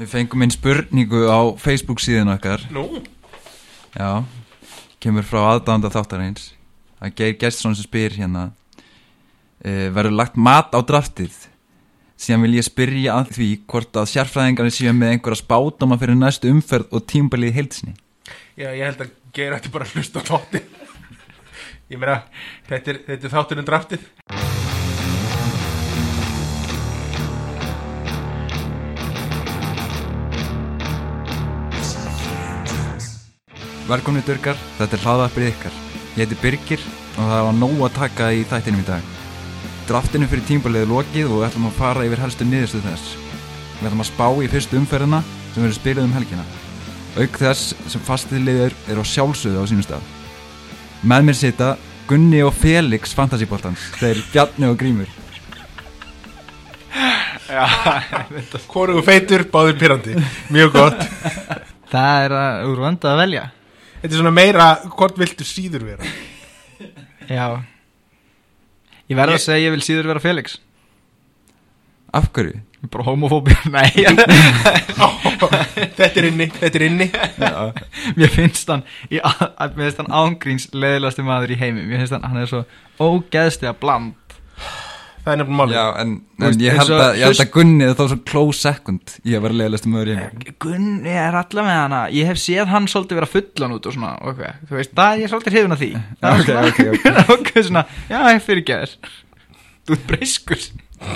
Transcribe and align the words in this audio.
Við 0.00 0.08
fengum 0.08 0.42
inn 0.44 0.54
spurningu 0.54 1.26
á 1.28 1.40
Facebook 1.60 2.00
síðan 2.00 2.32
okkar. 2.32 2.64
Nú, 2.72 3.02
Já, 3.92 4.24
kemur 5.04 5.26
frá 5.28 5.42
aðdánda 5.50 5.90
þáttarins 5.92 6.52
er 7.02 7.12
Geir 7.16 7.34
Gestsson 7.36 7.74
sem 7.76 7.84
spyr 7.84 8.14
hérna 8.16 8.46
uh, 8.48 9.88
Verður 9.92 10.16
lagt 10.16 10.38
mat 10.40 10.72
á 10.72 10.80
draftið? 10.80 11.34
Síðan 12.16 12.46
vil 12.46 12.56
ég 12.56 12.64
spyrja 12.64 13.18
að 13.18 13.34
því 13.36 13.48
hvort 13.68 13.98
að 13.98 14.08
sérfræðingarnir 14.14 14.76
séu 14.76 14.94
með 14.96 15.16
einhverja 15.16 15.42
spátama 15.42 15.98
fyrir 16.00 16.16
næstu 16.16 16.52
umferð 16.54 16.94
og 16.94 17.04
tímbalið 17.10 17.58
heilsni 17.58 17.96
já, 18.56 18.70
ég 18.70 18.86
held 18.86 19.04
að 19.04 19.12
Geir 19.36 19.56
ætti 19.56 19.72
bara 19.74 19.88
að 19.88 19.98
hlusta 19.98 20.22
á 20.24 20.28
þáttin 20.30 20.78
Ég 21.92 22.00
meina, 22.00 22.22
þetta 22.70 22.94
er, 22.94 23.02
er 23.12 23.32
þátturinn 23.34 23.68
draftið 23.68 24.08
Velkomni 33.92 34.22
Durgar, 34.24 34.56
þetta 34.78 34.96
er 34.96 35.02
hlaðvarpið 35.04 35.46
ykkar. 35.50 35.74
Ég 36.16 36.22
heiti 36.22 36.36
Birgir 36.40 36.84
og 37.20 37.26
það 37.28 37.42
var 37.44 37.56
nóg 37.58 37.82
að 37.84 37.90
taka 37.98 38.30
í 38.32 38.38
þættinum 38.48 38.80
í 38.80 38.86
dag. 38.86 39.10
Draftinu 39.90 40.28
fyrir 40.30 40.46
tímbalið 40.48 40.86
er 40.86 40.88
lokið 40.88 41.26
og 41.26 41.42
við 41.42 41.46
ætlum 41.50 41.66
að 41.68 41.76
fara 41.76 42.06
yfir 42.06 42.22
helstu 42.22 42.46
niðurstuð 42.48 42.86
þess. 42.88 43.10
Við 43.82 43.90
ætlum 43.90 44.04
að 44.06 44.08
spá 44.08 44.24
í 44.32 44.48
fyrstu 44.54 44.80
umferðina 44.80 45.20
sem 45.26 45.60
verður 45.60 45.76
spilað 45.76 46.08
um 46.08 46.16
helgina. 46.16 46.48
Auk 47.20 47.38
þess 47.44 47.76
sem 47.92 48.06
fastið 48.08 48.48
liður 48.48 48.80
er 48.88 48.96
á 48.96 49.04
sjálfsögðu 49.12 49.60
á 49.60 49.64
sínum 49.68 49.84
stað. 49.84 50.10
Með 51.04 51.28
mér 51.28 51.40
sita 51.42 51.72
Gunni 52.08 52.40
og 52.48 52.56
Felix 52.56 53.12
fantasíboltans 53.12 53.90
Þeir 54.00 54.24
Bjarni 54.32 54.72
og 54.72 54.80
Grímur. 54.80 55.16
Hvorugu 58.72 59.04
feitur, 59.04 59.50
báður 59.52 59.82
pyrrandi 59.82 60.22
Mjög 60.48 60.78
gott. 60.80 61.10
Það 61.92 62.22
er 62.30 62.40
að 62.40 62.70
úr 62.72 62.88
vanda 62.88 63.12
að 63.12 63.28
velja 63.28 63.50
Þetta 64.02 64.10
er 64.10 64.18
svona 64.18 64.34
meira, 64.34 64.66
hvort 64.96 65.18
viltu 65.20 65.44
síður 65.46 65.84
vera. 65.92 66.04
Já. 67.30 67.46
Ég 69.08 69.16
verð 69.18 69.34
Ég- 69.34 69.38
að 69.38 69.44
segja 69.46 69.62
ég 69.68 69.74
vil 69.76 69.84
síður 69.86 70.08
vera 70.10 70.22
Felix. 70.24 70.58
Af 72.12 72.26
hverju? 72.34 72.58
Er 72.82 72.88
Bara 72.90 73.04
homofóbi 73.06 73.54
Nei. 73.70 73.90
Þetta 75.96 76.18
er 76.18 76.26
inni, 76.28 76.48
þetta 76.50 76.78
er 76.80 76.84
inni. 76.88 77.06
Mér 78.18 78.32
finnst 78.34 78.68
hann 78.72 78.82
í, 79.08 79.20
að, 79.22 79.76
Mér 79.78 79.86
finnst 79.86 80.00
hann 80.02 80.10
ángríns 80.18 80.66
leðilegasti 80.74 81.24
maður 81.26 81.54
í 81.54 81.58
heimi. 81.62 81.84
Mér 81.86 82.02
finnst 82.02 82.16
hann, 82.16 82.26
hann 82.26 82.42
er 82.42 82.50
svo 82.50 82.64
ógeðslega 83.02 83.74
bland 83.80 84.36
Það 85.22 85.32
er 85.32 85.38
nefnilega 85.38 85.58
málið 85.60 85.76
Já, 85.76 85.82
en, 86.02 86.12
en 86.42 86.62
ég, 86.64 86.74
held 86.80 86.92
að, 86.96 87.16
ég 87.20 87.28
held 87.28 87.40
að 87.44 87.50
Gunni 87.54 87.84
er 87.86 87.92
þá 87.94 88.02
svo 88.10 88.16
close 88.26 88.58
second 88.64 89.12
Ég 89.30 89.42
var 89.44 89.52
leiðilegst 89.54 89.86
um 89.86 89.92
öður 90.00 90.10
í 90.10 90.16
heimi 90.18 90.54
Gunni 90.64 91.12
er 91.14 91.36
alla 91.38 91.64
með 91.68 91.76
hana 91.78 92.00
Ég 92.10 92.26
hef 92.32 92.40
séð 92.42 92.70
hann 92.72 92.88
svolítið 92.90 93.20
vera 93.20 93.28
fullan 93.30 93.76
út 93.76 93.86
og 93.86 93.94
svona 93.94 94.10
okay. 94.32 94.50
Þú 94.66 94.78
veist, 94.80 94.94
það 94.98 95.12
er 95.14 95.22
ég 95.22 95.30
svolítið 95.30 95.54
hrifun 95.56 95.76
af 95.76 95.82
því 95.82 95.90
Ok, 96.32 96.42
svona- 96.48 96.64
ok, 96.72 96.80
ok. 96.96 97.30
ok, 97.36 97.52
svona, 97.68 97.84
Já, 98.10 98.18
ég 98.34 98.42
fyrir 98.48 98.64
geður 98.72 98.96
Þú 99.86 99.94
er 99.98 100.02
breyskur 100.10 100.64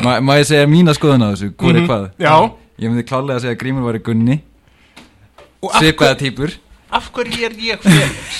Má, 0.06 0.12
má 0.22 0.32
ég 0.38 0.46
segja 0.52 0.66
mína 0.70 0.94
skoðun 0.98 1.26
á 1.26 1.28
þessu, 1.34 1.50
hvað 1.58 1.72
er 1.72 1.80
Mhm. 1.80 1.88
hvað? 1.90 2.06
Já. 2.18 2.34
Ég 2.82 2.90
myndi 2.92 3.04
klálega 3.06 3.36
að 3.38 3.42
segja 3.46 3.54
að 3.56 3.60
Grímur 3.64 3.84
var 3.90 3.98
í 3.98 4.02
Gunni 4.06 4.36
Og 5.62 5.70
af, 5.72 5.80
Svipaða 5.82 6.16
típur 6.22 6.54
af 6.96 7.10
hverju 7.14 7.42
er 7.48 7.54
ég 7.58 7.82
Felix? 7.82 8.38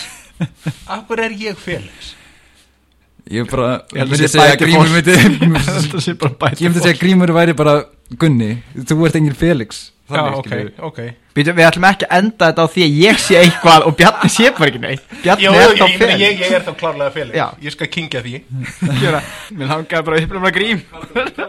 Af 0.87 1.06
hverju 1.09 1.25
er 1.27 1.34
ég 1.42 1.59
Felix? 1.59 2.12
Ég 3.27 3.43
er 3.43 3.51
bara, 3.51 3.69
Ég 3.97 4.07
myndi 4.07 4.29
segja 4.31 4.55
að 4.55 4.61
Grímur 4.63 4.91
myndi 4.95 5.15
Það 5.67 6.01
sé 6.05 6.13
bara 6.15 6.35
bæta 6.39 6.63
Ég 6.63 6.71
myndi 6.71 6.83
segja 6.85 6.95
að 6.95 7.03
Grímur 7.03 7.33
væri 7.35 7.57
bara 7.59 7.77
Gunni. 8.15 8.63
Þú 8.87 9.07
ert 9.09 9.17
engin 9.19 9.35
Felix. 9.35 9.89
Já, 10.07 10.15
Þannig, 10.15 10.35
ok, 10.39 10.83
ok. 10.87 10.99
Býtu, 11.35 11.51
við 11.57 11.67
ætlum 11.67 11.87
ekki 11.89 12.07
að 12.07 12.13
enda 12.21 12.47
þetta 12.53 12.63
á 12.63 12.67
því 12.71 12.83
að 12.85 12.93
ég 13.03 13.17
sé 13.19 13.35
eitthvað 13.41 13.87
og 13.89 13.97
Bjarni 13.99 14.29
sé 14.31 14.53
bara 14.55 14.69
ekki 14.71 14.83
neitt. 14.85 15.09
Bjarni 15.25 15.43
Jó, 15.43 15.51
er 15.51 15.75
þá 15.75 15.83
ég, 15.83 15.97
fyrir 15.99 16.23
ég, 16.23 16.37
ég 16.45 16.55
er 16.55 16.63
þá 16.63 16.71
klárlega 16.79 17.11
Felix. 17.17 17.35
Já. 17.35 17.47
Ég 17.67 17.75
skal 17.75 17.89
kingja 17.97 18.23
því. 18.23 18.34
Mér 19.59 19.73
langaði 19.73 20.06
bara 20.06 20.21
að 20.21 20.29
upplifna 20.29 20.53
grím. 20.55 20.84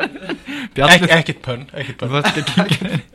Ek, 0.88 1.06
Ekkert 1.20 1.46
pönn, 1.46 1.70
ekkert 1.78 2.02
þú 2.02 2.08
pönn 2.58 3.06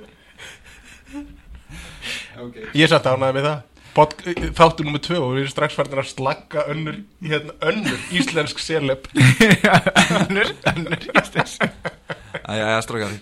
Ég 2.78 2.90
satt 2.90 3.06
ánæði 3.06 3.34
með 3.36 3.44
það 3.50 3.58
Þáttu 3.92 4.86
nummer 4.86 5.02
tvö 5.04 5.18
og 5.20 5.34
við 5.34 5.42
erum 5.42 5.52
strax 5.52 5.76
farin 5.76 6.00
að 6.00 6.06
slagga 6.08 6.62
önnur, 6.72 7.02
hérna, 7.20 7.52
önnur 7.68 7.98
íslensk 8.16 8.62
selep 8.62 9.08
Önnur, 10.22 10.52
önnur 10.72 11.02
Æja, 12.48 12.64
æja, 12.70 12.78
strókar 12.86 13.18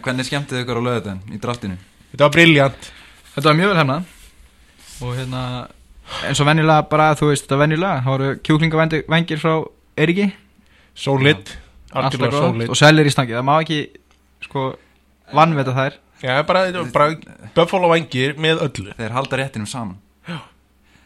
Hvernig 0.00 0.28
skemmtið 0.28 0.62
ykkur 0.62 0.78
á 0.78 0.82
löðutin 0.86 1.18
í 1.34 1.40
draftinu? 1.42 1.78
Þetta 2.12 2.28
var 2.28 2.34
briljant 2.36 2.90
Þetta 3.34 3.48
var 3.48 3.58
mjög 3.58 3.72
vel 3.72 3.80
hefna 3.80 3.98
Og 5.00 5.16
hérna 5.18 5.42
eins 6.28 6.42
og 6.42 6.48
venjulega 6.50 6.86
bara, 6.90 7.08
þú 7.18 7.32
veist, 7.32 7.48
þetta 7.48 7.58
var 7.58 7.64
venjulega 7.64 8.04
Það 8.04 8.14
voru 8.14 8.30
kjúklingavengir 8.46 9.42
frá 9.42 9.56
Eriki 10.00 10.28
Solid, 10.94 11.50
Alltaf 11.90 12.38
solid 12.38 12.70
Og 12.70 12.78
selir 12.78 13.10
í 13.10 13.14
stangi, 13.14 13.34
það 13.34 13.48
má 13.50 13.56
ekki 13.58 13.82
sko 14.46 14.70
vannveta 15.34 15.74
þær 15.74 15.98
Já, 16.20 16.42
bara, 16.44 16.66
bara 16.92 17.14
Buffalo 17.56 17.88
vangir 17.90 18.34
með 18.40 18.64
öllu. 18.66 18.92
Þeir 18.98 19.14
halda 19.16 19.40
réttinum 19.40 19.68
saman. 19.70 19.96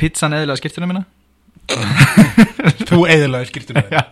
Pizzan 0.00 0.34
eðilega 0.34 0.58
skiptuna 0.58 0.88
mína? 0.90 1.04
Þú 2.88 3.04
eðilaði 3.08 3.46
skýrtuna 3.48 3.82
Já, 3.88 4.02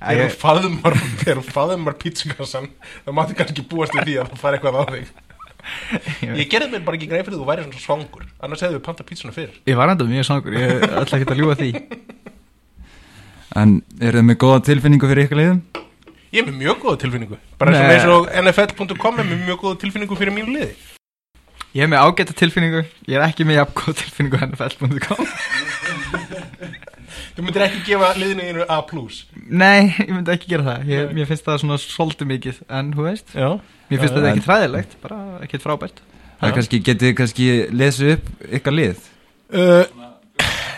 Þegar 0.00 0.30
þú 0.30 0.36
faðumar 0.38 0.94
Þegar 1.20 1.40
þú 1.40 1.54
faðumar 1.56 1.96
pizzukassan. 2.00 2.68
Það 3.06 3.16
mátti 3.16 3.36
kannski 3.40 3.64
búast 3.68 3.96
við 3.96 4.06
því 4.06 4.14
að 4.20 4.30
það 4.30 4.44
fara 4.44 4.60
eitthvað 4.60 4.78
á 4.80 4.84
þig. 4.94 5.10
Ég 6.40 6.46
gerði 6.52 6.70
mér 6.72 6.84
bara 6.86 6.96
ekki 6.96 7.08
greið 7.10 7.26
fyrir 7.26 7.36
því 7.36 7.42
þú 7.42 7.48
væri 7.50 7.66
svona 7.66 7.82
svangur. 7.84 8.24
Annars 8.40 8.64
hefðu 8.64 8.78
við 8.78 8.86
panta 8.86 9.06
pizzuna 9.08 9.34
fyrr. 9.36 9.58
Ég 9.68 9.80
var 9.80 9.92
enda 9.92 10.06
mjög 10.08 10.28
sangur, 10.28 10.56
ég 10.56 10.86
ætla 10.88 11.18
ekki 11.18 11.28
að 11.34 11.42
ljúga 11.42 11.58
því. 11.60 11.70
En 13.60 13.76
eru 13.98 14.20
þið 14.20 14.28
með 14.30 14.40
góða 14.40 14.62
tilfinningu 14.70 15.10
fyrir 15.10 15.26
ykkur 15.26 15.40
liðum? 15.42 15.60
Ég 16.30 16.42
er 16.44 16.46
með 16.50 16.58
mjög 16.62 16.76
góða 16.84 17.00
tilfinningu. 17.02 17.36
Bara 17.58 17.72
eins 17.74 17.80
og, 17.80 17.86
Nei. 17.86 17.96
eins 17.96 18.06
og 18.14 18.22
NFL.com 18.44 19.18
er 19.18 19.26
með 19.32 19.40
mjög 19.48 19.58
góða 19.64 19.80
tilfinningu 19.82 20.18
fyrir 20.20 20.34
mínu 20.36 20.52
liði. 20.54 20.74
Ég 21.74 21.84
hef 21.84 21.90
með 21.90 22.02
ágæta 22.06 22.34
tilfinningu, 22.38 22.84
ég 23.10 23.16
er 23.18 23.24
ekki 23.28 23.44
með 23.46 23.58
jafn 23.60 23.74
góð 23.80 23.98
tilfinningu 24.00 24.38
NFL.com 24.46 25.26
Þú 27.34 27.44
myndir 27.46 27.62
ekki 27.64 27.80
gefa 27.86 28.08
liðinu 28.18 28.44
þínu 28.46 28.64
A+. 28.70 28.78
Nei, 29.50 29.90
ég 29.98 30.10
myndi 30.12 30.32
ekki 30.34 30.50
gera 30.50 30.66
það. 30.66 30.88
Ég, 30.90 31.12
Mér 31.16 31.28
finnst 31.30 31.46
það 31.46 31.60
svona 31.62 31.78
svolítið 31.82 32.28
mikið 32.30 32.60
En 32.78 32.90
þú 32.94 33.06
veist, 33.06 33.32
Já. 33.34 33.48
Mér 33.90 34.02
finnst 34.02 34.14
Já, 34.14 34.16
þetta 34.18 34.26
en- 34.30 34.32
ekki 34.34 34.46
træðilegt 34.46 34.96
Bara 35.02 35.18
ekkert 35.46 35.64
frábært. 35.66 36.02
Það 36.40 36.48
er 36.50 36.54
kannski, 36.56 36.80
getið 36.88 37.06
þið 37.10 37.16
kannski 37.20 37.46
lesið 37.76 38.12
upp 38.16 38.28
ykkar 38.60 38.76
lið? 38.76 39.02
Uh, 39.50 39.82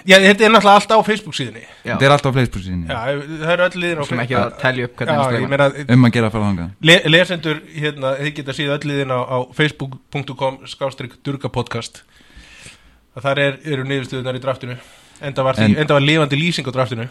Já, 0.08 0.16
þetta 0.18 0.44
er 0.46 0.50
náttúrulega 0.50 0.74
allt 0.80 0.92
á 0.92 0.98
Facebook 1.06 1.36
síðunni. 1.38 1.62
Já, 1.84 1.92
Þetta 1.92 2.06
er 2.08 2.14
alltaf 2.16 2.32
á 2.32 2.36
Facebook 2.38 2.64
síðan 2.64 2.86
Já, 2.88 2.96
það 3.42 3.52
eru 3.54 3.64
öll 3.66 3.80
liðin 3.82 3.98
á 3.98 4.02
Við 4.02 4.08
skulum 4.08 4.22
ekki 4.24 4.36
að 4.38 4.54
telja 4.62 4.86
upp 4.88 4.96
hvernig 4.98 5.20
sleima 5.28 5.50
meina 5.52 5.68
Um 5.94 6.06
að 6.08 6.14
gera 6.16 6.26
að 6.30 6.34
fara 6.36 6.48
þangað. 6.48 6.70
le 6.90 6.96
lesendur, 7.12 7.60
hérna, 7.76 8.10
þið 8.18 8.32
geta 8.38 8.56
síða 8.58 8.78
öll 8.78 8.88
liðin 8.90 9.14
á, 9.14 9.20
á 9.22 9.38
facebook.com 9.58 10.58
skástrík 10.72 11.14
durgapodcast. 11.22 12.02
Þar 13.22 13.42
er, 13.44 13.58
eru 13.68 13.84
niðurstöðunar 13.86 14.38
í 14.38 14.42
draftinu. 14.42 14.76
Enda 15.22 15.44
var, 15.46 15.54
því, 15.60 15.68
En- 15.70 15.78
enda 15.84 15.94
var 15.94 16.02
lifandi 16.02 16.40
lýsing 16.40 16.66
á 16.66 16.72
draftinu. 16.74 17.06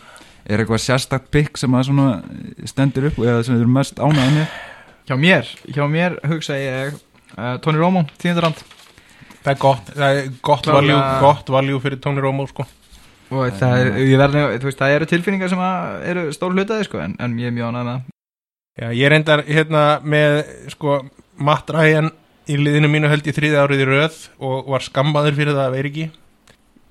Er 0.49 0.59
eitthvað 0.63 0.81
sérstakt 0.81 1.29
pikk 1.31 1.57
sem 1.61 1.71
að 1.77 1.87
svona 1.91 2.23
stendur 2.65 3.07
upp 3.11 3.19
eða 3.21 3.43
sem 3.45 3.55
þið 3.55 3.61
eru 3.67 3.73
mest 3.77 3.99
ánæðið 4.01 4.35
með? 4.39 4.59
Hjá 5.07 5.15
mér, 5.21 5.49
hjá 5.75 5.83
mér 5.87 6.15
hugsa 6.27 6.57
ég 6.57 6.95
uh, 7.37 7.57
Tony 7.61 7.77
Romo, 7.77 8.03
tíundarand 8.21 8.57
það 9.41 9.51
er 9.53 9.59
gott, 9.61 9.87
það 9.97 10.17
er 10.19 10.27
gott 10.45 10.67
valjú 10.69 10.97
gott 11.21 11.47
valjú 11.53 11.79
fyrir 11.81 11.99
Tony 12.01 12.21
Romo 12.21 12.45
sko. 12.49 12.65
Og 13.31 13.53
það, 13.55 13.77
er, 13.79 13.91
verði, 14.19 14.45
veist, 14.65 14.79
það 14.79 14.95
eru 14.97 15.07
tilfinningar 15.07 15.51
sem 15.51 15.61
að 15.63 16.07
eru 16.11 16.23
stór 16.35 16.55
hlutaði 16.55 16.87
sko, 16.87 16.99
en, 17.03 17.13
en 17.23 17.37
ég 17.39 17.47
er 17.47 17.55
mjög 17.55 17.69
ánægð 17.71 17.85
með 17.85 17.91
það. 17.91 18.09
Já, 18.81 18.87
ég 18.87 19.05
er 19.07 19.15
endar 19.15 19.45
hérna 19.47 19.83
með 20.03 20.39
sko, 20.73 20.97
Matt 21.41 21.71
Ryan 21.71 22.11
í 22.51 22.57
liðinu 22.59 22.89
mínu 22.91 23.11
held 23.11 23.27
í 23.27 23.35
þriði 23.35 23.61
árið 23.61 23.83
í 23.85 23.87
röð 23.87 24.19
og 24.43 24.71
var 24.73 24.83
skammaður 24.83 25.37
fyrir 25.37 25.55
það 25.55 25.67
að 25.67 25.75
vera 25.77 25.91
ekki 25.91 26.07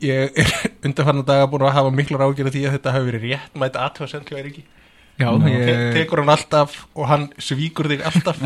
ég 0.01 0.39
er 0.41 0.53
undanfarnar 0.87 1.27
daga 1.29 1.49
búin 1.51 1.67
að 1.69 1.77
hafa 1.77 1.95
miklar 1.95 2.25
ágjörð 2.25 2.55
því 2.55 2.67
að 2.67 2.77
þetta 2.79 2.95
hafi 2.95 3.09
verið 3.11 3.27
rétt 3.29 3.59
mætt 3.61 3.81
aðtöðasend 3.81 4.31
hjá 4.31 4.39
Eriki 4.41 4.65
Já, 5.21 5.29
Nú, 5.37 5.45
Te 5.45 5.53
ég, 5.53 5.81
tekur 5.93 6.23
hann 6.23 6.33
alltaf 6.33 6.77
og 6.97 7.09
hann 7.11 7.27
svíkur 7.37 7.91
þig 7.91 8.05
alltaf. 8.09 8.39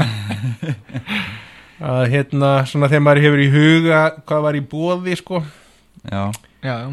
Að 1.94 2.00
hérna 2.10 2.50
svona 2.66 2.88
þegar 2.90 3.04
maður 3.06 3.22
hefur 3.28 3.42
í 3.44 3.50
huga 3.52 4.00
hvað 4.26 4.42
var 4.48 4.58
í 4.58 4.62
bóði 4.72 5.14
sko. 5.20 5.42
Já, 6.02 6.24
já, 6.64 6.74
já. 6.82 6.88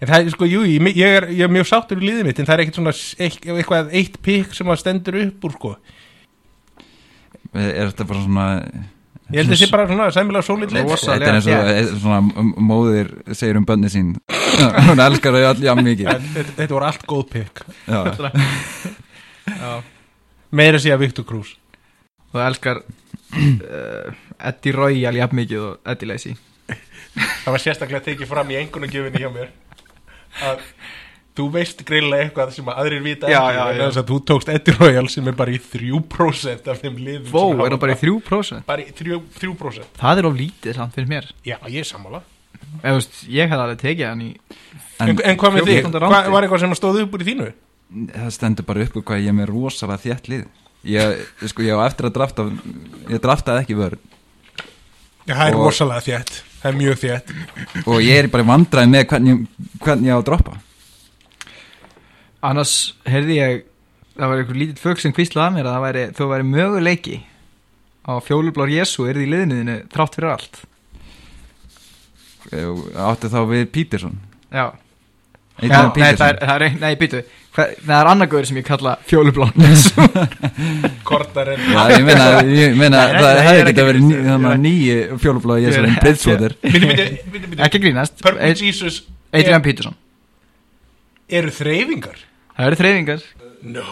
En 0.00 0.10
það 0.10 0.16
er 0.18 0.32
sko, 0.34 0.48
jú, 0.50 0.62
ég, 0.68 0.88
ég, 0.96 1.18
er, 1.18 1.28
ég 1.32 1.44
er 1.46 1.52
mjög 1.52 1.68
sáttur 1.70 2.00
í 2.02 2.08
liðið 2.08 2.28
mitt 2.28 2.40
en 2.40 2.48
það 2.48 2.54
er 2.54 2.64
ekkert 2.64 2.80
svona 2.80 2.94
eitt, 2.94 3.46
eitthvað 3.56 3.92
eitt 4.00 4.18
pikk 4.24 4.56
sem 4.56 4.72
að 4.72 4.80
stendur 4.82 5.18
upp 5.22 5.46
úr 5.48 5.54
sko. 5.56 5.72
Er 7.52 7.90
þetta 7.90 8.08
bara 8.08 8.24
svona 8.24 8.46
ég 9.32 9.40
held 9.40 9.48
að 9.48 9.54
það 9.54 9.60
sé 9.62 9.70
bara 9.72 9.88
svona 9.88 10.08
sæmilega 10.14 10.46
sólít 10.46 10.74
leið 10.74 10.88
Rosa- 10.88 11.00
sko. 11.02 11.14
Þetta 11.14 11.30
er 11.30 11.38
eins 11.38 11.48
og 11.48 11.52
yeah. 11.54 11.94
svona 12.02 12.46
móðir 12.70 13.12
segir 13.38 13.60
um 13.60 13.66
bönni 13.68 13.92
sín. 13.92 14.12
Hún 14.88 15.02
elskar 15.04 15.36
þau 15.36 15.46
allir 15.50 15.68
jafn 15.68 15.86
mikið. 15.86 16.10
Þetta, 16.36 16.56
þetta 16.58 16.76
voru 16.76 16.88
allt 16.88 17.06
góð 17.08 17.24
pikk. 17.32 17.64
Já, 17.86 18.00
já. 19.62 19.72
meira 20.52 20.80
sé 20.82 20.92
að 20.92 21.04
Viktor 21.06 21.28
Krús 21.28 21.56
og 22.32 22.38
þú 22.38 22.44
elskar 22.46 22.82
uh, 22.82 24.12
Eddie 24.38 24.76
Royal 24.76 25.16
jafn 25.16 25.40
mikið 25.40 25.66
og 25.66 25.92
Eddie 25.92 26.08
Lacy. 26.08 26.36
Það 27.12 27.50
var 27.52 27.60
sérstaklega 27.60 28.06
tekið 28.06 28.30
fram 28.30 28.52
í 28.52 28.56
engunagjöfinni 28.60 29.20
hjá 29.20 29.28
mér 29.32 29.50
að 30.48 30.62
þú 31.36 31.46
veist 31.54 31.80
greinlega 31.88 32.26
eitthvað 32.26 32.50
sem 32.56 32.66
að 32.68 32.80
aðrir 32.82 33.02
vita 33.06 33.30
Já, 33.32 33.38
ekki 33.40 33.56
já, 33.56 33.64
já. 33.78 33.86
að 34.02 34.08
þú 34.10 34.18
tókst 34.28 34.50
Eddie 34.52 34.74
Royal 34.76 35.06
sem 35.08 35.28
er 35.32 35.36
bara 35.38 35.54
í 35.54 35.60
3% 35.72 36.68
af 36.72 36.82
þeim 36.82 36.98
liðum 37.00 37.30
Vó, 37.32 37.42
hafa 37.54 37.66
er 37.68 37.72
það 37.76 37.80
bara 37.86 37.96
í 37.96 38.00
3%? 38.02 38.64
bara 38.68 38.84
í 38.84 38.92
3%, 38.98 39.22
3%. 39.40 39.88
Það 40.02 40.20
er 40.22 40.28
of 40.28 40.36
lítið 40.36 40.76
samt 40.76 40.94
fyrir 40.98 41.08
mér 41.14 41.30
Já, 41.48 41.56
ég 41.72 41.80
er 41.84 41.88
sammála 41.88 42.22
þú 42.82 42.94
veist, 42.98 43.20
Ég 43.32 43.48
hef 43.52 43.64
alveg 43.64 43.80
tekið 43.80 44.06
hann 44.10 44.24
í 44.26 44.30
En, 45.02 45.16
en 45.18 45.38
hvað 45.40 45.56
með 45.56 45.66
þig? 45.70 45.80
14. 45.88 45.96
Hvað 45.96 46.04
rándi. 46.12 46.32
var 46.36 46.44
eitthvað 46.46 46.62
sem 46.66 46.74
stóð 46.78 47.00
upp 47.06 47.16
úr 47.16 47.24
í 47.24 47.28
þínu? 47.32 47.48
það 48.12 48.30
stendur 48.36 48.64
bara 48.68 48.84
upp 48.86 48.94
úr 48.96 49.02
hvað 49.08 49.20
ég 49.24 49.32
er 49.32 49.36
með 49.36 49.50
rosalega 49.52 50.00
þétt 50.04 50.28
lið 50.32 50.44
ég, 50.92 51.24
sko, 51.50 51.64
ég 51.66 51.76
á 51.76 51.84
eftir 51.88 52.08
að 52.08 52.14
drafta 52.16 52.46
ég 53.12 53.20
draftaði 53.24 53.64
ekki 53.64 53.76
vörn 53.80 53.98
Já, 55.28 55.34
það 55.36 55.46
er 55.48 55.56
rosalega 55.58 56.04
þétt 56.06 56.38
Það 56.62 56.70
er 56.70 56.78
mjög 56.78 56.98
þétt. 57.02 57.34
Og 57.82 57.98
ég 58.04 58.22
er 58.22 58.30
bara 58.30 58.46
vandræði 58.46 58.92
með 58.92 59.06
hvernig, 59.10 59.44
hvernig 59.82 60.10
ég 60.10 60.14
á 60.14 60.20
að 60.20 60.26
droppa. 60.30 60.56
Annars 62.42 62.76
heyrði 63.06 63.38
ég 63.38 63.60
Það 64.12 64.28
var 64.28 64.40
einhver 64.42 64.58
lítill 64.60 64.82
fögg 64.82 65.00
sem 65.00 65.12
kvíslaði 65.16 65.46
að 65.46 65.54
mér 65.56 65.66
að 65.68 65.74
það 65.74 65.84
væri, 65.86 66.02
þú 66.16 66.26
væri 66.28 66.44
möguleiki 66.44 67.14
á 68.04 68.12
fjólublár 68.20 68.72
Jésu 68.72 69.06
er 69.08 69.20
í 69.22 69.28
liðinu 69.30 69.76
þrátt 69.94 70.18
fyrir 70.18 70.32
allt. 70.34 70.58
Ég 72.52 72.82
átti 72.98 73.30
þá 73.32 73.38
við 73.48 73.68
Peterson 73.72 74.16
Já, 74.50 74.72
Já 75.62 75.78
nei, 75.94 76.10
það 76.18 76.26
er, 76.26 76.38
það 76.42 76.64
er, 76.66 76.74
nei, 76.82 76.90
býtu 77.00 77.20
Það 77.52 77.90
er 77.98 78.08
annar 78.08 78.28
gaur 78.32 78.46
sem 78.48 78.56
ég 78.56 78.64
kalla 78.64 78.94
fjólublár 79.04 79.50
Jésu 79.60 80.06
Kortar 81.08 81.50
en 81.52 81.60
Já, 81.68 81.82
ég 81.92 82.04
meina, 82.06 82.28
ég 82.48 82.76
meina 82.80 83.02
Nei, 83.12 83.18
það 83.20 83.32
ég 83.34 83.42
hefði 83.48 83.60
ég 83.60 84.24
þannig 84.24 84.32
að 84.32 84.46
ekki- 84.46 84.62
nýju 84.64 85.18
fjólubláði 85.20 85.66
ég 85.66 85.76
Ég 85.76 85.76
er 86.48 86.56
bíddu, 86.64 87.44
bíddu. 87.44 87.60
Ekki 87.68 87.82
grínast. 87.84 88.16
Purple 88.24 88.54
Jesus. 88.56 89.02
Adrian 89.36 89.62
Peterson. 89.64 89.94
Eru 91.32 91.52
þreyfingar 91.52 92.18
Það 92.56 92.70
eru 92.70 92.80
þreyfingar 92.82 93.26
No. 93.62 93.84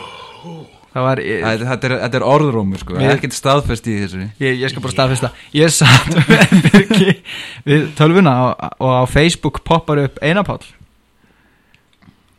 Það 0.90 1.04
var 1.06 1.20
Það- 1.22 1.60
Þetta 1.68 1.86
er, 1.86 1.92
þetta 2.06 2.18
er 2.18 2.24
orðrómur 2.26 2.80
sko, 2.82 2.96
Við- 2.98 3.12
ekkert 3.12 3.36
staðfest 3.36 3.84
í 3.86 4.00
þessu. 4.00 4.24
Ég, 4.42 4.56
ég 4.64 4.72
skal 4.72 4.82
bara 4.82 4.96
staðfesta. 4.96 5.30
Ég 5.54 5.70
satt 5.70 6.08
með 6.16 6.56
Birgi 6.72 7.12
við 7.68 7.84
tölvuna 8.00 8.32
og, 8.48 8.64
og 8.80 8.96
á 8.98 9.04
Facebook 9.12 9.60
poppar 9.68 10.00
upp 10.08 10.18
Einapál 10.24 10.58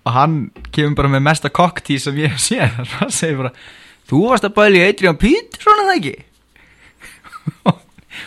og 0.06 0.16
hann 0.16 0.36
kemur 0.74 0.98
bara 0.98 1.14
með 1.16 1.26
mesta 1.30 1.52
kokktí 1.54 2.00
sem 2.02 2.18
ég 2.22 2.36
sé 2.42 2.60
hann 2.98 3.14
segir 3.14 3.40
bara 3.44 3.54
Þú 4.12 4.26
varst 4.28 4.44
að 4.44 4.58
bæli 4.58 4.82
Adrian 4.84 5.16
Peterson 5.16 5.80
að 5.80 5.88
það 5.88 5.98
ekki? 6.02 6.16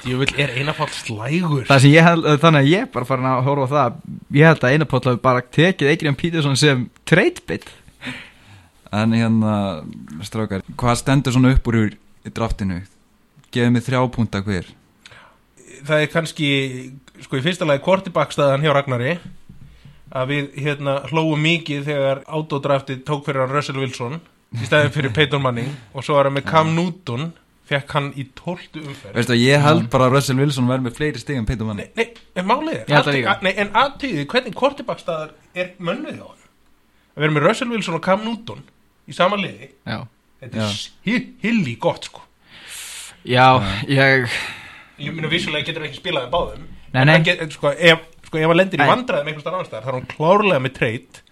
Ég 0.08 0.20
vil 0.20 0.28
er 0.40 0.52
einafall 0.56 0.88
slægur? 0.96 1.66
Það 1.68 1.82
sem 1.82 1.92
ég 1.92 2.06
held, 2.06 2.28
þannig 2.40 2.62
að 2.62 2.70
ég 2.70 2.86
bara 2.94 3.08
farin 3.08 3.28
að 3.28 3.42
horfa 3.44 3.66
á 3.68 3.72
það. 3.74 3.98
Ég 4.32 4.48
held 4.48 4.64
að 4.64 4.74
Einapál 4.74 5.00
hafi 5.04 5.20
bara 5.26 5.42
tekið 5.56 5.90
Adrian 5.92 6.16
Peterson 6.16 6.56
sem 6.56 6.86
trade 7.08 7.44
bit 7.48 7.68
En 8.94 9.12
hérna, 9.16 9.82
strákar, 10.22 10.62
hvað 10.78 10.98
stendur 11.00 11.34
svona 11.34 11.52
upp 11.56 11.68
úr 11.68 11.78
í 11.90 12.32
draftinu? 12.32 12.78
Gefið 13.52 13.72
mig 13.74 13.84
þrjá 13.86 14.00
púnta 14.14 14.40
hver. 14.46 14.68
Það 15.84 16.04
er 16.04 16.12
kannski 16.12 16.50
sko 17.24 17.40
í 17.40 17.42
fyrsta 17.44 17.66
lagi 17.66 17.82
kortibakkstæðan 17.84 18.62
hjá 18.62 18.72
Ragnari 18.76 19.16
að 20.14 20.28
við 20.30 20.58
hérna 20.64 20.98
hlóum 21.10 21.40
mikið 21.42 21.84
þegar 21.88 22.20
autodraftið 22.26 23.00
tók 23.08 23.24
fyrir 23.26 23.44
að 23.46 23.54
Russell 23.56 23.80
Wilson 23.82 24.20
í 24.54 24.66
stæðin 24.68 24.92
fyrir 24.94 25.14
Peyton 25.18 25.42
Manning 25.42 25.72
og 25.94 26.04
svo 26.06 26.14
var 26.18 26.28
hann 26.30 26.36
með 26.38 26.46
Cam 26.50 26.74
Newton 26.76 27.32
fekk 27.64 27.94
hann 27.96 28.10
í 28.20 28.26
tóltu 28.36 28.82
umferð. 28.84 29.14
Veistu 29.16 29.32
að 29.32 29.40
ég 29.40 29.62
held 29.64 29.86
bara 29.90 30.06
að 30.10 30.18
Russell 30.18 30.36
Wilson 30.38 30.66
verði 30.68 30.84
með 30.84 30.96
fleiri 30.98 31.22
stig 31.22 31.38
en 31.40 31.46
Peyton 31.48 31.66
Manning. 31.70 31.88
Nei, 31.96 32.04
nei, 32.12 32.24
en 32.42 32.46
málið 32.50 32.74
er 32.74 32.82
Ég 32.84 32.92
held 32.92 32.98
það 32.98 33.00
athugið- 33.00 33.16
líka. 33.22 33.32
að- 33.34 33.42
Nei, 33.46 33.52
en 33.64 33.70
aðtíði, 33.82 34.26
hvernig 34.34 34.54
kortibakkstæðar 34.60 35.30
er 35.54 35.70
mönnuð 35.80 36.18
hjá 36.18 36.26
hann? 36.28 36.42
Að 37.16 37.24
vera 37.24 37.32
með 37.38 37.46
Russell 37.48 37.70
Wilson 37.72 37.94
og 37.98 38.02
Cam 38.04 38.20
Newton 38.26 38.60
í 39.08 39.14
sama 39.16 39.36
liði 39.40 39.70
Já, 39.86 39.98
Þetta 40.44 40.60
er 40.68 40.76
hi- 41.08 41.32
hilli 41.42 41.74
gott 41.80 42.04
sko. 42.10 42.20
Já 43.24 43.46
ég 43.88 44.28
Ég 45.00 45.10
minna 45.14 45.28
vissulega 45.32 45.64
getur 45.66 45.86
ekki 45.88 45.98
spilað 46.02 46.26
en 46.28 46.30
báðum. 46.36 46.66
Nei, 46.94 47.04
nei. 47.08 47.16
Get, 47.26 47.40
sko, 47.56 47.72
ef, 47.72 48.04
sko, 48.34 48.42
ef 48.42 48.50
hann 48.50 48.58
lendir 48.60 48.80
í 48.80 48.84
Nei. 48.84 48.90
vandræðum 48.90 49.30
einhvers 49.30 49.46
staðar 49.46 49.60
annars 49.60 49.70
staðar, 49.70 49.84
þá 49.86 49.92
er 49.94 49.98
hann 50.00 50.10
klárlega 50.10 50.64
með 50.66 50.74
treyt 50.80 51.22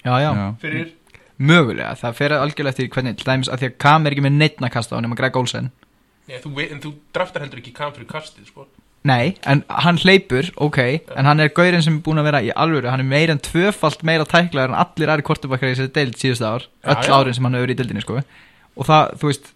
Já, 0.00 0.12
já, 0.24 0.30
fyrir 0.62 0.92
mögulega 1.40 1.94
Það 2.00 2.14
fer 2.20 2.34
algjörlega 2.36 2.74
eftir 2.74 2.90
hvernig 2.92 3.16
Til 3.20 3.26
dæmis 3.28 3.50
að 3.52 3.62
því 3.62 3.68
að 3.70 3.74
Kam 3.84 4.06
er 4.08 4.14
ekki 4.16 4.24
með 4.26 4.36
neittna 4.40 4.70
kasta 4.72 4.96
á 4.96 5.02
nema 5.04 5.18
Greg 5.18 5.36
Olsen 5.40 5.70
Nei, 6.30 6.38
þú, 6.40 6.52
en 6.66 6.80
þú 6.80 6.92
draftar 7.16 7.44
heldur 7.44 7.60
ekki 7.60 7.72
kam 7.74 7.90
fyrir 7.90 8.06
kastið 8.06 8.46
sko. 8.52 8.64
Nei, 9.08 9.32
en 9.48 9.62
hann 9.82 9.98
hleypur, 9.98 10.50
ok 10.62 10.78
En 11.16 11.26
hann 11.28 11.40
er 11.42 11.50
gaurinn 11.56 11.82
sem 11.82 11.96
er 11.98 12.02
búin 12.04 12.20
að 12.20 12.28
vera 12.28 12.42
í 12.44 12.50
alvöru 12.52 12.90
Hann 12.92 13.02
er 13.02 13.08
meira 13.08 13.34
en 13.36 13.40
tvöfalt 13.42 14.04
meira 14.06 14.26
tæklaður 14.28 14.74
En 14.74 14.78
allir 14.84 15.12
aðri 15.12 15.24
kortubakkar 15.26 15.72
í 15.72 15.76
þessi 15.78 15.92
deild 15.96 16.18
síðustu 16.20 16.46
ár 16.48 16.66
Já, 16.68 16.92
Öll 16.92 17.08
já. 17.08 17.14
árin 17.16 17.36
sem 17.38 17.48
hann 17.48 17.56
hefur 17.56 17.66
verið 17.66 17.76
í 17.76 17.80
deildinni, 17.80 18.04
sko 18.04 18.20
Og 18.20 18.88
það, 18.88 19.14
þú 19.22 19.30
veist 19.32 19.50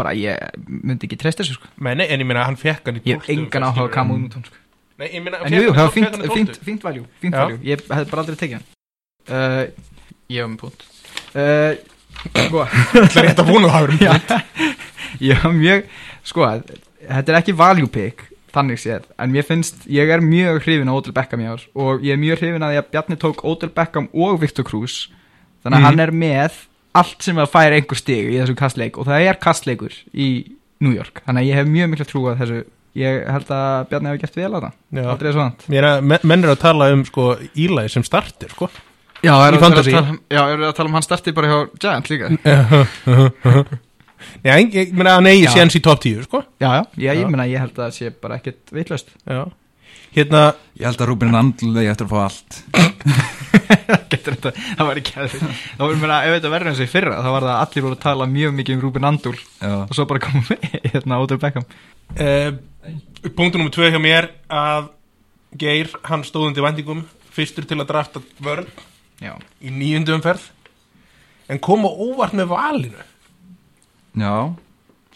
Bara 0.00 0.12
ég 0.16 0.60
myndi 0.68 1.08
ekki 1.08 1.18
treysta 1.20 1.42
þessu, 1.42 1.56
sko 1.56 1.72
Nei, 1.80 1.94
nei, 1.96 2.06
en 2.12 2.20
ég 2.22 2.28
meina 2.28 2.44
hann 2.46 2.60
fekk 2.60 2.88
hann 2.92 3.00
í 3.00 3.04
Ég 3.08 3.18
hef 3.18 3.28
12. 3.32 3.38
engan 3.48 3.68
áhuga 3.70 3.88
að 3.88 3.94
kama 3.96 4.18
út 4.20 4.36
sko. 4.44 4.60
Nei, 5.00 5.08
ég 5.14 5.22
meina 5.24 5.40
En 5.46 5.54
jú, 5.56 5.70
það 5.72 5.80
var 5.86 5.94
fínt, 5.94 6.16
fínt, 6.34 6.50
12. 6.54 6.64
fínt 6.66 6.82
valjú 6.86 7.04
Fínt 7.22 7.34
Já. 7.36 7.44
valjú, 7.46 7.58
ég 7.64 7.84
hefði 7.88 8.10
bara 8.12 8.24
aldrei 8.24 8.36
tekið 8.40 8.58
hann. 8.58 8.66
Uh, 9.30 9.64
Ég 10.30 10.42
hef 10.44 10.50
með 10.52 10.58
punkt 10.64 10.84
uh, 11.34 11.72
Sko. 12.46 12.64
Það 12.92 13.16
er 13.16 13.26
rétt 13.30 13.40
að 13.42 13.50
vona 13.50 13.70
það 13.70 13.76
hafa 13.76 14.00
Já, 14.00 14.12
verið 14.12 14.74
ég 15.30 15.40
hef 15.44 15.54
mjög 15.56 15.86
Sko, 16.30 16.48
þetta 17.08 17.32
er 17.32 17.38
ekki 17.40 17.56
value 17.58 17.88
pick 17.94 18.26
Þannig 18.50 18.80
séð, 18.82 19.04
en 19.22 19.30
mér 19.30 19.46
finnst 19.46 19.84
Ég 19.90 20.10
er 20.10 20.20
mjög 20.24 20.60
hrifin 20.66 20.90
á 20.90 20.94
Odell 20.98 21.14
Beckham 21.16 21.42
í 21.44 21.48
ár 21.48 21.62
Og 21.78 22.02
ég 22.04 22.16
er 22.16 22.20
mjög 22.20 22.40
hrifin 22.42 22.64
að 22.66 22.72
því 22.74 22.80
að 22.82 22.88
Bjarni 22.96 23.18
tók 23.22 23.44
Odell 23.46 23.70
Beckham 23.76 24.08
og 24.10 24.40
Victor 24.42 24.66
Cruz. 24.66 25.04
Þannig 25.62 25.76
að 25.76 25.80
Mhm. 25.80 25.86
hann 25.86 26.00
er 26.06 26.10
með 26.24 26.58
Allt 26.98 27.22
sem 27.22 27.38
að 27.38 27.52
færa 27.52 27.76
einhver 27.78 28.00
stig 28.00 28.32
í 28.32 28.38
þessum 28.40 28.56
kastleik 28.58 28.98
Og 28.98 29.06
það 29.06 29.28
er 29.30 29.38
kastleikur 29.38 29.94
í 30.10 30.26
New 30.82 30.90
York. 30.96 31.20
Þannig 31.28 31.44
að 31.44 31.50
ég 31.52 31.58
hef 31.60 31.68
mjög 31.70 31.90
mikla 31.92 32.06
trú 32.10 32.22
að 32.26 32.40
þessu 32.42 32.60
Ég 32.98 33.26
held 33.30 33.50
að 33.54 33.88
Bjarni 33.90 34.08
hefur 34.10 34.20
gert 34.24 34.36
vel 34.40 34.50
á 34.50 34.58
það. 34.64 34.72
Er 35.78 35.86
að 35.86 36.00
menn 36.26 36.44
er 36.44 36.50
að 36.54 36.58
tala 36.64 36.88
um 36.94 37.04
sko 37.06 37.26
Eli 37.54 37.84
sem 37.92 38.02
startir 38.06 38.50
sko. 38.50 38.66
Já, 39.22 39.34
Í 39.36 39.48
eru 39.50 39.58
fantasy. 39.60 39.92
að 39.92 39.98
tala, 40.00 40.10
um- 40.14 40.20
já, 40.32 40.40
eru 40.54 40.64
að 40.70 40.74
tala 40.78 40.88
um 40.88 40.94
hann 40.96 41.02
starti 41.06 41.32
bara 41.36 41.48
hjá 41.52 41.58
Giant 41.78 42.10
líka? 42.10 42.30
Já, 44.44 44.52
ég, 44.60 44.90
meina 44.92 45.14
að 45.14 45.16
hann 45.16 45.28
eigi 45.30 45.46
séns 45.48 45.76
í 45.78 45.80
top 45.84 46.00
10 46.04 46.26
sko. 46.26 46.42
Já, 46.60 46.68
já, 46.76 46.82
já, 47.00 47.12
ég 47.14 47.22
Já. 47.22 47.28
meina 47.32 47.46
ég 47.48 47.60
held 47.62 47.72
að 47.78 47.86
það 47.86 47.94
sé 47.96 48.10
bara 48.20 48.36
ekkert 48.40 48.72
veitlöst 48.76 49.14
Já 49.24 49.42
Hérna, 50.10 50.40
Ég 50.80 50.86
held 50.88 51.02
að 51.04 51.10
Rúbin 51.10 51.36
Andlegi 51.36 51.90
eftir 51.90 52.06
að 52.06 52.12
fá 52.14 52.20
allt. 52.24 52.56
Getur 54.10 54.34
þetta, 54.36 54.52
það 54.78 54.86
var 54.88 54.98
ekki 55.00 55.16
að 55.20 55.34
Það 55.34 55.82
var 55.82 55.98
meina, 56.00 56.18
ef 56.24 56.36
þetta 56.36 56.52
verður 56.54 56.70
eins 56.70 56.80
og 56.80 56.86
í 56.86 56.90
fyrra 56.90 57.18
þá 57.20 57.28
var 57.34 57.44
það 57.46 57.52
að 57.52 57.60
allir 57.64 57.84
voru 57.84 57.96
að 57.98 58.02
tala 58.04 58.28
mjög 58.30 58.54
mikið 58.56 58.76
um 58.76 58.82
Ruben 58.84 59.08
Andúl. 59.10 59.34
Og 59.68 59.92
svo 59.96 60.06
bara 60.08 60.22
komum 60.24 60.46
við 60.48 60.64
hérna 60.94 61.18
Ódur 61.20 61.40
Beckham. 61.42 61.66
Uh, 62.16 62.48
punktu 63.36 63.60
nummer 63.60 63.74
2 63.76 63.90
hjá 63.92 64.00
mér 64.02 64.30
að 64.48 64.88
Geir, 65.60 65.92
hann 66.06 66.24
stóð 66.24 66.48
undir 66.48 66.64
vendingum 66.64 67.04
fyrstur 67.34 67.66
til 67.68 67.78
að 67.82 67.88
drafta 67.90 68.22
vörn 68.42 68.68
Já, 69.20 69.34
í 69.60 69.70
nýjundu 69.74 70.14
umferð 70.16 70.48
en 71.50 71.58
kom 71.62 71.82
á 71.84 71.90
óvart 71.90 72.32
með 72.38 72.52
valinu. 72.54 73.04
Já. 74.16 74.54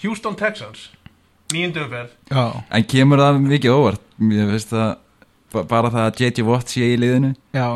Houston 0.03 0.37
Texans 0.37 0.91
nýjundu 1.55 1.85
umferð. 1.87 2.11
Já, 2.31 2.45
En 2.79 2.85
kemur 2.91 3.23
það 3.23 3.41
mikið 3.47 3.75
óvart? 3.79 4.03
Ég 4.35 4.51
veist 4.51 4.73
að 4.75 4.97
ba- 5.55 5.65
bara 5.71 5.91
það 5.95 6.09
að 6.11 6.21
JJ 6.25 6.45
Watt 6.49 6.69
sé 6.75 6.89
í 6.95 6.99
liðinu. 7.01 7.33
Já. 7.55 7.69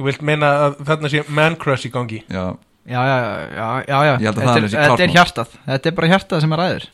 Þú 0.00 0.06
vilt 0.08 0.22
meina 0.24 0.50
að 0.64 0.76
þarna 0.88 1.10
sé 1.12 1.22
man 1.28 1.56
crush 1.60 1.86
í 1.86 1.92
gangi? 1.92 2.22
Já, 2.28 2.56
Já, 2.90 3.00
já, 3.06 3.16
já, 3.54 3.66
já, 3.86 4.28
að 4.30 4.38
Þetta 4.40 4.54
er, 4.56 4.64
er 4.64 4.70
klármál. 4.88 5.12
hjartað. 5.14 5.50
Þetta 5.66 5.86
er 5.90 5.94
bara 5.98 6.08
hjartað 6.10 6.40
sem 6.40 6.52
er 6.56 6.58
ræður. 6.58 6.86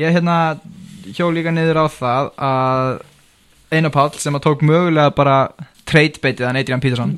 Ég 0.00 0.14
hérna 0.16 0.36
hjó 1.14 1.28
líka 1.30 1.52
niður 1.54 1.78
á 1.84 1.86
það 1.92 2.30
að 2.40 2.94
Einar 3.76 3.92
Páll 3.94 4.16
sem 4.18 4.34
að 4.34 4.42
tók 4.48 4.64
mögulega 4.66 5.12
bara 5.14 5.36
trade 5.84 6.18
baitið 6.24 6.46
hann 6.48 6.56
Adrian 6.58 6.80
Peterson 6.82 7.12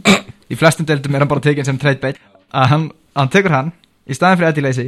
í 0.50 0.58
flestum 0.58 0.84
deildum 0.88 1.14
er 1.14 1.22
hann 1.24 1.30
bara 1.30 1.40
tekinn 1.44 1.64
sem 1.64 1.78
trade 1.78 2.00
bait 2.02 2.18
að 2.52 2.66
hann, 2.72 2.84
hann 3.16 3.28
tekur 3.32 3.54
hann 3.54 3.72
í 4.10 4.12
staðin 4.18 4.40
fyrir 4.40 4.50
Eddie 4.52 4.64
Lacy 4.66 4.86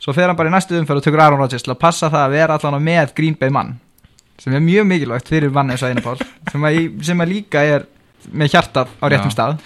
svo 0.00 0.14
fer 0.16 0.30
hann 0.30 0.38
bara 0.38 0.50
í 0.50 0.54
næstu 0.54 0.78
umferð 0.80 1.02
og 1.02 1.06
tekur 1.06 1.22
Aaron 1.26 1.42
Rodgers 1.42 1.64
til 1.66 1.74
að 1.74 1.80
passa 1.82 2.08
það 2.12 2.24
að 2.26 2.36
vera 2.38 2.56
allan 2.58 2.84
með 2.86 3.14
Green 3.18 3.36
Bay 3.40 3.52
mann 3.52 3.74
sem 4.40 4.54
er 4.56 4.62
mjög 4.64 4.86
mikilvægt 4.88 5.28
fyrir 5.28 5.52
mann 5.52 5.70
eins 5.74 5.82
og 5.84 5.90
Einar 5.92 6.06
Páll 6.06 6.22
sem 6.52 7.04
sem 7.04 7.20
að 7.26 7.34
líka 7.34 7.64
er 7.76 7.84
með 8.32 8.54
hjartað 8.54 8.90
á 9.00 9.04
réttum 9.08 9.30
Já. 9.30 9.34
stað. 9.36 9.60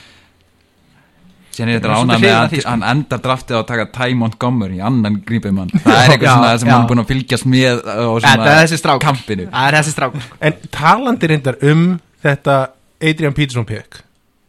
Sér 1.54 1.68
er 1.70 1.76
þetta 1.78 1.96
svolítið 2.00 2.22
með 2.24 2.32
að 2.34 2.54
sko. 2.58 2.70
hann 2.72 2.84
endar 2.90 3.20
draftið 3.22 3.54
á 3.54 3.58
að 3.60 3.66
taka 3.68 3.84
Ty 3.94 4.14
Montgomery, 4.18 4.78
annan 4.82 5.20
grípimann 5.26 5.70
Það 5.74 5.98
er 6.00 6.08
eitthvað 6.14 6.26
Já, 6.26 6.32
svona 6.34 6.54
sem 6.58 6.68
já. 6.68 6.72
hann 6.74 6.82
er 6.82 6.88
búin 6.90 7.02
að 7.04 7.10
fylgjast 7.12 7.46
með 7.50 7.82
á 7.86 8.06
Þetta 8.24 8.54
er 8.54 8.72
svona 8.72 8.96
kampinu. 9.04 9.46
Það 9.52 9.68
er 9.68 9.76
þessi 9.78 9.94
strák 9.94 10.16
en 10.48 10.56
talandi 10.74 11.30
reyndar 11.30 11.58
um 11.70 11.84
þetta 12.26 12.56
Adrian 13.04 13.36
Peterson 13.38 13.68
pick 13.68 14.00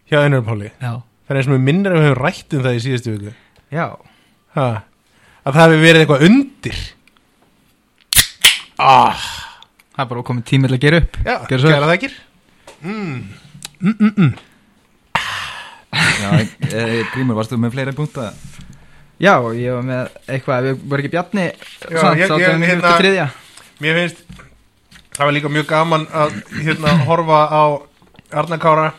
hjá 0.09 0.23
Einar 0.23 0.41
Páli. 0.47 0.71
Já. 0.81 0.95
Það 1.25 1.35
er 1.35 1.41
eins 1.41 1.49
og 1.49 1.53
mér 1.53 1.63
minnir 1.67 1.93
að 1.93 2.01
við 2.01 2.07
höfum 2.09 2.19
rætt 2.23 2.57
um 2.57 2.65
það 2.65 2.77
í 2.79 2.83
síðustu 2.87 3.13
viku. 3.15 3.35
Já. 3.73 3.85
Ha, 4.57 4.65
að 5.45 5.53
það 5.57 5.65
hefur 5.65 5.83
verið 5.85 6.01
eitthvað 6.03 6.25
undir. 6.29 6.79
Ah, 8.79 9.15
Það 9.95 10.03
er 10.03 10.09
bara 10.11 10.23
komið 10.27 10.43
tími 10.49 10.67
til 10.67 10.75
að 10.75 10.81
gera 10.83 10.97
upp. 10.99 11.17
Já, 11.23 11.35
Gjörðu 11.47 11.61
svo 11.63 11.69
gera 11.71 11.87
það 11.87 11.95
ekki. 11.95 12.09
Mm. 12.83 14.33
Já, 15.95 16.29
e, 16.75 17.03
Grímur, 17.13 17.37
varstu 17.37 17.57
með 17.59 17.71
fleiri 17.75 17.93
punta? 17.95 18.31
Já, 19.21 19.37
ég 19.55 19.71
var 19.77 19.85
með 19.87 20.09
eitthvað, 20.27 20.65
við 20.67 20.81
vorum 20.91 21.05
ekki 21.05 21.11
Bjarni 21.13 21.45
Já, 21.45 21.99
samt, 22.01 22.19
ég- 22.19 22.27
sátum 22.27 22.41
ég- 22.43 22.59
við 22.59 22.69
hérna- 22.73 22.97
þriðja. 22.99 23.27
Mér 23.79 23.93
finnst 24.01 24.23
Það 25.15 25.25
var 25.25 25.31
líka 25.31 25.47
mjög 25.49 25.67
gaman 25.67 26.05
að 26.11 26.33
hérna, 26.65 26.97
horfa 27.07 27.39
á 27.47 27.63
Arna 28.35 28.57
Kára 28.59 28.89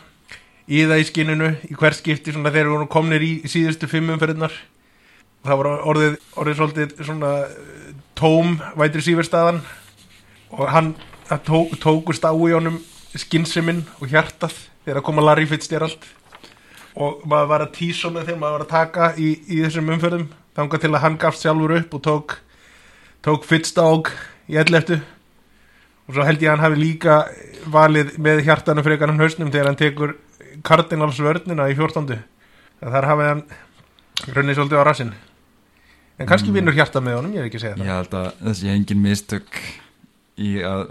í 0.67 0.81
það 0.89 1.01
í 1.03 1.05
skinninu 1.05 1.49
í 1.69 1.75
hver 1.77 1.93
skipti 1.93 2.33
svona 2.33 2.49
þegar 2.49 2.65
við 2.65 2.73
vorum 2.73 2.87
komnir 2.89 3.21
í 3.21 3.43
síðustu 3.45 3.85
fimm 3.87 4.09
umferðinar 4.09 4.51
það 5.45 5.59
var 5.61 5.69
orðið, 5.91 6.15
orðið 6.37 6.59
svolítið 6.59 6.95
svona 7.03 7.31
tóm 8.17 8.57
vætri 8.79 9.03
síverstaðan 9.05 9.61
og 10.55 10.69
hann 10.71 10.93
tók, 11.45 11.75
tókust 11.81 12.25
á 12.25 12.31
í 12.31 12.53
honum 12.55 12.79
skinnsiminn 13.17 13.83
og 13.99 14.11
hjartað 14.11 14.55
þegar 14.85 15.01
að 15.01 15.07
koma 15.09 15.25
Larry 15.25 15.47
Fitzgerald. 15.49 15.99
Og 16.97 17.21
maður 17.29 17.51
var 17.51 17.65
að 17.65 17.75
með 17.77 18.23
þegar 18.25 18.39
maður 18.41 18.57
var 18.57 18.65
að 18.65 18.73
taka 18.73 19.09
í, 19.21 19.33
í 19.45 19.61
þessum 19.61 19.91
umferðum 19.93 20.29
þangað 20.57 20.83
til 20.83 20.93
að 20.93 21.03
hann 21.03 21.19
gafst 21.21 21.45
sjálfur 21.45 21.75
upp 21.77 21.93
og 21.93 22.03
tók 22.07 22.37
tók 23.27 23.45
Fitzdog 23.45 24.11
í 24.49 24.57
elleftu. 24.57 25.01
Og 26.07 26.15
svo 26.15 26.25
held 26.25 26.41
ég 26.41 26.49
að 26.49 26.55
hann 26.55 26.65
hafi 26.65 26.81
líka 26.81 27.19
valið 27.67 28.15
með 28.23 28.43
hjartanum 28.47 28.85
frekar 28.85 29.11
hann 29.11 29.21
hausnum 29.21 29.51
þegar 29.51 29.71
hann 29.71 29.79
tekur 29.79 30.17
Cardinals 30.65 31.19
vörnina 31.21 31.67
í 31.69 31.77
14. 31.77 32.17
þar 32.81 33.09
hafið 33.11 33.33
hann 33.33 33.47
runnið 34.33 34.57
svolítið 34.57 34.81
á 34.81 34.87
rassinn 34.87 35.15
en 36.17 36.29
kannski 36.29 36.53
vinnur 36.53 36.75
hjarta 36.77 37.01
með 37.03 37.19
honum, 37.19 37.35
ég 37.35 37.43
hef 37.43 37.49
ekki 37.51 37.61
segið 37.63 37.83
Ég 37.83 37.89
það 37.91 37.99
held 38.01 38.15
að 38.21 38.29
þessi 38.47 38.71
engin 38.73 39.03
mistök 39.03 39.59
í 40.37 40.53
að 40.65 40.83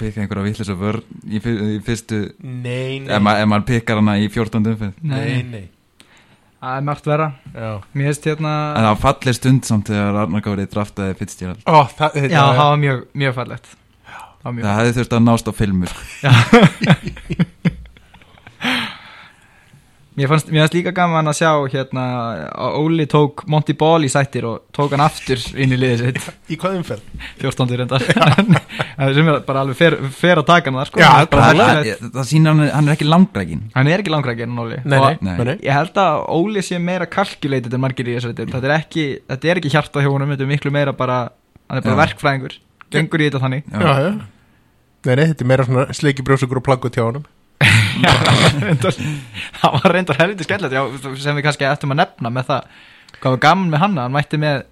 pikka 0.00 0.22
einhverja 0.24 0.46
vitlis 0.48 0.72
og 0.72 0.80
vörn 0.80 1.22
í, 1.28 1.40
í 1.40 1.78
fyrstu 1.84 2.20
Nei, 2.40 3.00
nei, 3.04 3.12
ef, 3.12 3.22
ma 3.24 3.36
ef 3.40 3.48
maður 3.52 3.66
pikkar 3.72 4.00
hana 4.00 4.16
í 4.20 4.28
14. 4.32 4.64
umferð 4.72 5.00
nei, 5.04 5.42
nei. 5.44 5.64
Það 6.64 6.78
er 6.78 6.84
margt 6.88 7.08
vera 7.08 7.28
Já. 7.52 7.70
Mér 7.92 8.08
hefst 8.08 8.28
hérna 8.30 8.52
En 8.72 8.86
það 8.86 8.90
var 8.90 9.00
falleg 9.02 9.36
stund 9.36 9.68
samt 9.68 9.90
þegar 9.92 10.20
Arnar 10.22 10.44
Gári 10.46 10.64
draftaði 10.72 11.18
Fitzgerald 11.20 11.64
Ó, 11.68 11.84
það, 11.92 12.20
Já, 12.24 12.40
það 12.40 12.62
var 12.64 12.80
mjög, 12.86 13.02
mjög 13.24 13.36
fallegt 13.40 13.72
Það 14.44 14.74
hefði 14.78 14.96
þurft 14.98 15.14
að 15.16 15.22
nást 15.24 15.46
á 15.48 15.52
filmu 15.56 15.88
sko. 15.88 16.02
Mér 20.14 20.28
fannst, 20.30 20.46
mér 20.54 20.62
fannst 20.62 20.74
líka 20.76 20.92
gaman 20.94 21.26
að 21.26 21.34
sjá 21.40 21.48
hérna 21.72 22.02
að 22.54 22.74
Óli 22.78 23.04
tók 23.10 23.40
Monty 23.50 23.74
Ball 23.74 24.04
í 24.06 24.10
sættir 24.12 24.44
og 24.46 24.60
tók 24.76 24.92
hann 24.94 25.02
aftur 25.02 25.40
inn 25.58 25.72
í 25.74 25.78
liðið 25.80 26.02
sitt 26.04 26.28
Í 26.54 26.58
hvað 26.60 26.76
umferð? 26.78 27.08
14. 27.42 27.72
reyndar 27.80 28.04
Það 28.94 29.10
sem 29.16 29.30
er 29.32 29.40
bara 29.48 29.64
alveg 29.64 29.78
fer, 29.80 29.96
fer 30.14 30.38
að 30.38 30.46
taka 30.52 30.70
hann 30.70 30.78
það 30.78 30.90
sko 30.92 31.02
Já, 31.02 31.08
Það 31.08 31.24
er 31.24 31.30
bara 31.32 31.48
það, 31.48 31.58
merkilegt. 31.62 32.04
það, 32.04 32.12
það 32.14 32.28
sýnir 32.30 32.52
hann, 32.54 32.62
hann 32.76 32.90
er 32.92 32.94
ekki 32.94 33.08
langrækin 33.10 33.64
Hann 33.74 33.90
er 33.90 34.04
ekki 34.04 34.14
langrækinn 34.14 34.62
Óli 34.64 34.78
Nei, 34.84 34.98
Og 35.00 35.26
nei, 35.26 35.34
Nei. 35.50 35.56
Ég 35.66 35.74
held 35.80 35.98
að 36.04 36.20
Óli 36.38 36.62
sé 36.68 36.78
meira 36.86 37.10
kalkjuleitit 37.10 37.74
en 37.74 37.82
margir 37.82 38.12
í 38.12 38.14
þessari 38.20 38.38
deild. 38.38 38.54
þetta 38.54 38.70
er 38.70 38.76
ekki, 38.78 39.08
þetta 39.34 39.50
er 39.50 39.62
ekki 39.64 39.74
hjarta 39.74 40.04
hjá 40.06 40.12
honum 40.14 40.30
þetta 40.36 40.46
er 40.46 40.52
miklu 40.54 40.74
meira 40.78 40.94
bara, 40.94 41.18
hann 41.66 41.82
er 41.82 41.86
bara 41.88 41.98
Já. 41.98 42.02
verkfræðingur 42.04 42.56
gengur 42.94 43.18
í 43.26 43.28
þetta 43.32 43.42
þannig 43.48 43.66
Já. 43.66 43.82
Já, 43.82 44.14
Nei, 45.04 45.16
nei, 45.18 45.26
þetta 45.34 45.42
er 45.44 45.48
meira 45.50 45.64
svona 45.66 45.82
sleiki 45.92 46.22
brjósugur 46.24 46.62
og 46.62 46.64
plaggut 46.64 46.94
hjá 46.96 47.02
reyndar, 47.04 47.26
það 49.60 49.74
var 49.78 49.94
reyndar 49.94 50.20
helviti 50.20 50.46
skemmtilegt 50.46 50.76
já, 50.76 50.84
sem 51.22 51.38
við 51.38 51.46
kannski 51.48 51.68
ættum 51.68 51.94
að 51.94 52.02
nefna 52.04 52.32
með 52.34 52.52
það. 52.52 52.78
Hvað 53.18 53.34
var 53.36 53.42
gaman 53.48 53.72
með 53.72 53.84
hann, 53.84 54.00
hann 54.02 54.16
mætti 54.16 54.40
með 54.40 54.62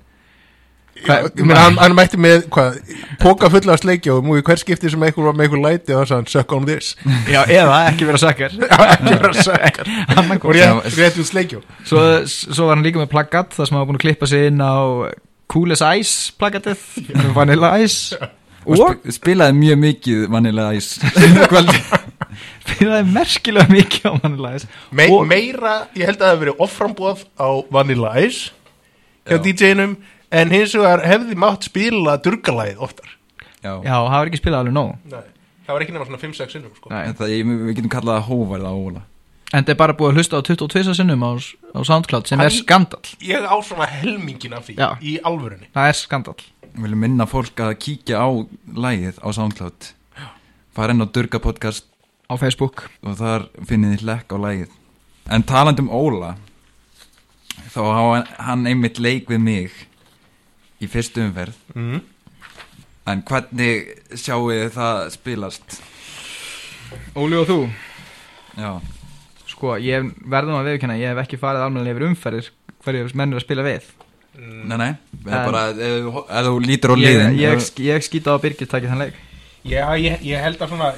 Já, 0.93 1.23
ég 1.25 1.47
meina, 1.49 1.63
hann, 1.65 1.79
hann 1.81 1.95
mætti 1.97 2.19
með, 2.21 2.43
hvað, 2.53 2.75
póka 3.23 3.49
fulla 3.51 3.75
af 3.75 3.81
sleikjóum 3.81 4.29
og 4.29 4.43
í 4.43 4.43
hver 4.45 4.61
skipti 4.61 4.91
sem 4.93 5.03
einhver 5.03 5.25
var 5.25 5.39
með 5.39 5.47
einhver 5.47 5.63
læti 5.65 5.95
og 5.97 6.03
það 6.05 6.19
hann, 6.19 6.29
suck 6.29 6.53
on 6.53 6.67
this. 6.69 6.91
Já, 7.33 7.41
eða 7.47 7.79
ekki 7.89 8.09
vera 8.11 8.21
sökkar 8.21 8.59
Já, 8.59 8.77
ekki 8.93 9.15
vera 9.15 9.47
sökkar 9.49 9.91
og 10.37 10.53
rétt, 10.53 11.17
út 11.17 11.31
sleikjó 11.31 11.63
svo, 11.89 12.05
svo 12.29 12.69
var 12.69 12.77
hann 12.77 12.85
líka 12.85 13.01
með 13.01 13.11
plaggat 13.15 13.57
þar 13.57 13.71
sem 13.71 13.79
hann 13.79 13.87
var 13.87 13.89
búin 13.89 14.01
að 14.03 14.05
klippa 14.05 14.29
sig 14.29 14.53
inn 14.53 14.61
á 14.61 14.77
Cool 15.53 15.73
as 15.75 15.83
Ice 15.97 16.37
plaggatið 16.39 16.85
Vanilla 17.35 17.73
Ice. 17.81 18.21
Og 18.21 18.39
og 18.67 18.79
sp 18.79 19.17
spilaði 19.17 19.57
mjög 19.59 19.79
mikið 19.83 20.27
vanilega 20.31 20.77
ís 20.79 20.93
kvöldi 21.51 21.81
spilaði 22.63 23.11
merkilega 23.13 23.69
mikið 23.75 24.09
á 24.09 24.13
Vanilla 24.23 24.55
Ice 24.57 24.69
Me, 24.91 25.07
Og- 25.11 25.27
Meira, 25.31 25.75
ég 25.99 26.07
held 26.09 26.19
að 26.19 26.25
það 26.25 26.33
hefði 26.33 26.43
verið 26.47 26.65
offrambóð 26.67 27.25
á 27.39 27.49
Vanilla 27.75 28.15
Ice 28.23 28.51
hjá 29.27 29.37
Já. 29.39 29.43
DJ-num 29.47 29.97
en 30.33 30.51
hins 30.55 30.73
vegar 30.79 31.05
hefði 31.07 31.37
mátt 31.39 31.69
spila 31.69 32.17
durgalæð 32.23 32.81
oftar 32.83 33.11
Já, 33.63 33.77
já, 33.85 33.95
það 33.95 34.19
var 34.19 34.31
ekki 34.33 34.41
spilað 34.43 34.61
alveg 34.65 34.75
nóg 34.75 34.93
Nei. 35.13 35.23
Það 35.63 35.77
var 35.77 35.83
ekki 35.85 35.93
nema 35.95 36.07
svona 36.09 36.19
5-6 36.19 36.51
sinnum 36.57 36.73
sko. 36.75 36.89
Nei. 36.91 37.03
En 37.07 37.13
það, 37.15 37.29
ég, 37.31 37.51
við 37.69 37.77
getum 37.79 37.93
kallað 37.93 38.17
það 38.19 38.25
hóvarð 38.33 38.65
á 38.67 38.73
Óla 38.75 39.03
en 39.53 39.61
þetta 39.61 39.75
er 39.75 39.79
bara 39.83 39.95
búið 39.95 40.11
að 40.11 40.17
hlusta 40.19 40.39
á 40.41 40.43
22 40.49 40.95
sinnum 40.99 41.23
á, 41.23 41.31
á 41.37 41.81
Soundcloud 41.87 42.27
sem 42.27 42.41
Hann- 42.41 42.49
er 42.51 42.57
skandal 42.57 43.05
Ég 43.23 43.45
á 43.47 43.55
svona 43.63 43.87
helmingin 43.87 44.57
af 44.57 44.67
því 44.67 44.75
Já. 44.81 44.89
í 44.99 45.19
alvörunni 45.23 45.69
það 45.77 45.89
er 45.93 45.99
skandal 46.01 46.39
Við 46.73 46.87
viljum 46.87 47.03
minna 47.05 47.27
fólk 47.29 47.61
að 47.61 47.75
kíkja 47.85 48.17
á 48.25 48.29
lægið 48.73 49.21
á 49.21 49.29
SoundCloud 49.37 49.91
fara 50.73 50.95
inn 50.97 51.05
á 51.05 51.07
Durga 51.13 51.39
podcast 51.45 51.85
á 52.33 52.37
Facebook. 52.41 52.87
Og 53.05 53.17
þar 53.21 53.47
finnið 53.69 53.97
þið 53.97 54.05
hlekk 54.07 54.33
á 54.33 54.39
lægið 54.47 54.79
en 55.31 55.45
talandi 55.47 55.85
um 55.85 55.91
Óla 55.95 56.33
þá 57.73 57.81
hafa 57.85 58.17
hann 58.49 58.67
einmitt 58.67 58.99
leik 58.99 59.29
við 59.31 59.39
mig 59.41 59.71
í 60.83 60.89
fyrstu 60.91 61.23
umferð. 61.23 61.55
Mm. 61.77 62.01
en 63.07 63.23
hvernig 63.27 63.93
sjáu 64.19 64.49
þið 64.51 64.69
það 64.77 64.99
spilast? 65.15 65.79
Óli 67.17 67.39
og 67.39 67.49
þú? 67.49 67.59
Já, 68.59 68.73
Sko, 69.53 69.77
ég 69.79 70.09
verðum 70.27 70.59
að 70.59 70.69
viðkynna, 70.73 70.99
ég 71.01 71.13
hef 71.13 71.21
ekki 71.23 71.39
farið 71.41 71.65
almennilega 71.67 71.95
yfir 71.97 72.07
umferðir 72.09 72.49
hverju 72.83 73.11
menn 73.19 73.33
er 73.33 73.39
að 73.39 73.45
spila 73.45 73.65
við. 73.67 73.85
Nei 74.39 74.77
nei. 74.81 74.89
En- 74.89 75.45
bara, 75.47 75.63
ef, 75.71 75.99
þú- 76.07 76.25
ef 76.27 76.47
þú 76.49 76.55
lítur 76.67 76.95
á 76.95 76.97
liðin 76.97 77.37
ég, 77.39 77.53
ég, 77.53 77.67
ég 77.87 78.03
skýta 78.07 78.33
á 78.33 78.35
að 78.35 78.43
Birgir 78.47 78.67
takið 78.71 78.91
þann 78.91 79.03
leik. 79.05 79.19
Já, 79.63 79.85
ég, 80.01 80.23
ég 80.27 80.43
held 80.43 80.59
að 80.59 80.73
svona, 80.73 80.89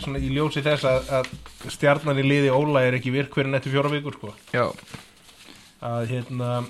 svona 0.00 0.22
í 0.22 0.30
ljósi 0.32 0.62
þess 0.64 0.86
að, 0.88 1.12
að 1.18 1.74
stjarnan 1.74 2.20
í 2.22 2.24
liði 2.26 2.54
Óla 2.54 2.84
er 2.86 2.96
ekki 2.98 3.12
virk 3.14 3.36
fyrir 3.36 3.52
nettu 3.52 3.72
fjóra 3.72 3.92
vikur 3.92 4.16
sko. 4.16 4.32
Já. 4.54 4.68
Að 5.82 6.08
hérna 6.14 6.62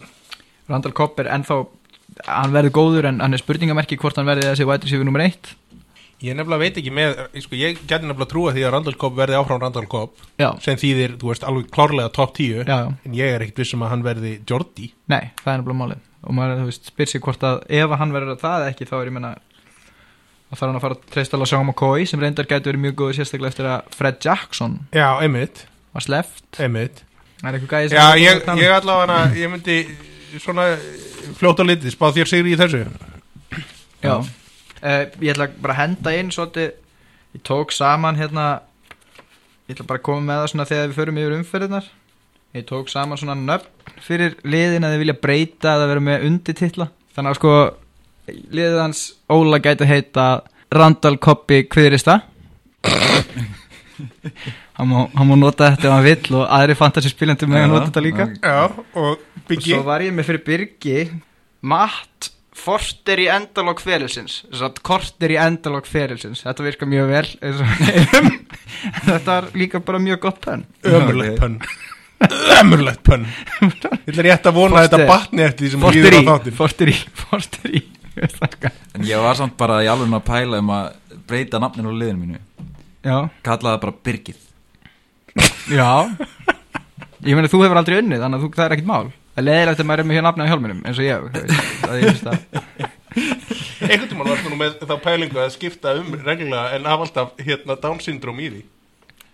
Randall 0.70 0.94
Kopp 0.96 1.20
er 1.22 1.30
ennþá 1.34 1.62
hann 2.26 2.54
verður 2.54 2.76
góður 2.76 3.08
en 3.10 3.20
hann 3.22 3.34
er 3.34 3.40
spurningamerki 3.40 3.98
hvort 4.00 4.18
hann 4.18 4.28
verði 4.28 4.48
þessi 4.50 4.68
wide 4.68 4.86
receiver 4.86 5.08
nummer 5.08 5.24
1 5.24 5.54
ég 6.22 6.36
nefnilega 6.38 6.62
veit 6.62 6.78
ekki 6.78 6.92
með 6.94 7.16
sko, 7.42 7.58
ég 7.58 7.80
geti 7.80 8.06
nefnilega 8.06 8.30
trúa 8.30 8.52
því 8.54 8.64
að 8.66 8.74
Randall 8.76 8.98
Cobb 9.00 9.18
verði 9.18 9.38
áfram 9.38 9.62
Randall 9.62 9.88
Cobb 9.90 10.22
Já, 10.40 10.50
sem 10.62 10.78
þýðir, 10.78 11.16
þú 11.20 11.32
veist, 11.32 11.46
alveg 11.48 11.70
klárlega 11.74 12.12
top 12.14 12.34
10 12.38 12.62
já, 12.62 12.64
já, 12.68 12.90
en 13.06 13.16
ég 13.18 13.36
er 13.36 13.44
ekkit 13.46 13.62
vissum 13.64 13.82
að 13.82 13.94
hann 13.94 14.04
verði 14.06 14.34
Jordi. 14.48 14.92
Nei, 15.10 15.32
það 15.42 15.52
er 15.52 15.62
nefnilega 15.62 15.80
málið. 15.80 16.04
Og 16.22 16.36
maður, 16.38 16.60
þú 16.60 16.68
veist, 16.70 16.90
spyr 16.92 17.10
sig 17.10 17.24
hvort 17.24 17.46
að 17.48 17.64
ef 17.80 17.96
hann 17.98 18.14
verður 18.14 18.38
það 18.42 18.68
ekki, 18.68 18.88
þá 18.90 18.94
er 19.00 19.10
ég 19.10 19.16
menna 19.16 19.32
þá 20.52 20.58
þarf 20.58 20.66
hann 20.66 20.76
að 20.76 20.84
fara 20.84 20.96
að 20.98 21.04
treysta 21.14 21.36
alveg 21.38 21.46
að 21.46 21.52
sjá 21.52 21.60
McCoy 21.62 22.06
sem 22.10 22.20
reyndar 22.20 22.48
gæti 22.48 22.68
verið 22.68 22.82
mjög 22.82 22.96
góð 22.98 23.12
sérstaklega 23.16 23.52
eftir 23.52 23.68
að 23.72 23.94
Fred 23.96 24.18
Jackson 24.26 24.74
Já, 24.92 25.06
einmitt, 25.24 25.62
var 25.94 26.04
sleft 26.04 26.60
einmitt. 26.60 27.00
Það 27.40 27.48
er 27.48 27.56
eitthvað 27.58 27.72
gæði 27.72 27.92
sem 27.92 27.98
Já, 27.98 28.20
ég, 28.20 28.42
að 28.42 28.52
um. 28.52 28.60
ég 28.60 28.74
allavega 28.76 29.16
ég 29.40 29.52
myndi 29.52 29.78
svona 30.42 30.66
fljóta 31.40 31.64
litið, 31.64 31.94
spá 31.94 32.04
þér 32.12 32.30
sigri 32.30 32.52
í 32.52 32.60
þessu. 32.60 32.82
Já, 34.02 34.14
uh, 34.20 35.02
ég 35.24 35.32
ætla 35.32 35.48
bara 35.56 35.78
að 35.78 35.80
henda 35.80 36.14
inn 36.18 36.30
svolítið, 36.34 36.76
ég 37.32 37.44
tók 37.48 37.72
saman 37.72 38.20
hérna, 38.20 38.46
ég 39.66 39.76
ætla 39.76 39.88
bara 39.88 40.02
að 40.02 40.06
koma 40.10 40.26
með 40.28 40.42
það 40.42 40.52
svona 40.52 40.68
þegar 40.68 40.92
við 40.92 41.00
förum 41.00 41.20
yfir 41.22 41.36
umferðinar 41.38 41.90
ég 42.52 42.66
tók 42.68 42.90
saman 42.92 43.16
svona 43.16 43.36
nöfn 43.38 43.94
fyrir 44.04 44.34
liðin 44.44 44.84
að 44.84 44.94
þið 44.94 45.02
vilja 45.06 45.20
breyta 45.22 45.76
eða 45.76 45.88
vera 45.88 46.04
með 46.04 46.26
undirtitla. 46.28 46.88
Þannig 47.16 47.32
að 47.32 47.38
sko 47.38 47.52
liðið 48.52 48.78
hans 48.80 49.02
Óla 49.32 49.60
gæti 49.62 49.86
að 49.86 49.92
heita 49.92 50.26
Randall 50.72 51.18
Koppi 51.22 51.62
Kviðrista. 51.70 52.20
Hann, 54.72 54.88
má, 54.88 55.04
hann 55.14 55.28
má 55.28 55.34
nota 55.38 55.68
þetta 55.74 55.88
ef 55.88 55.92
hann 55.92 56.06
vill 56.06 56.36
og 56.40 56.46
aðri 56.56 56.76
fantasy 56.78 57.12
spilandi 57.12 57.46
með 57.50 57.66
að 57.66 57.72
nota 57.74 57.88
þetta 57.90 58.04
líka. 58.06 58.28
Já, 58.40 58.62
og 58.96 59.10
og 59.52 59.66
svo 59.66 59.82
var 59.86 60.04
ég 60.04 60.14
með 60.16 60.30
fyrir 60.30 60.44
Birgi 60.46 60.96
Matt 61.68 62.30
Forster 62.62 63.18
í 63.18 63.26
endalokk 63.32 63.80
ferilsins. 63.82 64.42
Korter 64.84 65.32
í 65.32 65.38
endalokk 65.40 65.86
ferilsins. 65.88 66.42
Þetta 66.44 66.66
virkar 66.66 66.90
mjög 66.90 67.08
vel 67.08 67.24
eins 67.40 67.62
og 67.62 67.70
við 67.70 67.88
heyrum. 67.88 68.28
þetta 69.08 69.24
var 69.30 69.48
líka 69.56 69.80
bara 69.82 70.00
mjög 70.02 70.20
gott 70.26 70.42
pönn. 70.44 70.66
Ömurlegt 70.84 71.40
pönn. 71.40 71.56
ömurlegt 72.60 73.02
pönn. 73.08 73.24
Ég 74.04 74.12
ætla 74.12 74.26
rétt 74.28 74.46
að 74.50 74.58
vona 74.58 74.82
að 74.82 74.84
Foster. 74.84 75.00
þetta 75.00 75.08
batni 75.10 75.46
eftir 75.46 75.64
því 75.66 75.72
sem 75.72 75.86
Forster 75.86 76.06
líður 76.06 76.18
í. 76.18 76.22
á 76.22 76.30
þáttin 76.30 76.58
Forster 76.60 76.92
í 76.92 76.96
Forster 77.24 77.72
í. 77.80 77.82
En 78.18 79.04
ég 79.08 79.22
var 79.24 79.38
samt 79.38 79.56
bara 79.60 79.80
í 79.84 79.90
alveg 79.90 80.12
að 80.18 80.24
pæla 80.28 80.62
um 80.62 80.72
að 80.74 81.18
breyta 81.28 81.60
nafninu 81.62 81.92
á 81.92 82.00
liðinu 82.00 82.20
mínu. 82.22 82.40
Já, 83.02 83.16
kallaði 83.42 83.74
það 83.74 83.84
bara 83.86 84.00
Birgið 84.06 84.48
já. 85.72 85.90
Ég 87.22 87.36
meni 87.38 87.50
þú 87.50 87.62
hefur 87.62 87.78
aldrei 87.78 88.00
unnið 88.02 88.22
þannig 88.24 88.38
að 88.38 88.44
þú, 88.44 88.50
það 88.56 88.64
er 88.64 88.74
ekkert 88.76 88.90
mál. 88.90 89.12
Það 89.32 89.40
er 89.42 89.46
leðilegt 89.46 89.80
að 89.82 89.88
maður 89.88 90.02
er 90.02 90.08
með 90.08 90.18
hér 90.18 90.24
nafni 90.26 90.44
á 90.44 90.50
hjálminum 90.50 90.82
eins 90.88 90.98
og 90.98 91.06
ég 91.06 91.22
þú 91.22 91.28
veist, 91.38 91.86
að 91.88 92.00
ég 92.00 92.08
veist 92.10 92.26
að 92.28 92.38
einhvern 93.82 94.10
tímann 94.10 94.28
varst 94.28 94.48
nú 94.48 94.58
með 94.58 94.76
þá 94.82 94.94
pælingu 95.04 95.40
að 95.40 95.54
skipta 95.54 95.94
um 96.00 96.12
reglulega 96.26 96.76
en 96.76 96.88
af 96.90 97.04
alltaf 97.06 97.32
hérna 97.40 97.78
Down 97.80 98.02
syndrom 98.02 98.40
í 98.42 98.50
því. 98.52 98.62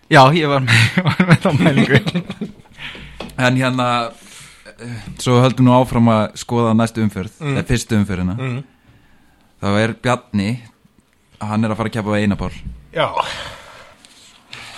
Já, 0.09 0.21
ég 0.37 0.49
var 0.49 0.63
með, 0.65 0.87
var 1.09 1.25
með 1.29 1.43
þá 1.43 1.49
mælingu 1.59 1.99
En 3.39 3.55
hérna 3.59 3.89
Svo 5.19 5.39
höldum 5.43 5.67
nú 5.67 5.73
áfram 5.75 6.07
að 6.13 6.25
skoða 6.39 6.75
næstu 6.77 7.03
umferð 7.03 7.31
Mm. 7.39 7.55
mm. 7.55 7.65
Fyrstu 7.67 7.97
umferðina. 7.99 8.35
Mm. 8.39 8.59
Þá 9.59 9.67
er 9.83 9.93
Bjarni 10.03 10.49
Hann 11.39 11.63
er 11.63 11.71
að 11.73 11.79
fara 11.79 11.89
að 11.89 11.95
keppa 11.97 12.13
við 12.13 12.23
Einapál 12.25 12.53
Já, 12.95 13.07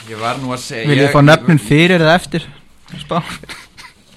Ég 0.10 0.18
var 0.22 0.40
nú 0.42 0.54
að 0.54 0.64
segja 0.64 0.90
Vil 0.90 1.02
ég 1.02 1.14
fá 1.14 1.22
nöfnin 1.22 1.62
fyrir 1.62 2.02
eða 2.02 2.16
eftir? 2.18 2.48
Spá. 3.02 3.22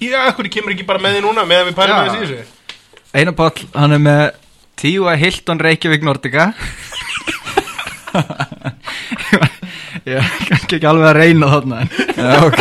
Já, 0.01 0.25
hvernig 0.35 0.51
kemur 0.53 0.73
ekki 0.73 0.87
bara 0.87 1.01
með 1.01 1.17
því 1.17 1.21
núna 1.25 1.45
með 1.47 1.61
að 1.61 1.69
við 1.69 1.75
með 1.79 2.09
þessi 2.09 2.21
þessu 2.25 2.39
Einar 3.15 3.37
Páll, 3.37 3.67
hann 3.77 3.95
er 3.95 4.01
með 4.03 4.23
Tíu 4.75 5.05
að 5.07 5.21
Hilton 5.21 5.61
Reykjavík 5.63 6.03
Nordica. 6.03 6.49
Ég 10.05 10.19
er 10.19 10.25
kannski 10.49 10.77
ekki 10.77 10.89
alveg 10.89 11.07
að 11.07 11.17
reyna 11.21 11.47
þarna. 11.53 11.77
Já, 12.19 12.33
ok 12.43 12.59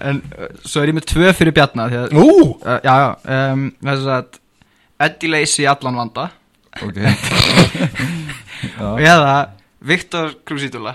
en 0.00 0.22
uh, 0.36 0.48
svo 0.64 0.82
er 0.82 0.92
ég 0.92 0.96
með 0.98 1.08
tvö 1.12 1.32
fyrir 1.36 1.54
Bjarna 1.56 1.88
því 1.90 1.98
að, 2.02 2.14
Ú, 2.16 2.26
uh, 2.62 2.78
Já, 2.84 2.94
já, 2.94 3.10
um, 3.52 3.66
þess 3.82 4.06
að 4.16 4.38
Eddie 5.02 5.32
Lacey 5.32 5.66
allan 5.66 5.98
vanda. 5.98 6.28
Ok. 6.82 6.98
Og 8.92 9.00
eða 9.02 9.34
Viktor 9.82 10.36
Krusítula 10.46 10.92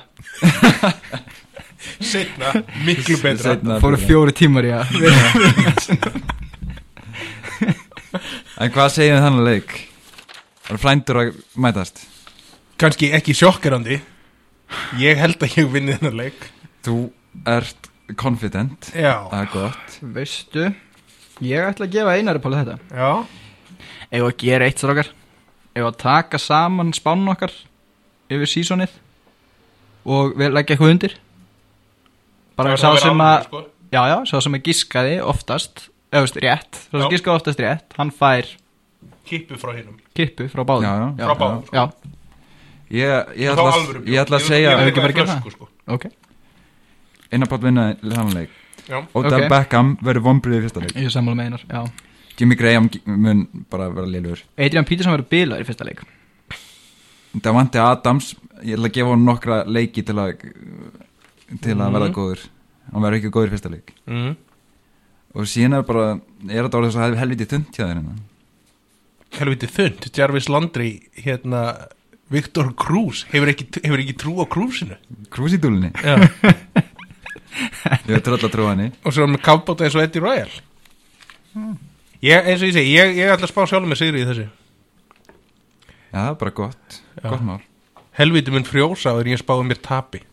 setna, 2.11 2.53
miklu 2.85 3.17
betra. 3.19 3.51
Seinna 3.51 3.79
fóru 3.83 3.97
fyrir. 3.99 4.07
fjóri 4.07 4.33
tímar 4.37 4.67
í 4.67 4.71
að 4.75 4.85
En 8.57 8.71
hvað 8.73 8.95
við 8.97 9.21
þannig 9.21 9.45
leik? 9.45 9.73
Það 10.65 10.73
er 10.73 10.81
flændur 10.81 11.19
að 11.21 11.27
mætast? 11.61 11.99
Kannski 12.81 13.11
ekki 13.13 13.35
sjokkerandi. 13.37 13.99
Ég 15.01 15.19
held 15.21 15.43
að 15.43 15.57
ég 15.59 15.69
vinni 15.71 15.93
þennan 15.99 16.17
leik. 16.17 16.39
Þú 16.85 16.95
ert 17.47 17.91
confident. 18.15 18.91
Já, 18.95 19.27
Það 19.31 19.41
er 19.41 19.49
gott. 19.53 19.97
Veistu 20.15 20.67
Ég 21.43 21.67
ætla 21.67 21.85
að 21.85 21.91
gefa 21.93 22.13
Einari 22.17 22.39
Páli 22.41 22.61
þetta. 22.63 22.77
Já. 22.89 23.09
Ef 24.11 24.23
að 24.23 24.37
gera 24.41 24.65
eitt 24.69 24.79
strákar? 24.81 25.09
Ef 25.77 25.83
að 25.85 25.97
taka 26.01 26.39
saman 26.41 26.93
spánun 26.95 27.29
okkar 27.33 27.51
Yfir 28.31 28.49
sísonið 28.49 28.93
Og 30.07 30.33
við 30.39 30.53
leggja 30.55 30.75
eitthvað 30.77 30.93
undir? 30.95 31.17
Bara 32.57 32.73
Það 32.73 32.81
sá 32.81 33.03
sem 33.05 33.21
að 33.27 33.37
sko. 33.49 33.61
Já, 33.93 34.01
já, 34.11 34.15
sá 34.31 34.37
sem 34.43 34.55
að 34.57 34.63
giskaði 34.69 35.17
oftast 35.23 35.83
Eða 36.11 36.23
veist, 36.23 36.39
rétt. 36.43 36.79
Sá 36.87 36.95
sem 36.95 37.03
Já. 37.05 37.09
giskaði 37.13 37.35
oftast 37.41 37.61
rétt 37.63 37.97
Hann 37.99 38.11
fær 38.15 38.49
Kippu 39.27 39.59
frá 39.59 39.73
hinnum 39.75 39.97
kippu 40.17 40.47
frá 40.49 40.63
báðum. 40.65 40.85
Já, 40.87 40.93
já. 41.19 41.25
Frá 41.27 41.35
báðum, 41.37 41.59
sko. 41.67 41.75
Já, 41.75 42.13
Ég, 42.87 43.33
ég, 43.43 43.49
ætla, 43.51 43.65
að, 43.75 43.97
ég 44.07 44.21
ætla 44.23 44.37
að 44.39 44.45
segja 44.47 44.69
ég 44.71 44.77
vil 44.79 44.87
Ekki 44.93 45.01
bara 45.03 45.15
gera 45.17 45.33
flösku, 45.35 45.51
sko. 45.51 45.67
ok 45.91 46.05
Einar 47.31 47.47
Páll 47.51 47.59
vinna 47.63 47.87
þannig 48.01 48.33
leik. 48.33 48.49
Já, 48.87 48.97
Odell 49.13 49.41
Ok. 49.43 49.49
Beckham 49.51 49.97
verður 50.01 50.23
vombriðið 50.29 50.61
fyrsta 50.67 50.83
leik. 50.85 50.93
Ég 50.95 51.11
sammála 51.11 51.35
með 51.41 51.49
Einar, 51.49 51.63
já. 51.67 51.91
Jimmy 52.37 52.55
Graham 52.55 52.89
mun 53.05 53.47
bara 53.71 53.89
vera 53.89 54.05
liðlugur 54.07 54.43
Adrian 54.61 54.85
Peterson 54.85 55.11
verður 55.15 55.29
bilaður 55.31 55.63
í 55.63 55.67
fyrsta 55.67 55.87
leik. 55.87 56.03
Davante 57.43 57.79
Adams 57.81 58.35
Ég 58.65 58.73
ætla 58.77 58.89
að 58.89 58.93
gefa 58.95 59.09
hann 59.13 59.25
nokkra 59.27 59.57
leiki 59.69 60.01
til 60.05 60.15
að 60.17 60.39
til 61.61 61.75
að 61.75 61.83
Mhm. 61.87 61.93
verða 61.93 62.13
góður. 62.13 62.39
Hann 62.91 63.01
verður 63.03 63.17
ekki 63.19 63.29
góður 63.35 63.47
í 63.47 63.53
fyrsta 63.55 63.69
leik. 63.71 63.93
Mm. 64.07 64.35
og 65.37 65.43
síðan 65.45 65.73
er 65.77 65.83
bara 65.83 66.05
er 66.49 66.63
þetta 66.63 66.77
orðið 66.79 66.91
svo 66.95 67.15
helviti 67.19 67.45
þund 67.45 67.67
hjá 67.75 67.83
þér 67.85 67.97
hérna? 67.99 68.15
Helviti 69.37 69.67
þund, 69.67 70.07
Jarvis 70.17 70.47
Landry 70.49 71.01
Hérna, 71.21 71.87
Viktor 72.31 72.73
Cruz 72.73 73.25
Hefur 73.29 73.47
ekki, 73.51 73.67
hefur 73.83 73.99
ekki 74.01 74.15
trú 74.17 74.33
á 74.41 74.45
Cruzinu? 74.49 74.95
Krúsidúlinni 75.29 75.91
Já 75.93 76.15
ég 78.11 78.23
tröll 78.25 78.39
að 78.39 78.53
trúa 78.53 78.73
henni. 78.73 78.91
Og 79.03 79.15
svo 79.15 79.27
með 79.29 79.43
kápbóta 79.47 79.87
eins 79.87 79.97
og 79.97 80.03
Eddie 80.05 80.23
Royal. 80.23 80.51
Ég, 82.23 82.37
eins 82.37 82.61
og 82.61 82.69
ég 82.69 82.75
segi 82.75 82.93
ég, 82.95 83.15
ég 83.19 83.33
ætla 83.33 83.47
að 83.47 83.53
spá 83.53 83.63
sjálfum 83.69 83.91
með 83.93 84.01
sigri 84.01 84.23
í 84.23 84.27
þessu. 84.27 84.47
Já 86.07 86.17
það 86.17 86.29
er 86.31 86.37
bara 86.41 86.55
gott. 86.61 86.99
Já. 87.17 87.29
gott 87.29 87.45
mál. 87.45 87.59
Helviti 88.17 88.53
mun 88.53 88.65
frjósa 88.65 89.13
þegar 89.13 89.31
ég 89.33 89.41
spáði 89.41 89.67
mér 89.69 89.81
tapi. 89.85 90.23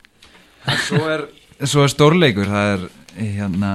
En 0.64 0.78
svo 0.80 1.02
er 1.12 1.26
svo 1.68 1.84
er 1.84 1.92
stórleikur 1.92 2.48
það 2.50 2.70
er 2.74 2.86
hérna 3.18 3.72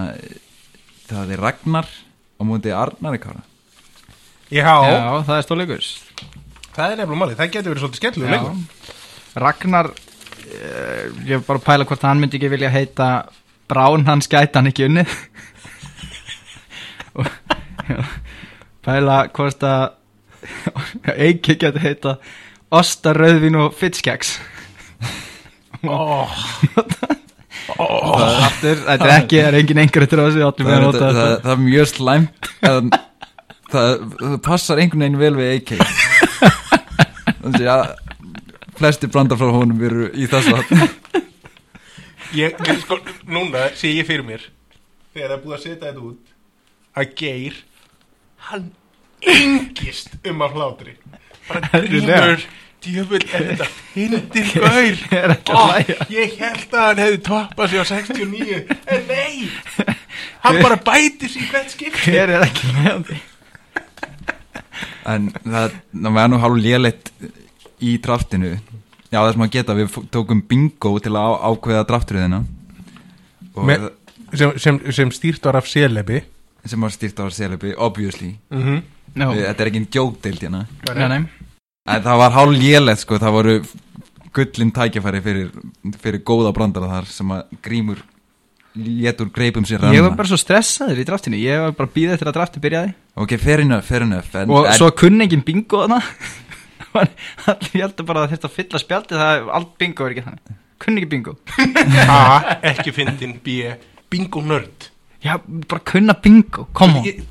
það 1.10 1.34
er 1.36 1.44
Ragnar 1.44 1.90
á 1.90 2.42
múti 2.48 2.74
Arnari 2.74 3.22
Kára. 3.22 3.44
Já, 4.50 4.66
Já, 4.66 5.24
það 5.28 5.36
er 5.36 5.46
stórleikur. 5.46 5.90
Það 6.74 6.86
er 6.94 7.00
nefnilega 7.02 7.22
málið, 7.22 7.38
það 7.38 7.52
getur 7.54 7.74
verið 7.74 7.84
svolítið 7.84 8.02
skemmtilega 8.02 8.38
leikur. 8.38 8.96
Ragnar 9.40 9.92
uh, 9.94 11.04
Ég 11.28 11.36
er 11.38 11.46
bara 11.46 11.60
að 11.62 11.68
pæla 11.68 11.88
hvort 11.90 12.06
hann 12.08 12.22
myndi 12.24 12.40
ekki 12.40 12.52
vilja 12.56 12.72
heita 12.74 13.10
Brán 13.70 14.08
hans 14.10 14.30
gæti 14.32 14.58
hann 14.58 14.70
ekki 14.72 14.88
unnið. 14.90 15.16
Og 17.20 17.30
Pæla 18.86 19.24
hvort 19.36 19.64
að 19.66 19.90
Eiki 21.20 21.58
geti 21.60 21.82
heita 21.84 22.16
Osta, 22.70 23.14
rauðvín 23.18 23.58
og 23.60 23.74
fittskeks 23.78 24.36
oh, 25.90 26.32
Aftur, 27.80 28.80
þetta 28.86 29.08
er 29.08 29.14
ekki, 29.16 29.40
það 29.40 29.48
er 29.48 29.58
engin 29.60 29.82
eftir 29.84 30.22
á 30.22 30.26
þessu 30.28 30.44
það, 30.44 30.60
það, 30.60 31.00
það, 31.02 31.34
það 31.44 31.52
er 31.54 31.64
mjög 31.66 31.90
slæmt 31.92 32.52
en 32.70 32.92
það, 33.74 33.90
það 34.22 34.38
passar 34.46 34.84
einhvern 34.84 35.06
veginn 35.06 35.22
vel 35.22 35.36
við 35.40 35.56
AK 35.58 35.70
þannig 37.42 37.70
að 37.74 37.84
flesti 38.80 39.12
brandar 39.12 39.42
frá 39.42 39.52
honum 39.54 39.86
eru 39.90 40.10
í 40.14 40.30
þessu 40.30 40.56
ég, 42.38 42.56
ég, 42.68 42.80
sko, 42.84 43.00
núna 43.30 43.70
sé 43.78 43.94
ég 43.94 44.08
fyrir 44.08 44.26
mér. 44.28 44.46
Þegar 45.14 45.32
það 45.32 45.36
er 45.38 45.44
búið 45.44 45.58
að 45.58 45.66
setja 45.66 45.82
þetta 45.88 46.06
út. 46.10 46.34
Að 47.00 47.14
Geir 47.20 47.60
hann 48.50 48.72
yngist 49.20 50.16
um 50.30 50.44
að 50.46 50.58
hlátri. 50.58 50.96
Bara 51.50 51.82
grímur 51.84 52.44
djöfull 52.84 53.24
er 53.26 53.48
þetta 53.50 53.68
hindir 53.94 54.52
gaur? 54.54 55.02
er 55.20 55.34
hlæja. 55.50 55.98
ég 56.14 56.38
held 56.40 56.76
að 56.76 56.86
hann 56.86 57.02
hefði 57.04 57.20
toppað 57.28 57.74
sig 57.74 57.82
á 57.82 57.86
69 57.90 58.62
en 58.96 59.10
nei. 59.10 59.50
Hann 60.44 60.62
bara 60.64 60.76
bætir 60.80 61.32
sig 61.32 61.44
í 61.44 61.50
hvert 61.52 61.74
skipti. 61.74 62.12
Hver 62.12 62.32
er 62.32 62.46
ekki 62.46 62.72
með 62.78 63.02
því. 63.10 63.18
En 65.10 65.28
það, 65.44 65.76
það 65.92 66.16
var 66.16 66.32
nú 66.32 66.40
hálf 66.40 66.60
léleitt 66.64 67.12
í 67.84 67.96
draftinu 68.04 68.54
já 69.10 69.20
það 69.20 69.32
sem 69.34 69.46
að 69.46 69.54
geta, 69.58 69.78
við 69.78 70.02
tókum 70.12 70.42
bingo 70.48 70.96
til 71.00 71.14
að 71.18 71.38
ákveða 71.52 71.86
draftriðina. 71.90 72.44
Sem, 74.30 74.52
sem, 74.62 74.78
sem 74.94 75.12
stýrt 75.12 75.46
var 75.46 75.58
af 75.58 75.68
selebi 75.68 76.22
sem 76.68 76.82
var 76.82 76.94
stýrt 76.94 77.20
á 77.20 77.26
Selebi, 77.32 77.74
obviously. 77.78 78.36
Mm 78.50 78.64
-hmm. 78.64 78.82
no. 79.16 79.34
Þetta 79.34 79.64
er 79.64 79.68
ekki 79.68 79.78
en 79.78 79.88
jókdeild 79.92 80.42
hérna. 80.42 80.66
Nei, 80.96 81.08
nei. 81.08 81.28
en 81.88 82.04
það 82.04 82.18
var 82.18 82.32
hálf 82.32 82.58
léleitt 82.58 83.00
sko, 83.00 83.18
það 83.18 83.32
voru 83.32 83.64
gullin 84.34 84.72
tækjafæri 84.72 85.22
fyrir, 85.22 85.50
fyrir 86.02 86.22
góða 86.22 86.54
brandara 86.54 86.88
þar 86.88 87.06
sem 87.06 87.32
að 87.32 87.44
grímur 87.62 87.98
létur 88.76 89.32
greipum 89.34 89.66
sér 89.66 89.80
Ég 89.80 90.02
var 90.02 90.12
ranna 90.12 90.16
bara 90.16 90.28
svo 90.28 90.38
stressaður 90.38 91.00
í 91.00 91.06
draftinu. 91.06 91.36
Ég 91.38 91.60
var 91.60 91.72
bara 91.72 91.90
býða 91.96 92.14
eftir 92.14 92.28
að 92.28 92.34
drafti 92.34 92.60
byrjaði. 92.60 92.94
Ok, 93.16 93.38
fair 93.38 93.60
enough, 93.60 93.84
fair 93.84 94.02
enough 94.02 94.36
en, 94.36 94.50
og 94.50 94.68
en, 94.68 94.74
svo 94.74 94.92
kunni 94.92 95.24
engin 95.24 95.42
bingo 95.42 95.82
þarna 95.82 96.04
allir 97.00 97.84
heldur 97.84 98.08
bara 98.10 98.26
að 98.26 98.36
þetta 98.36 98.52
fylla 98.54 98.82
spjaldi 98.82 99.20
það 99.20 99.36
er 99.38 99.52
allt 99.60 99.76
bingo 99.82 100.06
er 100.06 100.16
ekki 100.16 100.26
þannig. 100.28 100.56
Kunni 100.80 101.02
ekki 101.02 101.12
bingo. 101.12 101.36
A. 102.08 102.20
ekki 102.72 102.94
fyndin 102.96 103.36
B. 103.44 103.60
bingo 104.10 104.42
nörd. 104.42 104.90
Já, 105.24 105.36
bara 105.68 105.84
kunna 105.84 106.16
bingo, 106.16 106.66
come 106.74 107.02
on. 107.02 107.06
Ég, 107.06 107.24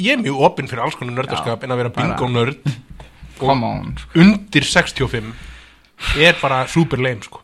ég 0.00 0.16
er 0.16 0.22
mjög 0.22 0.40
opinn 0.48 0.70
fyrir 0.70 0.86
alls 0.86 0.96
konar 0.98 1.18
nördaskap 1.18 1.64
en 1.64 1.74
að 1.74 1.82
vera 1.82 1.92
bingo 1.94 2.28
nörd 2.32 2.70
come 3.38 3.66
on 3.66 3.92
undir 4.14 4.64
65 4.64 5.32
er 6.16 6.38
bara 6.40 6.64
super 6.70 7.02
lame 7.02 7.22
sko. 7.24 7.42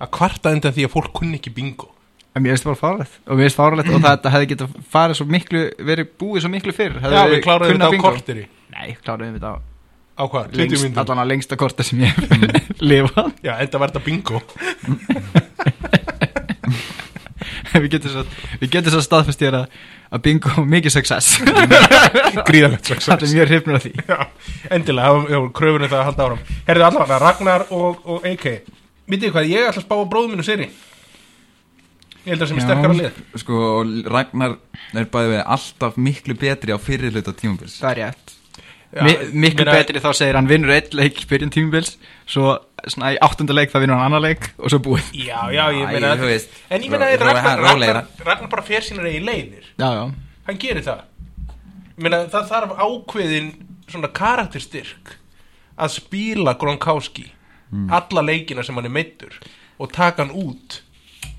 Að 0.00 0.10
kvarta 0.14 0.54
undan 0.54 0.74
því 0.74 0.88
að 0.88 0.94
fólk 0.94 1.12
kunni 1.20 1.38
ekki 1.38 1.52
bingo. 1.54 1.90
En 2.34 2.42
mér 2.42 2.56
finnst 2.56 2.66
það 2.66 2.72
bara 2.72 2.80
fárlegt 2.80 3.20
og 3.28 3.36
mér 3.36 3.46
finnst 3.46 3.60
fárlegt 3.60 3.92
og 3.92 4.02
þetta 4.08 4.32
hefði 4.34 4.48
getað 4.54 4.80
farið 4.90 5.20
svo 5.20 5.28
miklu 5.30 5.62
verið 5.92 6.10
búið 6.18 6.42
svo 6.44 6.50
miklu 6.50 6.74
fyrr 6.74 6.98
hefði 7.04 7.20
já 7.20 7.30
við 7.30 7.44
kláraðum 7.44 7.76
kunnað 7.76 7.84
þetta 7.84 7.92
á 7.92 7.94
bingo. 7.94 8.10
korteri. 8.10 8.48
Nei, 8.74 8.96
kláraðum 9.04 9.36
þetta 9.38 9.52
á 9.54 9.56
á 10.14 10.22
hvað, 10.30 10.50
20 10.54 10.60
lengst, 10.62 10.84
myndum 10.84 11.02
allan 11.04 11.22
að 11.24 11.30
lengsta 11.32 11.56
korta 11.58 11.82
sem 11.86 12.00
ég 12.04 12.14
hef 12.14 12.28
lifað. 12.90 13.32
Já, 13.42 13.52
enda 13.64 13.80
var 13.82 13.90
þetta 13.94 14.04
bingo. 14.06 14.42
Við 17.74 17.88
getum 17.90 18.12
svo, 18.12 18.22
við 18.60 18.70
getum 18.70 18.92
svo 18.94 19.00
staðfest 19.02 19.40
ég 19.42 19.54
að, 19.58 19.64
að 20.14 20.20
bingo 20.22 20.62
mikið 20.70 20.92
success. 20.94 21.32
Er 21.42 22.76
success. 22.86 23.32
Mjög 23.34 23.48
hrifnur 23.50 23.78
af 23.80 23.82
því. 23.82 23.92
Já, 24.06 24.18
endilega, 24.76 25.08
það 25.08 25.16
var- 25.18 25.32
já, 25.34 25.38
kröfunni 25.58 25.88
það 25.90 25.98
að 26.00 26.06
halda 26.08 26.26
áram 26.28 26.42
herðu 26.68 26.86
allavega, 26.88 27.18
Ragnar 27.24 27.64
og, 27.74 27.98
og 28.14 28.28
AK 28.30 28.46
vitið 29.10 29.24
þið 29.26 29.34
hvað, 29.34 29.50
ég 29.50 29.66
ætla 29.68 29.82
að 29.82 29.86
spá 29.88 29.94
á 29.98 30.04
bróðum 30.14 30.32
minu 30.36 30.46
seri 30.46 30.68
ég 32.24 32.30
held 32.30 32.44
að 32.46 32.50
sem 32.52 32.60
er 32.62 32.64
sterkara 32.68 32.96
lið. 33.00 33.18
sko, 33.42 33.58
og 33.80 33.92
Ragnar 34.14 34.54
er 35.02 35.10
bæði 35.12 35.32
við 35.34 35.42
alltaf 35.56 35.98
miklu 36.00 36.38
betri 36.40 36.72
á 36.72 36.78
fyrir 36.80 37.12
hluta 37.12 37.34
tímubils 37.36 37.76
það 37.82 37.90
er 37.90 38.00
rétt 38.04 38.36
Mi 39.02 39.14
miklu 39.42 39.64
betri 39.66 39.98
þá 39.98 40.10
segir 40.14 40.36
hann 40.38 40.46
vinnur 40.46 40.70
eitt 40.70 40.92
leik 40.94 41.16
í 41.24 41.26
byrjun 41.26 41.50
tímubils 41.50 41.96
svo 42.30 42.52
svona 42.86 43.14
í 43.14 43.18
áttunda 43.24 43.56
leik 43.56 43.72
það 43.72 43.82
vinnur 43.86 43.96
hann 43.98 44.06
annar 44.12 44.22
leik 44.22 44.50
og 44.58 44.70
svo 44.70 44.78
búið 44.84 45.08
Já, 45.18 45.40
já, 45.50 45.64
ég 45.74 45.88
Æ, 45.88 45.92
meina 45.96 46.12
þú 46.20 46.28
veist, 46.30 46.48
En 46.70 46.82
ég 46.84 46.90
meina 46.92 47.08
ró- 47.16 47.26
Ragnar. 47.32 47.58
Ragnar, 47.64 48.00
Ragnar 48.24 48.50
bara 48.52 48.62
fer 48.62 48.80
sínar 48.86 49.08
eigin 49.10 49.26
leiðir 49.26 49.66
já, 49.80 49.88
já, 49.98 50.04
Hann 50.46 50.58
gerir 50.62 50.84
það 50.86 51.02
Ég 51.96 52.06
meina 52.06 52.22
það 52.30 52.48
þarf 52.52 52.76
ákveðin 52.86 53.50
svona 53.90 54.12
karakterstyrk 54.14 55.16
að 55.78 55.96
spila 56.00 56.54
Gronkowski 56.60 57.30
Mm. 57.74 57.88
alla 57.90 58.22
leikina 58.22 58.62
sem 58.62 58.76
hann 58.76 58.84
er 58.86 58.92
meittur 58.92 59.32
og 59.82 59.90
taka 59.90 60.22
hann 60.22 60.30
út 60.36 60.76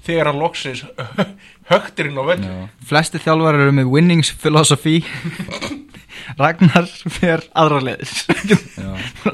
þegar 0.03 0.25
hann 0.33 0.39
loksins 0.41 0.81
högtir 1.71 2.09
inn 2.09 2.17
á 2.19 2.23
völlu 2.27 2.49
Já. 2.49 2.65
flesti 2.89 3.21
þjálfar 3.23 3.55
eru 3.61 3.71
með 3.77 3.87
winnings 3.93 4.33
philosophy 4.41 4.97
Ragnar 6.39 6.85
fer 7.19 7.43
aðra. 7.55 7.95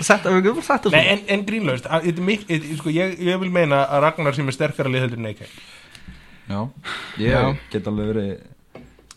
Setta, 0.01 0.29
við 0.33 0.41
getum 0.49 0.63
sagt 0.65 0.85
það 0.87 0.95
Nei, 0.97 1.05
en, 1.13 1.21
en 1.35 1.45
grínlaust, 1.47 1.85
að- 1.87 2.07
þetta 2.09 2.21
er 2.23 2.27
mik- 2.27 2.47
þetta- 2.49 2.77
sko, 2.81 2.89
ég, 2.95 3.13
ég 3.19 3.39
vil 3.41 3.51
meina 3.53 3.83
að 3.87 4.03
Ragnar 4.07 4.35
sem 4.35 4.47
er 4.51 4.57
sterkara 4.57 4.91
liðheldur 4.91 5.21
en 5.21 5.29
AK 5.31 5.41
Já, 6.51 6.59
ég 7.21 7.31
Já. 7.31 7.41
get 7.71 7.87
alveg 7.87 8.11
verið 8.13 8.31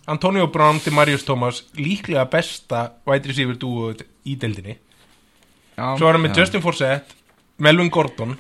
Antonio 0.07 0.47
Brown 0.53 0.79
til 0.85 0.93
Marius 0.93 1.25
Thomas 1.25 1.63
líklega 1.81 2.27
besta 2.31 2.91
wide 3.09 3.27
receiver 3.31 3.57
dúo 3.57 3.95
í 4.29 4.35
deildinni. 4.37 4.77
Já, 5.79 5.95
svo 5.97 6.07
er 6.11 6.13
hann 6.19 6.23
með 6.27 6.35
Já. 6.37 6.43
Justin 6.45 6.61
Forsett 6.63 7.15
Melvin 7.59 7.89
Gordon. 7.91 8.37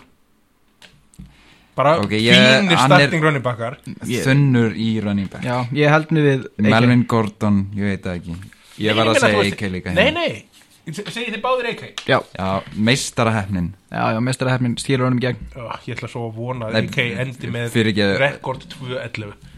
Bara 1.74 1.96
Ok, 2.04 2.12
ég- 2.12 2.30
fínir 2.36 2.60
hann 2.60 2.70
er- 2.70 2.84
starting 2.86 3.22
running 3.24 3.42
backar. 3.42 3.78
Ég- 4.06 4.22
þunnur 4.28 4.76
í 4.76 5.00
running 5.02 5.26
back. 5.30 5.42
Já, 5.42 5.64
ég 5.72 5.88
held 5.90 6.12
nú 6.12 6.20
við 6.22 6.44
Melvin 6.58 7.06
Gordon, 7.08 7.64
ég 7.74 7.82
veit 7.90 8.02
það 8.04 8.20
ekki 8.20 8.36
Ég 8.82 8.96
var 8.98 9.06
að 9.12 9.20
segja 9.22 9.44
AK 9.52 9.60
líka 9.70 9.92
Nei, 9.94 10.04
hérna. 10.08 10.20
nei, 10.24 10.44
segið 10.90 11.30
þið 11.36 11.42
báðir 11.44 11.68
AK 11.70 11.82
já, 12.10 12.18
Já, 12.34 12.48
meistarahefnin 12.74 13.68
já, 13.94 14.02
já, 14.16 14.20
mestara 14.26 14.50
hefnin 14.56 14.74
stýrur 14.82 15.06
honum 15.08 15.20
gegn. 15.22 15.38
Ó, 15.56 15.70
Ég 15.86 15.94
ætla 15.96 16.08
svo 16.10 16.26
að 16.28 16.38
vona 16.40 16.68
að 16.72 16.80
AK 16.82 16.98
endi 17.24 17.52
með 17.54 17.68
fyrirgeðu. 17.76 18.16
rekord 18.20 18.66
2.11 18.74 19.52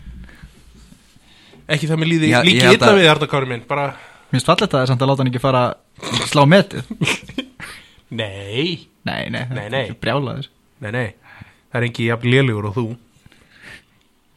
Ekki 1.66 1.88
það 1.90 1.98
með 2.02 2.10
líði 2.12 2.28
líki 2.46 2.68
illa 2.76 2.92
við 2.94 3.08
Ardakári 3.10 3.48
minn 3.50 3.64
bara, 3.66 3.86
Mér 4.30 4.36
finnst 4.38 4.46
fallet 4.50 4.66
að 4.68 4.74
það 4.76 4.84
er 4.84 4.90
samt 4.92 5.02
að 5.02 5.10
láta 5.10 5.22
hann 5.24 5.30
ekki 5.32 5.42
fara 5.42 5.62
slá 6.30 6.42
metið. 6.50 6.82
Nei, 8.20 8.86
Nei, 9.06 9.22
nei, 9.34 9.42
Nei, 9.50 9.66
nei. 9.70 9.84
brjálaður. 10.02 10.46
Nei, 10.84 10.90
nei. 10.94 11.08
Það 11.72 11.78
er 11.80 11.86
ekki 11.88 12.06
jafn 12.06 12.30
lélugur 12.30 12.68
og 12.70 12.76
þú. 12.76 12.84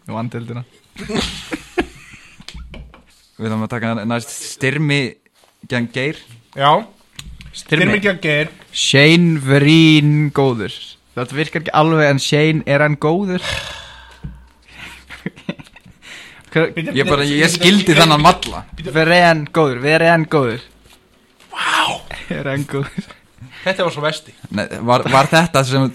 Og 0.09 0.15
vandildina 0.17 0.63
Við 3.39 3.47
þarfum 3.47 3.65
að 3.65 3.73
taka 3.73 3.91
næst. 4.11 4.31
Styrmi 4.53 5.01
gegn 5.71 5.89
Geir. 5.95 6.17
Já, 6.57 6.71
Styrmi. 7.55 7.97
Að 7.99 8.21
ger 8.21 8.49
Shane 8.71 9.39
Vereen 9.43 10.29
góður. 10.35 10.75
Þetta 11.17 11.35
virkar 11.35 11.63
ekki 11.63 11.73
alveg 11.75 12.09
en 12.11 12.19
Shane 12.21 12.63
er 12.69 12.83
hann 12.85 12.97
góður? 13.01 13.43
Hver- 16.49 16.73
Ég, 16.95 17.05
bara, 17.05 17.25
ég 17.27 17.51
skildi 17.53 17.93
þannan 17.93 18.23
malla 18.23 18.63
Vereen 18.93 19.43
góður, 19.53 19.81
Vereen 19.83 20.23
góður. 20.25 20.63
Er 22.29 22.47
hann 22.49 22.63
góður? 22.69 23.09
Þetta 23.59 23.83
var 23.85 23.91
svo 23.93 24.01
vesti 24.05 24.33
Nei, 24.55 24.63
var, 24.87 25.03
var 25.11 25.27
þetta 25.29 25.61
sem 25.67 25.85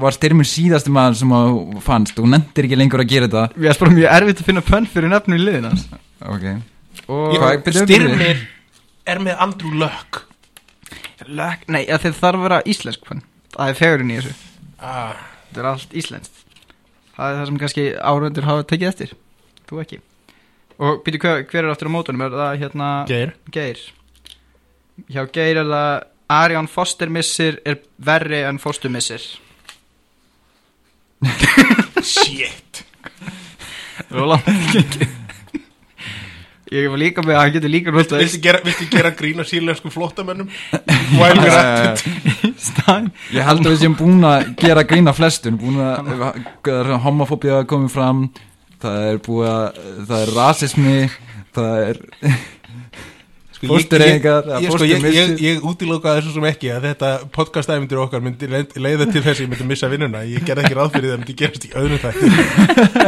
var 0.00 0.14
styrmin 0.14 0.46
síðasti 0.46 0.92
maður 0.94 1.18
sem 1.20 1.32
að 1.36 1.58
fannst? 1.84 2.18
Og 2.22 2.28
nefndir 2.30 2.68
ekki 2.68 2.78
lengur 2.78 3.02
að 3.02 3.10
gera 3.10 3.28
þetta. 3.28 3.44
Við 3.58 3.70
erum 3.72 3.80
bara 3.82 3.96
mjög 3.98 4.10
erfitt 4.18 4.42
að 4.42 4.48
finna 4.50 4.64
pönn 4.68 4.88
fyrir 4.92 5.12
nöfnu 5.12 5.38
í 5.38 5.42
liðin 5.42 5.68
hans 6.24 6.34
Ok. 6.34 7.08
Og. 7.10 7.34
Styrmir 7.74 8.40
er 9.06 9.20
með 9.20 9.40
Andrew 9.44 9.74
Luck. 9.76 10.22
Lök, 11.24 11.62
Nei, 11.72 11.84
þið 11.86 12.16
þarf 12.18 12.36
að 12.38 12.42
vera 12.44 12.56
íslensk 12.68 13.04
pönn 13.06 13.22
Það 13.54 13.70
er 13.70 13.76
fegurinn 13.78 14.10
í 14.10 14.16
þessu. 14.18 14.32
Ah, 14.82 15.14
Þetta 15.48 15.60
er 15.62 15.68
allt 15.70 15.92
íslenskt. 15.94 16.40
Það 17.14 17.28
er 17.30 17.36
það 17.38 17.46
sem 17.48 17.58
kannski 17.62 17.84
áhörundur 17.94 18.48
hafa 18.48 18.64
tekið 18.72 18.88
eftir. 18.90 19.12
Þú 19.70 19.78
ekki. 19.84 20.00
Og 20.82 20.98
býtu 21.06 21.20
hver, 21.22 21.44
hver 21.46 21.62
er 21.62 21.70
aftur 21.70 21.86
á 21.88 21.94
mótunum? 21.94 22.24
Er 22.26 22.34
það 22.34 22.58
hérna 22.64 22.88
Geir. 23.06 23.32
Geir. 23.54 23.84
Hjá 25.06 25.22
Geir 25.36 25.60
er 25.62 25.70
það 25.70 25.92
Arjón 26.34 26.68
Foster 26.72 27.12
missir 27.14 27.60
er 27.64 27.78
verri 28.02 28.42
en 28.48 28.58
Foster 28.58 28.90
missir 28.90 29.22
Shit 32.02 32.84
Róland 34.10 35.06
Ég 36.74 36.88
var 36.90 36.98
líka 36.98 37.22
með 37.22 37.36
að 37.36 37.40
hann 37.44 37.52
getur 37.54 37.70
líka 37.70 37.92
notað 37.94 38.22
Viltu 38.24 38.40
gera, 38.42 38.60
viltu 38.64 38.86
gera 38.90 39.10
grína 39.14 39.44
sírlensku 39.46 39.92
flottamönnum 39.94 40.48
While 41.20 41.42
we're 41.44 41.58
at 41.60 42.02
it 42.02 42.58
Stein. 42.64 43.10
Ég 43.34 43.44
held 43.46 43.62
að 43.66 43.74
við 43.76 43.82
séum 43.84 43.94
búin 43.98 44.24
að 44.26 44.48
gera 44.62 44.82
grína 44.88 45.14
flestun 45.14 45.58
búin 45.60 45.78
að 45.84 46.94
homofóbía 47.04 47.60
komið 47.70 47.92
fram 47.94 48.24
það 48.84 49.06
er 49.12 49.20
búið 49.24 49.48
að 49.52 49.78
það 50.10 50.18
er 50.26 50.34
rasismi 50.40 50.96
það 51.54 51.78
er 51.84 52.02
Sko, 53.54 53.66
ég- 53.66 53.70
Fóstureyðingar, 53.70 54.48
ég- 54.50 54.64
ég- 54.64 54.72
sko, 54.74 54.84
ég, 54.84 54.90
ég, 54.90 55.04
fósturmissir. 55.04 55.44
ég 55.46 55.60
útilokaði 55.70 56.20
þessu 56.24 56.32
sem 56.34 56.46
ekki 56.48 56.70
að 56.74 56.86
þetta 56.88 57.10
podcast-æfindur 57.36 58.00
okkar 58.02 58.20
myndi 58.24 58.48
leið- 58.50 58.74
leiða 58.82 59.06
til 59.12 59.22
þess 59.22 59.38
að 59.38 59.44
ég 59.44 59.52
myndi 59.52 59.66
missa 59.70 59.88
vinnuna. 59.92 60.24
Ég 60.26 60.42
gerði 60.44 60.64
ekki 60.66 60.74
ráð 60.80 60.90
fyrir 60.96 61.12
það 61.12 61.20
myndi 61.22 61.36
gerast 61.38 61.64
í 61.64 61.70
öðrum 61.78 62.02
þætti. 62.02 62.26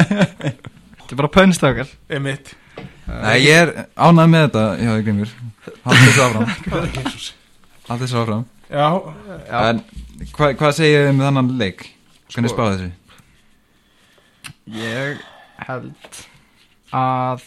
Þetta 1.01 1.11
er 1.11 1.19
bara 1.21 1.33
pönnstakar 1.35 1.91
Emitt 2.09 2.55
Nei, 3.07 3.37
ég 3.45 3.55
er 3.55 3.71
ánægð 3.95 4.31
með 4.33 4.45
þetta 4.47 4.63
já, 4.83 4.93
Grímur 5.07 5.33
Haldið 5.87 6.07
þessu 6.07 6.23
áfram. 6.25 6.47
Haldið 7.89 8.03
þessu 8.03 8.19
áfram. 8.23 8.45
Já, 8.67 8.87
En 9.63 9.83
hva, 10.35 10.49
hvað 10.59 10.73
segir 10.75 11.05
þið 11.05 11.11
um 11.13 11.21
þannan 11.23 11.51
leik? 11.61 11.85
Hvernig 12.35 12.51
Sko- 12.51 12.57
spáði 12.57 12.79
þessu? 12.81 12.89
Ég 14.77 15.21
held 15.69 16.19
að 16.97 17.45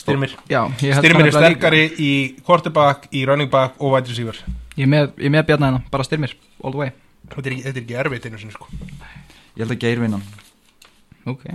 styrmir. 0.00 0.34
Já, 0.50 0.64
ég 0.82 0.96
held 0.96 1.04
Styrmir 1.04 1.28
er 1.30 1.36
sterkari 1.36 1.84
í 2.02 2.10
quarterback, 2.46 3.06
í 3.14 3.22
running 3.30 3.50
back 3.52 3.78
og 3.78 3.94
wide 3.94 4.10
receiver. 4.10 4.42
Ég 4.74 4.88
er 4.88 4.90
með, 4.90 5.12
ég 5.20 5.30
er 5.30 5.34
með 5.36 5.46
bjarna 5.52 5.70
hérna, 5.70 5.84
bara 5.92 6.06
styrmir 6.06 6.34
All 6.64 6.74
the 6.74 6.82
way. 6.82 6.90
Þetta 7.30 7.46
er 7.46 7.54
ekki, 7.54 7.64
þetta 7.68 7.78
er 7.78 7.84
ekki 7.84 7.98
erfitt 8.02 8.26
einu 8.26 8.42
sinni 8.42 8.56
sko. 8.56 8.66
Ég 9.54 9.62
held 9.62 9.74
að 9.76 9.80
Geir 9.84 10.02
vinnan 10.02 10.22
Ok, 11.30 11.46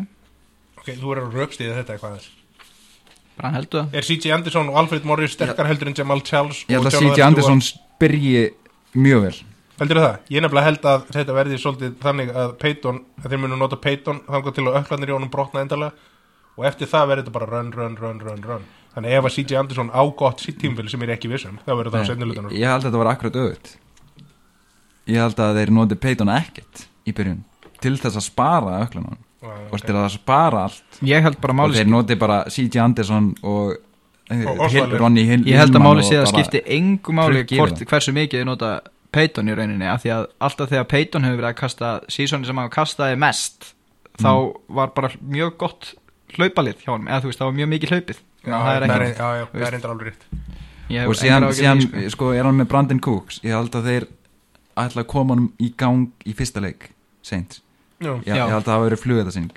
Ok, 0.78 0.89
þú 0.93 1.10
verður 1.10 1.28
að 1.28 1.38
raupstíða 1.41 1.78
þetta 1.82 1.95
eitthvað 1.95 2.12
aðeins 2.15 2.28
bara 2.30 2.34
hann 2.36 2.36
heldur 2.36 2.36
það 2.36 3.25
Er 3.36 4.06
C.J. 4.06 4.32
Anderson 4.32 4.69
og 4.71 4.78
Alfred 4.80 5.04
Morris 5.08 5.36
sterkar 5.36 5.67
heldur 5.67 5.89
en 5.91 5.98
Jamal 5.98 6.24
Charles 6.24 6.63
Ég 6.69 6.78
held 6.78 6.88
að 6.88 6.98
C.J. 7.02 7.26
Anderson 7.26 7.62
spyrji 7.63 8.48
mjög 8.95 9.26
vel 9.26 9.36
Heldur 9.76 10.00
það? 10.00 10.13
Ég 10.32 10.43
nefnilega 10.45 10.69
held 10.69 10.86
að 10.88 11.08
þetta 11.12 11.36
verði 11.36 11.58
svolítið 11.60 11.95
þannig 12.04 12.30
að 12.32 12.54
Peyton, 12.62 13.02
að 13.19 13.34
þeir 13.34 13.41
munu 13.43 13.58
nota 13.60 13.80
Peyton 13.84 14.21
þangar 14.24 14.56
til 14.56 14.63
að 14.69 14.78
öklanir 14.80 15.12
í 15.12 15.15
honum 15.17 15.32
brotna 15.34 15.65
endalega 15.65 16.13
og 16.56 16.67
eftir 16.69 16.88
það 16.88 17.10
verður 17.12 17.26
þetta 17.26 17.36
bara 17.36 17.50
run, 17.52 17.74
run, 17.76 17.98
run, 18.00 18.21
run, 18.24 18.45
run 18.48 18.69
Þannig 18.95 19.17
ef 19.17 19.28
að 19.28 19.36
C.J. 19.36 19.58
Anderson 19.60 19.91
á 19.91 20.02
gott 20.15 20.39
sitt 20.45 20.62
tímfél 20.62 20.88
sem 20.88 21.04
er 21.04 21.12
ekki 21.17 21.28
vissum, 21.28 21.60
þá 21.67 21.74
verður 21.74 21.98
það 21.98 22.08
á 22.08 22.10
sennilutanum 22.13 22.56
Ég 22.56 22.71
held 22.71 22.80
að 22.80 22.88
þetta 22.88 23.02
var 23.02 23.12
akkurat 23.12 23.41
auðvitað 23.41 23.76
Ég 25.12 25.19
held 25.21 25.43
að 25.43 25.60
þeir 25.60 25.76
noti 25.76 26.00
Peyton 26.08 26.32
ekkert 26.32 26.86
í 27.04 27.12
byrjun 27.17 27.43
til 27.84 27.98
þess 28.00 28.15
að 28.15 28.28
spara 28.30 28.80
öklanum 28.86 29.19
og 29.71 29.81
til 29.81 29.95
að 29.95 30.08
spara 30.15 30.65
allt? 30.69 30.99
Ég 31.05 31.25
held 31.25 31.39
bara 31.43 31.55
og 31.55 31.60
máli 31.60 31.79
þeir 31.79 31.91
noti 31.91 32.17
bara 32.19 32.41
C.J. 32.49 32.81
Anderson 32.84 33.31
og, 33.43 33.75
eh, 34.29 34.45
Og. 34.45 34.75
Ronny 34.99 35.25
Hill 35.27 35.45
Ég 35.45 35.60
held 35.60 35.75
að 35.75 35.79
Hillman 35.79 35.97
máli 35.97 36.03
og 36.03 36.10
sé 36.10 36.19
að 36.21 36.31
skipti 36.34 36.63
engu 36.77 37.15
máli 37.15 37.45
hversu 37.45 38.15
mikið 38.15 38.41
þið 38.41 38.49
nota 38.49 38.71
Peyton 39.15 39.47
í 39.47 39.55
rauninni 39.55 39.88
af 39.88 40.03
því 40.03 40.12
að 40.12 40.25
alltaf 40.43 40.71
þegar 40.71 40.88
Peyton 40.91 41.23
hefur 41.23 41.39
verið 41.39 41.51
að 41.51 41.60
kasta 41.62 41.91
sísoni 42.12 42.47
sem 42.49 42.58
hann 42.60 42.73
kastaði 42.73 43.19
mest 43.21 43.71
þá 44.19 44.31
var 44.67 44.91
bara 44.95 45.12
mjög 45.21 45.55
gott 45.62 45.93
hlaupalið 46.36 46.84
hjá 46.84 46.91
hann 46.95 47.08
eða 47.08 47.21
þú 47.23 47.31
veist 47.31 47.41
það 47.41 47.51
var 47.51 47.58
mjög 47.60 47.71
mikið 47.75 47.93
hlaupið. 47.95 48.21
Já, 48.45 48.55
það 48.55 48.75
er 48.75 48.86
það 48.86 49.05
ekki 49.05 49.21
já, 49.21 49.29
já, 49.39 49.45
það 49.53 49.71
reyndar 49.75 49.93
alveg 49.93 50.10
rétt. 50.10 50.25
Ég 50.86 51.01
hef 51.01 51.10
og 51.10 51.17
síðan, 51.17 51.47
síðan 51.58 51.84
sko. 51.86 52.10
sko, 52.13 52.31
er 52.36 52.45
hann 52.45 52.60
með 52.60 52.69
Brandon 52.73 53.01
Cooks. 53.01 53.39
Ég 53.45 53.55
held 53.55 53.77
að 53.77 53.88
þeir 53.89 54.08
ætla 54.86 55.05
að 55.05 55.10
koma 55.15 55.38
hann 55.38 55.47
í 55.63 55.71
gang 55.79 56.27
í 56.27 56.36
fyrsta 56.38 56.62
leik 56.63 56.89
seint 57.25 57.62
Já, 58.01 58.12
ég, 58.12 58.25
Já. 58.27 58.36
ég 58.36 58.49
held 58.51 58.60
að 58.60 58.65
það 58.67 58.73
hafa 58.75 58.86
verið 58.89 59.03
flugðarsing 59.05 59.51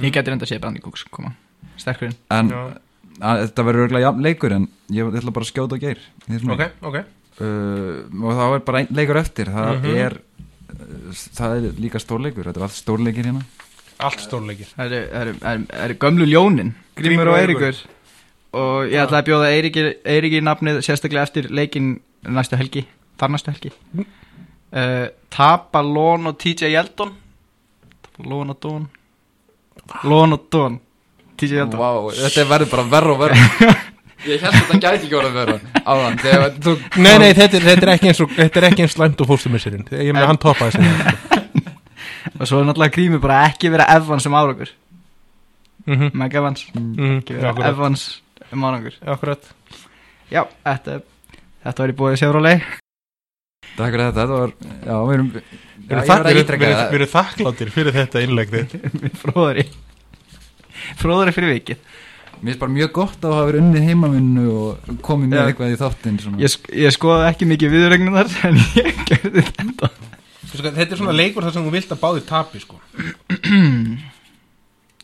Ég 0.00 0.12
geti 0.14 0.30
reynda 0.30 0.46
að 0.46 0.52
sé 0.52 0.58
Brandi 0.62 0.80
Cooks 0.84 1.02
koma. 1.10 1.32
Sterkurinn 1.80 2.14
en 2.30 2.50
að, 2.54 3.40
þetta 3.42 3.64
verður 3.66 3.84
örgulega 3.88 4.04
jafn 4.06 4.22
leikur 4.22 4.52
en 4.54 4.68
ég 4.94 5.08
ætla 5.18 5.32
bara 5.34 5.44
að 5.46 5.50
skjóta 5.50 5.74
á 5.74 5.82
geir. 5.82 5.98
Í 6.30 6.38
ok, 6.46 6.62
ok. 6.86 6.98
Uh, 7.40 8.04
og 8.22 8.36
þá 8.38 8.44
er 8.54 8.62
bara 8.68 8.82
einn 8.84 8.94
leikur 8.94 9.18
eftir. 9.18 9.50
Það 9.50 9.70
Mhm. 9.80 9.96
er 10.04 10.14
uh, 10.70 11.24
það 11.40 11.56
er 11.56 11.80
líka 11.82 11.98
stórleikur 11.98 12.44
þetta 12.46 12.60
er 12.62 12.66
allt 12.68 12.78
stórleikir 12.78 13.26
hérna. 13.26 13.42
Allt 14.00 14.20
stórleikir 14.22 14.68
Það 14.76 14.92
eru, 14.92 15.34
eru, 15.42 15.66
eru 15.84 15.94
gömlu 16.06 16.26
ljónin. 16.30 16.70
Grímur 16.96 17.32
og 17.32 17.38
Eiríkur. 17.40 17.80
Og 18.52 18.86
ég 18.90 19.02
ætla 19.02 19.20
að 19.22 19.26
bjóða 19.26 19.50
Eiríki, 19.56 19.84
Eiríki 20.04 20.40
nafnið 20.42 20.78
sérstaklega 20.86 21.22
eftir 21.26 21.50
leikin 21.50 22.00
næstu 22.22 22.56
helgi. 22.56 22.86
Þar 23.18 23.34
næstu 23.34 23.50
helgi. 23.52 23.72
Uh, 24.70 25.08
Tapa 25.34 25.82
Lón 25.82 26.30
og 26.30 26.38
TJ 26.38 26.70
Yeldon 26.76 27.12
Lón 28.26 28.54
og 28.54 28.60
Dón 28.64 28.86
Lón 30.04 30.36
og 30.36 30.46
Dón 30.52 30.80
TJ 31.40 31.62
Yeldon 31.62 31.80
wow, 31.80 32.10
þetta 32.16 32.46
verður 32.50 32.72
bara 32.74 32.88
verð 32.96 33.12
og 33.14 33.24
verð 33.24 33.46
Ég 34.28 34.42
held 34.42 34.52
að 34.52 34.58
þetta 34.60 34.78
gæti 34.82 35.06
ekki 35.06 35.16
orðið 35.16 35.36
vera 35.38 35.54
áðan 35.88 36.18
þegar 36.20 36.56
þú 36.60 36.74
Nei, 37.00 37.14
nei, 37.22 37.30
þetta 37.32 37.56
er, 37.56 37.68
þetta 37.70 37.86
er 37.86 37.92
ekki 37.94 38.10
eins 38.10 38.20
og 38.20 38.34
Þetta 38.36 38.60
er 38.60 38.66
ekki 38.68 38.84
eins 38.84 38.96
slæmt 38.98 39.22
og 39.24 39.30
fórstumissirinn 39.30 39.86
Ég 39.96 40.12
með 40.12 40.28
hann 40.28 40.40
toppaði 40.42 40.76
sinni 40.76 41.38
og 42.40 42.48
svo 42.48 42.60
er 42.60 42.68
náttúrulega 42.68 42.94
grímur 42.94 43.20
bara 43.22 43.44
ekki 43.48 43.70
vera 43.72 43.86
Evans 43.94 44.24
sem 44.24 44.34
árangur. 44.36 44.72
Mhm, 45.86 46.10
Meg 46.16 46.34
Evans, 46.34 46.66
mhm, 46.74 47.18
ekki 47.20 47.36
vera 47.36 47.68
Evans 47.68 48.04
um 48.50 48.64
árangur. 48.64 48.96
Akkurat. 49.06 49.50
Já, 50.32 50.44
þetta, 50.64 51.00
þetta 51.64 51.84
var 51.84 51.92
í 51.92 51.96
búið 51.98 52.20
Chevrolet. 52.22 52.64
Takk 53.76 53.92
fyrir 53.92 54.06
þetta, 54.08 54.22
þetta 54.22 54.38
var 54.40 54.54
Já, 54.60 54.94
við 54.94 55.14
erum 55.16 55.30
Við 55.90 55.98
ég 55.98 56.04
verð 56.10 56.28
að 56.30 56.40
ítreka 56.40 56.64
það. 56.70 56.92
erum 56.96 57.10
þakkláttir 57.14 57.68
fyrir 57.74 57.92
þetta 57.96 58.16
innlegg 58.26 58.48
þitt 58.54 58.70
Fróðari 59.22 59.64
Fróðari 61.00 61.32
fyrir 61.34 61.50
vikið 61.56 61.78
Mér 62.40 62.48
finnst 62.54 62.62
bara 62.62 62.72
mjög 62.72 62.90
gott 62.96 63.20
að 63.26 63.34
hafa 63.36 63.48
verið 63.50 63.60
unnið 63.66 63.82
heimavinnu 63.90 64.44
og 64.54 64.68
komið 65.04 65.26
með 65.28 65.36
Já. 65.36 65.42
eitthvað 65.50 65.72
í 65.74 65.76
þáttinn 65.76 66.14
svona. 66.22 66.38
Ég, 66.40 66.48
sk 66.54 66.62
ég 66.72 66.88
skoði 66.96 67.26
ekki 67.28 67.44
mikið 67.50 67.68
viðregnunar 67.74 68.28
en 68.48 68.56
ég 68.78 68.92
gerði 69.10 69.42
þetta 69.50 69.86
Sko, 70.50 70.62
Þetta 70.64 70.86
er 70.86 70.98
svona 70.98 71.12
leikur 71.14 71.44
þar 71.46 71.52
sem 71.54 71.66
þú 71.66 71.72
vilt 71.74 71.92
að 71.94 72.00
báði 72.00 72.20
tapi 72.26 72.58
sko. 72.62 72.76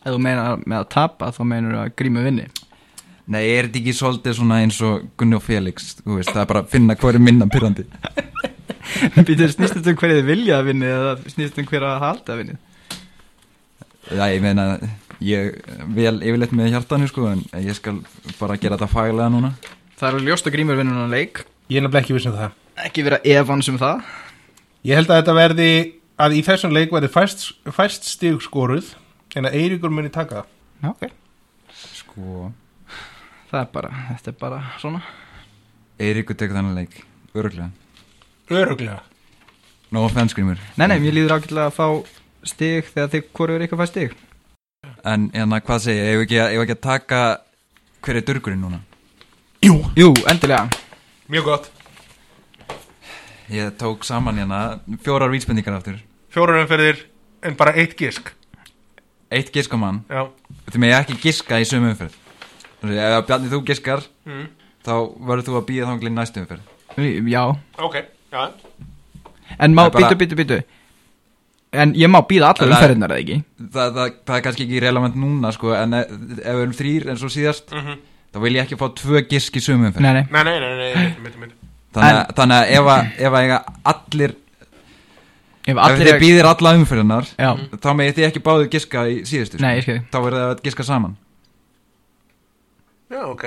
Ef 0.06 0.14
þú 0.14 0.18
meinar 0.22 0.62
með 0.64 0.78
að 0.80 0.88
tapa 0.96 1.28
þá 1.34 1.42
meinar 1.50 1.76
að 1.82 1.92
grímu 2.00 2.20
vinni 2.24 2.46
Nei, 3.26 3.42
er 3.42 3.66
þetta 3.66 3.80
ekki 3.82 3.94
svolítið 3.98 4.32
svona 4.38 4.60
eins 4.62 4.76
og 4.86 4.92
Gunni 5.18 5.34
og 5.36 5.42
Felix, 5.42 5.76
þú 5.98 6.12
veist, 6.20 6.30
það 6.30 6.42
er 6.44 6.50
bara 6.52 6.62
að 6.62 6.70
finna 6.72 6.92
er 6.96 7.18
minna 7.26 7.46
pyrrandi 7.50 7.82
Býtur 9.26 9.50
snýst 9.52 9.76
þetta 9.78 9.92
um 9.92 9.98
hverju 10.00 10.20
þið 10.20 10.30
vilja 10.30 10.60
að 10.60 10.70
vinni 10.70 10.88
eða 10.90 11.12
snýst 11.24 11.52
þetta 11.52 11.62
um 11.62 11.68
hverju 11.70 11.88
að 11.90 12.02
halda 12.04 12.34
að 12.34 12.40
vinni 12.42 12.56
Já, 14.06 14.22
ég 14.30 14.38
meina, 14.38 14.66
ég 15.18 15.56
vel 15.96 16.20
yfirleitt 16.22 16.52
með 16.54 16.68
hjartanu, 16.70 17.08
sko, 17.10 17.24
en 17.32 17.40
ég 17.58 17.74
skal 17.74 17.96
bara 18.38 18.54
gera 18.54 18.76
þetta 18.76 18.86
faglega 18.92 19.32
núna. 19.34 19.50
Það 19.98 20.06
er 20.06 20.18
alveg 20.18 20.28
ljóst 20.30 20.46
að 20.46 20.54
grímur 20.54 20.78
vinnur 20.78 21.00
hann 21.00 21.10
leik. 21.10 21.40
Ég 21.66 21.80
er 21.80 21.82
nefnilega 21.82 22.04
ekki 22.04 22.14
viss 22.14 22.28
um 22.30 22.36
það. 22.36 22.52
Ekki 22.84 23.04
vera 23.08 23.18
Evans 23.26 23.70
um 23.72 23.80
það. 23.80 24.04
Ég 24.86 25.00
held 25.00 25.10
að 25.10 25.18
þetta 25.18 25.34
verði 25.40 25.70
að 26.22 26.36
í 26.38 26.42
þessum 26.46 26.76
leik 26.76 26.94
verði 26.94 27.10
fæst, 27.16 27.48
fæst 27.74 28.06
stig 28.12 28.38
skoruð 28.46 28.92
en 29.34 29.50
að 29.50 29.58
Eiríkur 29.58 29.90
muni 29.90 30.12
taka 30.14 30.44
það. 30.44 30.52
Já, 30.84 30.92
ok. 30.92 31.18
Sko, 31.96 32.52
Það 33.50 33.58
er 33.64 33.72
bara, 33.74 33.90
þetta 34.12 34.30
er 34.30 34.38
bara 34.38 34.62
svona. 34.78 35.02
Eiríkur 35.98 36.38
tekur 36.38 36.60
þennan 36.60 36.78
leik, 36.78 37.00
öruglega 37.34 37.72
Öruglega 38.50 39.02
No 39.90 40.04
offense, 40.04 40.34
Grímur. 40.34 40.58
Nei, 40.76 40.88
nei, 40.90 40.98
mér 40.98 41.14
líður 41.14 41.36
ágætlega 41.36 41.70
að 41.70 41.76
fá 41.76 41.86
stig 42.46 42.88
þegar 42.90 43.10
þið 43.12 43.28
hvoru 43.38 43.54
er 43.54 43.62
eitthvað 43.64 43.82
fæst 43.84 43.94
stig. 43.94 44.16
En, 45.06 45.28
en 45.30 45.54
hvað 45.54 45.82
segja, 45.84 46.08
ég 46.08 46.16
hef 46.16 46.24
ekki, 46.24 46.40
ekki 46.42 46.74
að 46.74 46.82
taka 46.82 47.20
hver 48.02 48.18
er 48.18 48.26
durgurinn 48.26 48.64
núna? 48.66 48.80
Jú, 49.64 49.78
Jú, 49.98 50.10
endilega. 50.30 50.66
Mjög 51.30 51.46
gott. 51.52 51.70
Ég 53.50 53.70
tók 53.78 54.02
saman 54.04 54.42
hérna 54.42 54.80
fjórar 55.06 55.30
vísbendingar 55.30 55.78
aftur. 55.78 56.02
Fjórar 56.34 56.64
umferðir 56.64 57.06
en 57.46 57.54
bara 57.58 57.74
eitt 57.78 57.94
gisk. 57.98 58.32
Eitt 59.30 59.54
giskamann, 59.54 60.02
Já. 60.10 60.26
Þetta 60.66 60.82
með 60.82 60.92
ég 60.92 61.04
ekki 61.04 61.20
giska 61.22 61.62
í 61.62 61.66
sömu 61.66 61.92
umferð. 61.94 62.18
Þannig 62.82 63.00
að 63.02 63.16
ef 63.16 63.26
Bjarni 63.30 63.54
þú 63.54 63.62
giskar 63.70 64.02
mm. 64.26 64.44
þá 64.86 64.94
verður 65.30 65.46
þú 65.48 65.56
að 65.60 65.66
býða 65.70 65.88
þangli 65.92 66.12
næstu 66.14 66.42
umferð. 66.42 66.72
Já, 67.30 67.42
Ok, 67.82 67.96
já 68.36 68.44
en 69.58 69.74
má, 69.74 69.86
bara- 69.88 70.10
býtu, 70.10 70.18
býtu, 70.24 70.40
býtu 70.42 70.62
En 71.76 71.92
ég 71.98 72.08
má 72.08 72.20
býða 72.24 72.52
allar 72.54 72.68
er- 72.68 72.74
umferðinar 72.76 73.12
eða 73.12 73.22
ekki? 73.22 73.36
Það, 73.74 73.88
það, 73.96 74.12
það 74.28 74.36
er 74.36 74.42
kannski 74.44 74.64
ekki 74.64 74.80
relevant 74.80 75.16
núna 75.20 75.50
sko, 75.52 75.72
en 75.76 75.96
ef, 75.98 76.12
ef 76.12 76.54
við 76.54 76.62
erum 76.62 76.74
þrýr 76.78 77.08
eins 77.12 77.24
og 77.26 77.32
síðast 77.34 77.72
mm 77.74 77.82
-hmm. 77.82 77.98
þá 78.32 78.38
vil 78.44 78.54
ég 78.56 78.62
ekki 78.64 78.78
fá 78.80 78.86
tvö 79.00 79.22
gisk 79.28 79.56
í 79.58 79.62
umferð. 79.74 80.00
Nei, 80.00 80.12
nei. 80.12 80.24
Nei, 80.30 80.42
nei, 80.44 80.60
nei, 80.60 80.94
nei, 80.94 81.16
myndi, 81.20 81.38
myndi 81.42 81.54
þannig, 81.92 82.16
að- 82.20 82.34
þannig 82.38 82.56
að 82.56 82.70
ef, 82.78 82.90
að, 82.94 83.10
ef 83.18 83.32
að 83.32 83.42
eiga 83.42 83.58
allir 83.92 84.34
Ef 85.66 85.74
ef 85.74 85.78
allir 85.82 86.06
þið 86.06 86.20
býðir 86.22 86.46
alla 86.46 86.72
umferðinar 86.78 87.26
Já, 87.36 87.50
þá 87.82 87.88
megið 87.98 88.14
þið 88.16 88.26
ekki 88.28 88.42
báðu 88.46 88.68
giska 88.70 89.06
í 89.10 89.14
síðustu 89.26 89.58
sko. 89.58 89.66
nei, 89.66 89.76
ég 89.76 89.82
skil. 89.82 90.00
Þá 90.12 90.18
verður 90.22 90.40
það 90.42 90.50
að 90.54 90.62
giska 90.62 90.84
saman. 90.86 91.16
Já, 93.10 93.22
ok. 93.26 93.44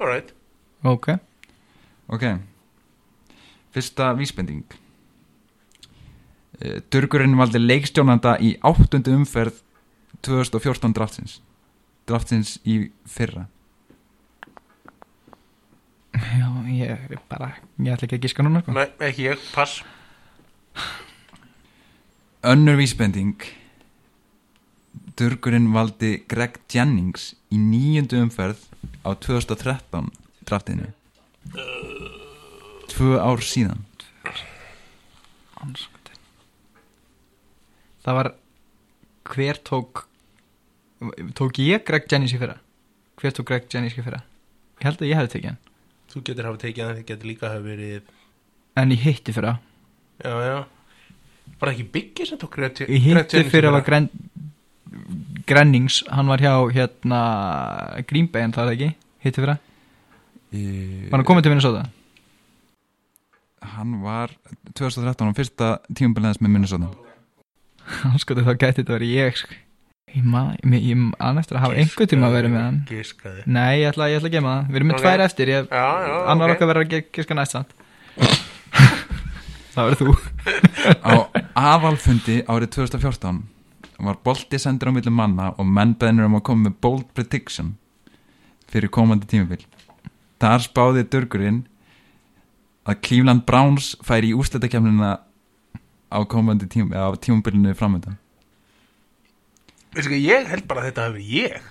Alright 0.00 0.32
Ok. 0.84 1.08
Ok 2.08 2.24
fyrsta 3.76 4.14
vísbending. 4.16 4.64
Eh, 6.60 6.80
Durgurinn 6.92 7.36
valdi 7.36 7.60
leikstjónanda 7.60 8.38
í 8.40 8.54
áttundu 8.64 9.12
umferð 9.18 9.60
2014 10.24 10.94
draftsins. 10.96 11.40
Draftsins 12.08 12.56
í 12.64 12.86
fyrra. 13.10 13.44
Já, 16.16 16.48
ég 16.72 16.88
er 16.88 17.18
bara 17.28 17.50
Ég 17.76 17.92
ætla 17.92 18.06
ekki 18.06 18.16
að 18.16 18.24
gíska 18.24 18.44
núna 18.46 18.62
sko. 18.62 18.72
Nei, 18.72 18.86
ekki 19.04 19.26
ég, 19.26 19.42
pass. 19.52 19.82
Önnur 22.46 22.78
vísbending. 22.80 23.44
Durgurinn 25.20 25.68
valdi 25.76 26.22
Greg 26.28 26.56
Jennings 26.72 27.34
í 27.52 27.60
níundu 27.60 28.22
umferð 28.24 28.64
á 29.04 29.12
2013 29.12 30.08
draftinu 30.48 30.88
tvö 32.96 33.18
ár 33.20 33.42
síðan 33.44 33.84
Andskoti. 35.60 36.14
Það 38.04 38.18
var 38.18 38.28
Hver 39.26 39.60
tók 39.66 40.04
Tók 41.36 41.58
ég 41.60 41.84
Greg 41.84 42.06
Jennings 42.08 42.34
í 42.36 42.40
fyrra? 42.40 42.56
Hver 43.20 43.34
tók 43.36 43.48
Greg 43.50 43.66
Jennings 43.72 43.96
í 43.96 44.04
fyrra? 44.04 44.22
Ég 44.78 44.88
held 44.88 45.02
að 45.02 45.10
ég 45.10 45.20
hefði 45.20 45.32
tekið 45.34 45.50
hann 45.50 45.60
Þú 46.12 46.22
getur 46.28 46.48
hafa 46.48 46.60
tekið 46.62 46.84
hann, 46.84 46.96
þið 47.00 47.08
getur 47.10 47.30
líka 47.32 47.50
hafa 47.50 47.64
verið 47.64 48.12
En 48.80 48.94
ég 48.94 49.04
hitti 49.04 49.34
fyrra 49.36 49.56
Já, 50.22 50.32
já 50.32 50.56
Var 51.56 51.68
það 51.68 51.74
ekki 51.74 51.88
Biggi 51.96 52.28
sem 52.28 52.40
tók 52.40 52.56
Greg 52.56 52.80
Ég 52.86 53.08
hitti 53.10 53.44
fyrir 53.50 53.70
að 53.70 53.78
var 53.78 53.86
Gren, 53.88 54.08
Grennings 55.48 56.00
Hann 56.12 56.32
var 56.32 56.44
hjá 56.44 56.54
hérna 56.76 57.20
Green 58.08 58.30
Bay 58.32 58.46
en 58.46 58.56
það 58.56 58.72
er 58.72 58.78
ekki 58.78 58.90
Hitti 59.26 59.44
fyrra 59.44 59.58
Var 60.56 61.16
hann 61.18 61.28
komið 61.28 61.48
til 61.48 61.56
Minnesota? 61.56 61.86
Hann 63.74 63.98
var 64.02 64.32
2013 64.78 65.30
á 65.30 65.32
fyrsta 65.36 65.68
tímabiliðans 65.92 66.40
með 66.42 66.52
Minnesota. 66.54 66.88
Sko 68.22 68.34
þá 68.38 68.52
gæti 68.58 68.80
þetta 68.82 68.96
verið 68.96 69.14
ég 69.16 69.36
sko. 69.40 69.54
Ég 70.16 70.24
man 70.26 71.38
eftir 71.42 71.58
að 71.58 71.64
hafa 71.66 71.76
einhver 71.82 72.08
tíma 72.08 72.28
að 72.30 72.36
vera 72.38 72.48
með 72.52 72.62
hann. 72.62 72.76
Giskaði. 72.88 73.42
Nei, 73.46 73.82
ég 73.82 73.90
ætla, 73.90 74.06
ég 74.10 74.20
ætla 74.20 74.30
að 74.30 74.36
gema 74.36 74.52
það. 74.54 74.70
Við 74.70 74.78
erum 74.80 74.88
með 74.90 74.96
Ok. 74.96 75.02
tvær 75.04 75.24
eftir. 75.26 75.50
Ég, 75.52 75.66
Já, 75.70 75.88
já, 76.06 76.14
Annar 76.32 76.50
ok 76.50 76.56
okkar 76.56 76.70
verður 76.70 76.86
að 76.86 77.12
giska 77.18 77.34
næst 77.36 77.56
samt. 77.56 77.74
Það 79.76 79.90
verður 79.90 80.00
þú. 80.00 80.14
Á 81.04 81.12
aðalfundi 81.74 82.36
árið 82.48 82.70
2014 82.78 83.42
var 84.06 84.18
bolti 84.24 84.58
sendur 84.60 84.88
á 84.88 84.96
milli 84.96 85.12
manna 85.12 85.50
og 85.58 85.66
menn 85.68 85.94
beðnir 86.00 86.28
um 86.30 86.36
að 86.38 86.44
koma 86.48 86.68
með 86.68 86.78
bold 86.84 87.06
prediction 87.16 87.74
fyrir 88.70 88.88
komandi 88.92 89.28
tímabil. 89.28 89.60
Þar 90.40 90.64
spáði 90.64 91.04
Durgurinn 91.12 91.62
að 92.86 93.00
Cleveland 93.06 93.44
Browns 93.48 93.94
færi 94.06 94.30
í 94.32 94.36
úrslitakefnina 94.38 95.16
á 96.06 96.18
komandi 96.30 96.68
tím, 96.70 96.92
á 96.94 97.10
tímabilinu 97.18 97.74
framöndan 97.78 98.18
Veistu 99.96 100.12
ekki, 100.12 100.22
ég 100.28 100.48
held 100.50 100.66
bara 100.68 100.82
að 100.82 100.90
þetta 100.90 101.04
hafi 101.06 101.14
verið 101.16 101.30
ég. 101.32 101.68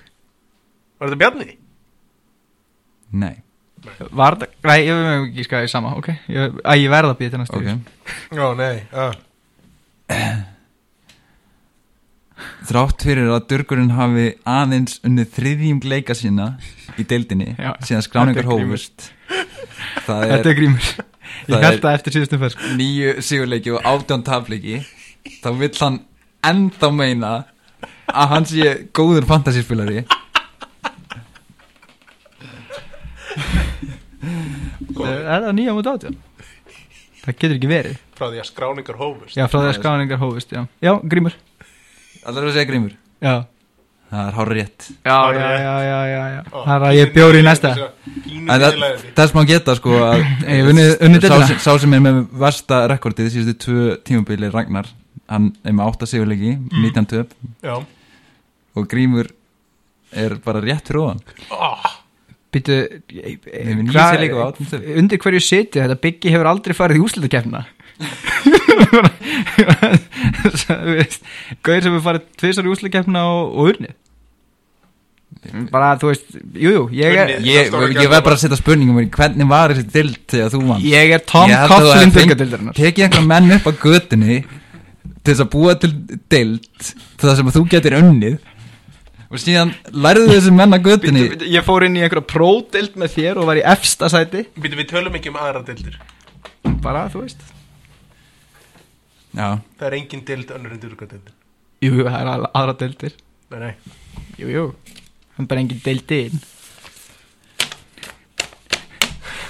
Var 0.97 1.11
þetta 1.11 1.19
Bjarni? 1.21 1.57
nei, 3.15 3.35
Var 4.17 4.37
það, 4.41 4.55
nei, 4.65 4.79
ég 4.81 4.97
veit 4.97 5.39
ekki 5.45 5.59
í 5.61 5.69
sama, 5.69 5.91
ok. 5.99 6.09
Ég, 6.33 6.55
Æ, 6.65 6.73
ég 6.81 6.89
verða 6.89 7.13
að 7.13 7.19
býja 7.19 7.35
til 7.35 7.41
næstu 7.43 7.59
ok. 7.59 7.67
Já, 8.33 8.47
nei, 8.57 8.81
já 8.89 9.05
þrátt 12.65 13.05
fyrir 13.05 13.29
að 13.31 13.45
Durgurinn 13.51 13.93
hafi 13.95 14.25
aðeins 14.49 14.99
unnið 15.07 15.29
þriðjum 15.37 15.81
leika 15.87 16.15
sína 16.17 16.47
í 16.99 17.05
deildinni 17.07 17.53
síðan 17.85 18.05
skráningar 18.05 18.43
þetta 18.43 18.57
er 18.57 18.65
hófust 18.65 19.07
það 20.05 20.23
Þetta 20.31 20.39
er 20.39 20.51
er 20.51 20.59
grímur. 20.59 20.89
Ég 21.45 21.55
Það 21.55 21.63
held 21.65 21.73
er- 21.77 21.81
það 21.85 21.97
eftir 21.99 22.15
síðustum 22.15 22.41
fyrst 22.45 22.61
nýju 22.79 23.13
sigurleiki 23.21 23.73
og 23.75 23.83
átján 23.91 24.23
tafleiki 24.25 24.77
þá 25.43 25.49
vill 25.59 25.73
hann 25.81 25.99
enda 26.45 26.89
meina 26.91 27.33
að 28.09 28.29
hann 28.33 28.45
sé 28.49 28.75
góður 28.95 29.25
fantasyspilari 29.29 30.05
Það 34.95 35.49
er 35.49 35.53
nýja 35.57 35.73
mútið 35.75 35.91
átján? 35.95 36.15
Það 37.25 37.35
getur 37.41 37.55
ekki 37.57 37.69
verið. 37.69 37.97
Frá 38.15 38.27
því 38.29 38.39
að 38.41 38.47
skráningar 38.51 38.97
hófust. 38.99 39.35
Já, 39.37 39.45
frá 39.49 39.59
því 39.63 39.69
að 39.71 39.77
skráningar 39.79 40.19
hófust, 40.21 40.51
já. 40.53 40.61
Já, 40.85 40.91
grímur. 41.09 41.33
Allar 42.25 42.45
að 42.47 42.53
segja 42.55 42.69
grímur? 42.69 42.93
Já, 43.25 43.33
það 44.11 44.27
er 44.29 44.35
hár 44.37 44.51
rétt 44.53 44.85
já, 45.05 45.17
já, 45.33 45.49
já, 45.65 45.73
já, 45.85 45.99
já, 46.11 46.21
já. 46.35 46.41
Ó, 46.51 46.59
Það 46.65 46.75
er 46.75 46.85
að 46.89 46.97
ég 46.99 47.13
bjóri 47.15 47.39
í 47.41 47.45
næsta. 47.45 47.71
Það, 48.45 48.75
þess 49.17 49.33
má 49.35 49.41
geta 49.49 49.75
sko 49.79 49.95
að 50.05 50.19
Ég 50.45 50.59
hef 50.61 50.69
unnið- 50.73 50.95
unnið 51.07 51.27
sá, 51.27 51.37
sem- 51.49 51.59
sá 51.65 51.71
sem 51.81 51.93
er 51.97 52.03
með 52.05 52.21
versta 52.45 52.83
rekordið 52.91 53.31
síðustu 53.33 53.55
tvö 53.65 53.97
tímabili 54.05 54.51
Ragnar 54.53 54.87
hann 55.31 55.51
er 55.65 55.73
með 55.73 55.89
átta 55.91 56.05
sigurleiki 56.09 56.53
Mm. 56.55 56.83
19 56.85 57.05
töp. 57.09 57.31
Já. 57.65 57.75
Og 58.75 58.87
grímur 58.91 59.27
er 60.13 60.35
bara 60.45 60.61
rétt 60.61 60.91
ofan. 60.95 61.19
Oh, 61.51 61.81
Býtu 62.55 62.71
á. 62.71 64.47
Undir 64.95 65.19
hverju 65.19 65.41
sitju, 65.43 65.81
þetta 65.81 65.97
byggi 65.99 66.31
hefur 66.31 66.47
aldrei 66.51 66.75
farið 66.77 66.99
í 67.01 67.03
úslutakefna 67.07 67.65
Gauður 71.65 71.83
sem 71.83 71.93
hefur 71.93 72.03
farið 72.03 72.25
tvisar 72.39 72.65
í 72.67 72.71
úslutakefna 72.73 73.21
og, 73.29 73.53
og 73.55 73.69
unnið? 73.73 73.93
Bara, 75.69 75.91
þú 76.01 76.09
veist, 76.09 76.27
jú, 76.57 76.71
jú 76.73 76.83
Ég 76.95 77.17
er. 77.21 77.31
Ég, 77.45 77.69
ég 77.69 78.09
verð 78.09 78.23
bara 78.25 78.35
að 78.37 78.41
setja 78.41 78.57
spurningum 78.57 78.97
hvernig 79.13 79.49
var 79.49 79.73
þessi 79.75 79.85
dild 79.93 80.17
þegar 80.31 80.49
þú 80.53 80.61
vann? 80.71 80.81
Ég 80.85 81.13
er 81.13 81.21
Tom 81.27 81.53
að 81.53 81.73
Coughlin 81.73 82.13
byggadildarinnar 82.15 82.77
Tekið 82.77 83.05
einhverjum 83.05 83.29
menn 83.29 83.55
upp 83.57 83.69
á 83.69 83.71
götunni 83.83 84.37
til 84.45 85.31
þess 85.31 85.43
að 85.45 85.51
búa 85.53 85.71
til 85.81 85.91
dild 86.33 86.65
til 86.81 87.25
það 87.27 87.35
sem 87.39 87.49
að 87.51 87.57
þú 87.57 87.63
getur 87.73 87.97
unnið 87.99 88.35
og 89.25 89.41
síðan 89.41 89.73
lærðu 89.91 90.27
þessi 90.29 90.51
menn 90.53 90.77
á 90.77 90.79
götunni. 90.85 91.23
Ég 91.49 91.65
fór 91.65 91.87
inn 91.87 91.97
í 91.97 92.03
einhverja 92.05 92.29
pródild 92.29 92.93
með 93.01 93.09
þér 93.17 93.41
og 93.41 93.49
var 93.49 93.57
í 93.59 93.65
efsta 93.73 94.05
sæti. 94.13 94.45
Við 94.53 94.85
tölum 94.91 95.17
ekki 95.17 95.33
um 95.33 95.39
aðra 95.41 95.65
deildir. 95.65 95.97
Bara, 96.85 97.07
þú 97.11 97.25
veist 97.25 97.41
Já, 99.35 99.47
Það 99.79 99.87
er 99.89 99.95
engin 99.99 100.21
deild 100.27 100.51
önnur 100.55 100.71
en 100.75 100.81
dyrkadeildin 100.83 101.33
Jú, 101.83 101.91
jú, 101.99 102.03
það 102.07 102.19
er 102.21 102.29
al- 102.31 102.51
aðra 102.55 102.73
deildir. 102.79 103.15
Nei, 103.51 103.59
nei. 103.59 103.73
Jú, 104.39 104.47
jú, 104.53 104.65
það 105.35 105.41
er 105.43 105.49
bara 105.51 105.63
engin 105.65 105.81
deildin 105.85 106.37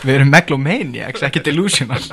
Við 0.05 0.13
erum 0.19 0.29
megalomaniacs, 0.33 1.23
ekki 1.25 1.41
delusional. 1.47 1.97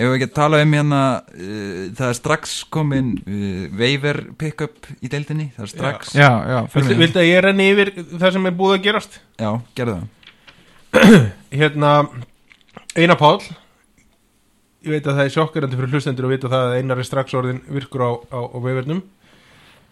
Ef 0.00 0.06
við 0.08 0.14
ekki 0.16 0.26
að 0.30 0.34
tala 0.36 0.58
um 0.64 0.72
hérna 0.76 0.98
uh, 1.20 1.80
það 1.96 2.06
er 2.06 2.16
strax 2.16 2.52
komin 2.72 3.10
uh, 3.20 3.64
waiver 3.76 4.18
pick-up 4.40 4.88
í 5.04 5.08
deildinni. 5.12 5.50
Það 5.56 5.64
er 5.66 5.70
strax, 5.74 6.12
Já, 6.16 6.28
já, 6.48 6.58
Viltu, 6.74 6.96
viltu 7.00 7.20
að 7.20 7.28
ég 7.28 7.42
renni 7.44 7.66
yfir 7.74 7.90
það 8.14 8.32
sem 8.36 8.48
er 8.48 8.54
búið 8.60 8.76
að 8.78 8.84
gerast? 8.88 9.18
já, 9.40 9.50
gerðu 9.76 9.96
það. 9.98 10.06
Hérna 11.60 11.90
Einar 12.96 13.18
Páll 13.20 13.44
Ég 14.80 14.94
veit 14.94 15.06
að 15.06 15.18
það 15.18 15.24
er 15.26 15.32
sjokkarandi 15.34 15.76
fyrir 15.76 15.94
hlustendur 15.94 16.28
að 16.28 16.34
vita 16.34 16.50
það 16.52 16.66
að 16.66 16.76
Einar 16.80 17.00
er 17.02 17.08
strax 17.08 17.34
orðin 17.36 17.62
virkur 17.68 18.04
á, 18.06 18.10
á, 18.32 18.40
á 18.48 18.58
vefurnum 18.64 19.02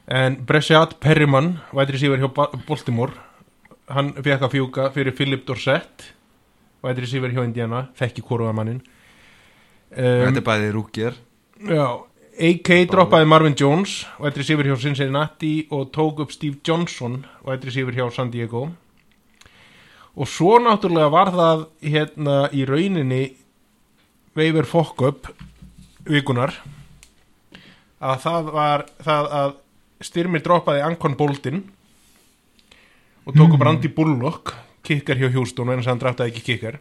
En 0.09 0.38
Bressiat 0.48 0.94
Perriman 1.05 1.59
vætri 1.77 2.01
síver 2.01 2.22
hjá 2.22 2.31
Ba- 2.33 2.51
Baltimore 2.68 3.12
Hann 3.92 4.14
fekk 4.16 4.46
að 4.48 4.55
fjúka 4.57 4.90
fyrir 4.94 5.16
Philip 5.16 5.44
Dorsett 5.48 6.11
vætri 6.85 7.09
síver 7.11 7.33
hjá 7.35 7.42
Indiana 7.44 7.88
þekki 7.98 8.24
hvoruðamannin 8.24 8.81
þetta 9.88 10.29
um, 10.31 10.37
er 10.37 10.46
bæði 10.46 10.72
rúkir 10.77 11.16
Já 11.68 11.87
AK 12.38 12.68
droppaði 12.87 13.27
Marvin 13.27 13.57
Jones 13.59 14.05
vætri 14.22 14.44
síver 14.46 14.68
hjá 14.68 14.77
Cincinnati 14.79 15.66
og 15.74 15.88
tók 15.90 16.20
upp 16.22 16.31
Steve 16.31 16.61
Johnson 16.62 17.24
vætri 17.42 17.72
síver 17.74 17.96
hjá 17.96 18.05
San 18.14 18.31
Diego. 18.31 18.68
Og 20.14 20.29
svo 20.31 20.61
náttúrulega 20.62 21.11
var 21.11 21.33
það 21.35 21.64
hérna 21.83 22.37
í 22.55 22.62
rauninni 22.68 23.22
Veiver 24.38 24.68
Fokkup 24.68 25.29
vikunar 26.09 26.55
að 27.98 28.20
það 28.24 28.53
var 28.55 28.87
það 29.03 29.33
að 29.40 29.57
Styrmir 30.07 30.44
droppaði 30.44 30.85
Ankon 30.87 31.16
Boltin 31.18 31.64
og 33.27 33.35
tók 33.35 33.57
upp 33.57 33.64
Randy 33.66 33.90
Bullock 33.90 34.55
kikkar 34.87 35.18
hjá 35.18 35.33
Houston 35.35 35.72
en 35.72 35.81
þess 35.81 35.88
að 35.88 35.92
hann 35.92 36.03
draftaði 36.05 36.33
ekki 36.33 36.44
kikkar 36.53 36.79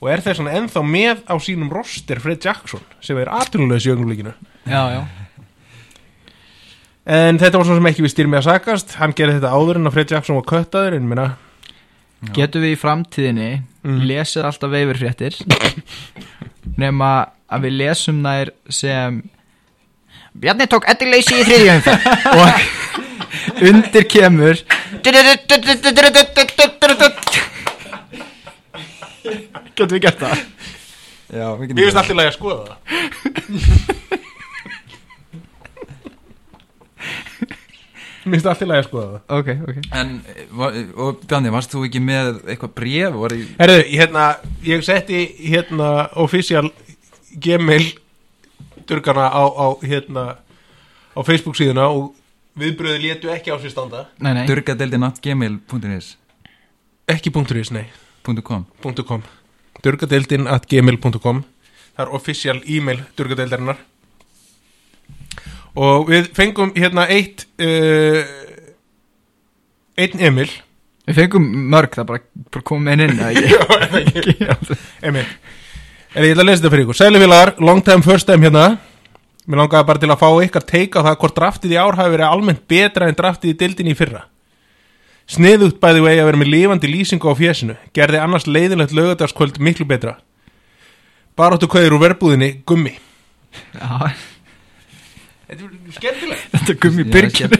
og 0.00 0.10
er 0.10 0.22
þess 0.24 0.42
að 0.42 0.54
ennþá 0.58 0.82
með 0.88 1.22
á 1.30 1.34
sínum 1.38 1.70
roster 1.72 2.20
Fred 2.20 2.42
Jackson 2.44 2.82
sem 3.04 3.18
er 3.20 3.30
aðtunulegs 3.30 3.86
í 3.86 3.94
ögnulíkinu 3.94 4.34
Já, 4.66 4.82
já. 4.98 5.02
En 7.10 7.38
þetta 7.40 7.58
var 7.58 7.66
svo 7.66 7.76
sem 7.78 7.86
ekki 7.88 8.04
við 8.04 8.12
styrmi 8.12 8.36
að 8.38 8.44
sakast. 8.46 8.92
Hann 9.00 9.14
gerði 9.16 9.38
þetta 9.38 9.50
áður 9.56 9.78
en 9.80 9.88
að 9.88 9.94
Fred 9.96 10.12
Jackson 10.12 10.36
var 10.36 10.44
köttaður 10.50 10.98
en 10.98 11.08
minna 11.08 11.24
Getum 12.36 12.60
við 12.60 12.74
í 12.74 12.78
framtíðinni 12.78 13.48
Mm. 13.80 14.00
lesið 14.04 14.44
alltaf 14.44 14.72
veifurfréttir 14.74 15.36
nema 16.82 17.10
að 17.48 17.62
við 17.64 17.78
lesum 17.80 18.18
þær 18.26 18.50
sem 18.68 19.22
Bjarni 20.40 20.66
tók 20.70 20.84
eddileysi 20.92 21.40
í 21.40 21.46
þriðjum 21.48 21.80
og 22.40 22.50
undir 23.70 24.04
kemur 24.10 24.60
Getum 29.80 29.96
við 29.96 30.04
gert 30.04 30.20
það? 30.20 30.44
já, 31.30 31.46
við 31.56 31.72
Mér 31.72 31.88
finnst 31.88 32.00
alltaf 32.02 32.24
að 32.26 32.34
skoða 32.36 32.64
það 32.68 34.18
Mér 38.30 38.38
finnst 38.38 38.46
alltaf 38.46 38.70
að 38.76 38.84
skoða 38.86 39.06
það 39.10 39.38
Ok, 39.38 39.48
ok. 39.68 39.78
En, 40.00 40.12
eh, 40.30 40.44
va- 40.60 40.70
og 41.06 41.24
Danni, 41.30 41.50
varst 41.50 41.72
þú 41.74 41.82
ekki 41.88 42.02
með 42.04 42.40
eitthvað 42.46 42.74
bref 42.78 43.18
var 43.22 43.34
í, 43.34 43.40
Herðu, 43.58 43.80
hérna, 43.90 44.24
ég 44.66 44.84
setti 44.86 45.24
hérna 45.50 45.90
official 46.22 46.70
gmail 47.42 47.88
durgana 48.86 49.26
á, 49.30 49.42
á 49.50 49.66
hérna 49.82 50.24
á 51.14 51.20
Facebook 51.26 51.58
síðuna 51.58 51.88
og 51.90 52.14
viðbröði 52.58 53.02
létu 53.04 53.30
ekki 53.34 53.50
á 53.50 53.58
sér 53.62 53.70
standa. 53.74 54.06
Nei, 54.20 54.32
nei. 54.34 54.46
Durgadeildin.gmail.is 54.46 56.16
ekki 57.10 57.30
.is, 57.60 57.70
nei, 57.74 57.86
.com 58.44 58.66
.com. 59.06 59.22
Durgadeildin 59.82 60.46
at 60.46 60.66
gmail.com 60.70 61.42
það 61.96 62.04
er 62.06 62.14
official 62.14 62.60
e-mail 62.66 63.02
durgadeildarinnar 63.18 63.78
og 65.76 66.10
við 66.10 66.30
fengum 66.36 66.72
hérna 66.76 67.06
eitt 67.10 67.46
uh, 67.62 68.20
einn 70.00 70.26
Emil. 70.30 70.50
Við 71.08 71.22
fengum 71.22 71.46
mörg, 71.72 71.94
það 71.96 72.08
bara, 72.10 72.22
bara 72.54 72.66
komum 72.66 72.90
einn 72.92 73.06
inn? 73.06 73.18
Emil. 75.08 75.26
En 76.10 76.26
ég 76.26 76.34
ætla 76.34 76.42
að 76.42 76.48
lesa 76.48 76.62
þetta 76.62 76.72
fyrir 76.74 76.86
ykkur. 76.86 76.98
Sælufélagar, 76.98 77.54
long 77.62 77.82
time 77.86 78.02
first 78.02 78.26
time 78.26 78.46
hérna. 78.46 78.66
Mér 79.46 79.62
langaði 79.62 79.86
bara 79.88 80.02
til 80.02 80.10
að 80.10 80.20
fá 80.20 80.28
ykkar 80.44 80.66
teika 80.66 81.02
það 81.06 81.16
hvort 81.22 81.36
draftið 81.38 81.74
í 81.74 81.78
ár 81.80 81.96
hafi 81.98 82.12
verið 82.14 82.26
almennt 82.28 82.66
betra 82.70 83.08
en 83.08 83.16
draftið 83.18 83.54
í 83.54 83.58
dildinni 83.62 83.94
í 83.94 83.98
fyrra. 83.98 84.24
Sniðugt 85.30 85.78
bæði 85.82 86.02
vegi 86.04 86.20
að 86.22 86.28
vera 86.28 86.40
með 86.40 86.50
lifandi 86.50 86.90
lýsingu 86.90 87.30
á 87.30 87.34
fjesinu 87.38 87.76
Gerði 87.94 88.18
annars 88.18 88.48
leiðilegt 88.50 88.94
lögadagskvöld 88.96 89.60
miklu 89.62 89.86
betra. 89.86 90.16
Baróttu 91.38 91.70
kveður 91.70 91.96
úr 91.96 92.04
verbúðinni 92.08 92.50
Gummi. 92.66 92.96
Já, 93.74 94.10
Þetta 95.50 95.64
er 95.66 95.94
skemmtilegt. 95.96 96.42
Þetta 96.52 96.70
er 96.70 96.78
gummi 96.84 97.02
Já, 97.04 97.10
byrkjum 97.16 97.50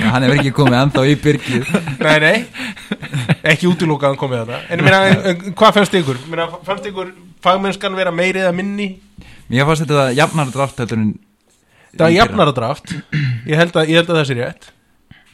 Já, 0.00 0.06
hann 0.14 0.24
hefur 0.24 0.38
ekki 0.40 0.52
komið 0.56 0.76
ennþá 0.80 1.02
í 1.10 1.14
byrgið 1.24 1.70
Nei, 2.00 2.18
nei, 2.22 2.36
ekki 3.52 3.68
útilokaðan 3.70 4.18
komið 4.20 4.42
þetta 4.42 4.58
En 4.74 4.80
ég 4.80 4.86
meina, 4.86 5.00
en- 5.10 5.24
en 5.30 5.54
hvað 5.58 5.74
fannst 5.78 5.96
ykkur? 6.00 6.20
Meina, 6.30 6.46
fannst 6.66 6.86
ykkur 6.90 7.10
fagmennskan 7.44 7.96
vera 7.98 8.12
meiri 8.14 8.42
eða 8.44 8.52
minni? 8.56 8.88
Mér 9.50 9.66
fannst 9.68 9.84
þetta 9.86 10.06
jafnar 10.16 10.52
drátt 10.54 10.78
heldur 10.82 10.98
en 11.02 11.10
Það 11.90 12.04
var 12.04 12.10
í 12.10 12.14
fyrra. 12.14 12.20
jafnara 12.22 12.52
draft. 12.54 12.92
Ég 13.50 13.56
held 13.58 13.72
að, 13.74 13.88
ég 13.90 13.96
held 13.98 14.10
að 14.12 14.18
það 14.20 14.26
sé 14.28 14.34
rétt. 14.38 14.66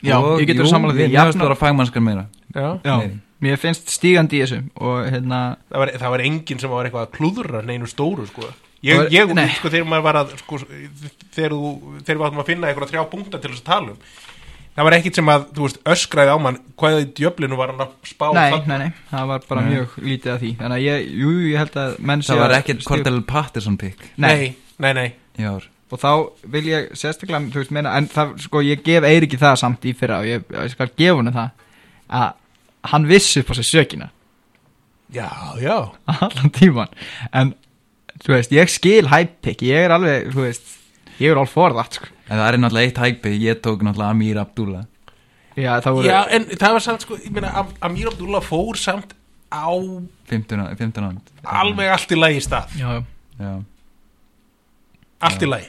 Já, 0.06 0.14
Og- 0.16 0.38
ég 0.40 0.46
getur 0.48 0.68
sammála 0.70 0.94
því. 0.96 1.02
Mér 1.04 1.18
fannst 1.20 1.36
Jafnar- 1.36 1.48
bara 1.50 1.58
fagmannskar 1.60 2.00
meira. 2.06 2.22
Já. 2.54 2.80
Já, 2.84 2.94
Meiri. 2.96 3.18
mér 3.44 3.58
finnst 3.60 3.90
stígandi 3.92 4.38
í 4.38 4.44
þessu 4.46 4.62
og 4.80 5.04
hérna 5.12 5.40
það 5.68 5.78
var, 5.82 5.88
það 6.00 6.10
var 6.14 6.20
enginn 6.24 6.58
sem 6.62 6.70
var 6.72 6.86
eitthvað 6.88 7.04
að 7.06 7.12
klúðra 7.18 7.60
neinu 7.68 7.84
stóru 7.86 8.24
sko 8.26 8.48
ég, 8.82 9.10
ég 9.12 9.34
sko 9.56 9.68
þegar 9.72 9.88
maður 9.88 10.06
var 10.08 10.18
að 10.22 10.36
sko, 10.42 10.58
þegar, 11.34 11.52
þú, 11.56 11.70
þegar 12.04 12.18
við 12.20 12.26
áttum 12.28 12.42
að 12.42 12.50
finna 12.50 12.68
eitthvað 12.70 12.90
þrjá 12.92 13.04
punkta 13.10 13.38
til 13.40 13.50
þess 13.52 13.62
að 13.64 13.70
tala 13.70 13.94
um 13.94 14.00
það 14.76 14.84
var 14.84 14.94
ekkit 14.98 15.16
sem 15.16 15.30
að, 15.32 15.44
þú 15.56 15.62
veist, 15.64 15.78
öskraði 15.88 16.32
á 16.36 16.38
mann 16.44 16.58
hvað 16.76 16.98
í 17.00 17.06
djöflinu 17.16 17.56
var 17.56 17.70
hann 17.72 17.84
að 17.86 17.94
spá 18.04 18.26
Nei, 18.36 18.50
nei, 18.68 18.78
nei, 18.82 18.90
það 19.08 19.30
var 19.30 19.46
bara 19.48 19.62
Nei. 19.64 19.70
mjög 19.72 19.94
lítið 20.04 20.32
af 20.34 20.42
því. 20.42 20.50
Þannig 20.60 20.76
að 20.76 20.84
ég, 20.84 21.06
jú, 21.22 21.30
ég 21.48 21.62
held 21.62 21.78
að 21.80 21.94
Það 21.96 22.42
var 22.42 22.54
stíga- 22.60 22.84
Cordell 22.90 23.22
Patterson 23.30 23.78
pick. 23.80 24.04
Nei, 24.20 24.34
nei, 24.76 24.92
nei, 24.92 25.06
nei. 25.40 25.56
og 25.88 26.02
þá 26.02 26.10
vil 26.52 26.64
ég 26.68 26.90
sérstaklega, 26.92 27.48
þú 27.54 27.62
veist, 27.62 27.72
meina 27.72 27.94
En 27.96 28.08
það, 28.12 28.34
sko, 28.44 28.60
ég 28.66 28.82
gef 28.84 29.06
Eiríki 29.08 29.38
það 29.40 29.56
samt 29.62 29.84
í 29.88 29.94
fyrra 29.96 30.18
og 30.20 30.28
ég, 30.28 30.44
ég 30.52 30.70
skal 30.74 30.90
gefa 30.92 31.16
henni 31.22 31.32
það 31.32 31.50
að 32.20 32.32
hann 32.92 33.06
vissi 33.08 33.40
upp 33.40 33.50
á 33.50 33.54
sig 33.56 33.64
sökina. 33.72 34.10
Já, 35.14 35.30
já. 35.62 35.76
Allan 36.06 36.50
tíman 36.52 36.88
en, 37.32 37.54
þú 38.24 38.32
veist, 38.36 38.52
ég 38.56 38.70
skil 38.72 39.06
hæppik 39.12 39.62
ég 39.66 39.86
er 39.86 39.94
alveg, 39.96 40.30
þú 40.34 40.44
veist 40.46 40.74
ég 41.20 41.30
er 41.32 41.40
all 41.40 41.48
for 41.50 41.72
that, 41.76 41.96
sko. 41.98 42.06
En 42.28 42.38
það 42.40 42.48
er 42.48 42.58
náttúrulega 42.62 42.88
eitt 42.90 42.98
hægpi 43.04 43.32
Ég 43.40 43.60
tók 43.62 43.82
náttúrulega 43.86 44.10
Amir 44.16 44.38
Abdullah. 44.42 44.84
Já, 45.56 45.70
það 45.80 45.94
voru 45.96 46.08
já, 46.10 46.18
en 46.36 46.44
það 46.52 46.72
var 46.76 46.82
samt, 46.84 47.04
sko, 47.06 47.16
ég 47.22 47.30
meina 47.32 47.52
Am- 47.62 47.76
Amir 47.86 48.10
Abdullah 48.10 48.42
fór 48.44 48.76
samt 48.76 49.14
á 49.52 49.70
15, 50.28 50.66
15 50.76 51.06
ánd 51.06 51.32
alveg 51.46 51.88
allt 51.94 52.12
í 52.12 52.18
lagi 52.18 52.42
stað. 52.44 52.74
Já, 52.80 52.98
Já. 53.38 53.52
Allt 55.26 55.42
í 55.42 55.48
lagi. 55.48 55.68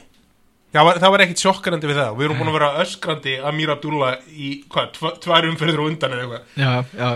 Það 0.74 0.84
var, 0.84 0.98
það 1.00 1.10
var 1.14 1.22
ekkit 1.24 1.40
sjokkarandi 1.40 1.88
við 1.88 1.96
það. 2.02 2.16
Við 2.18 2.24
erum 2.26 2.38
búin 2.42 2.50
að 2.50 2.56
vera 2.58 2.68
öskrandi 2.82 3.34
Amir 3.48 3.70
Abdullah 3.72 4.18
í, 4.28 4.50
hvað, 4.68 4.90
tva, 4.98 5.12
tvær 5.24 5.46
umferður 5.48 5.80
og 5.84 5.88
undan 5.94 6.12
eða 6.16 6.26
eitthvað. 6.26 6.42
Já, 6.60 6.72
já. 6.98 7.10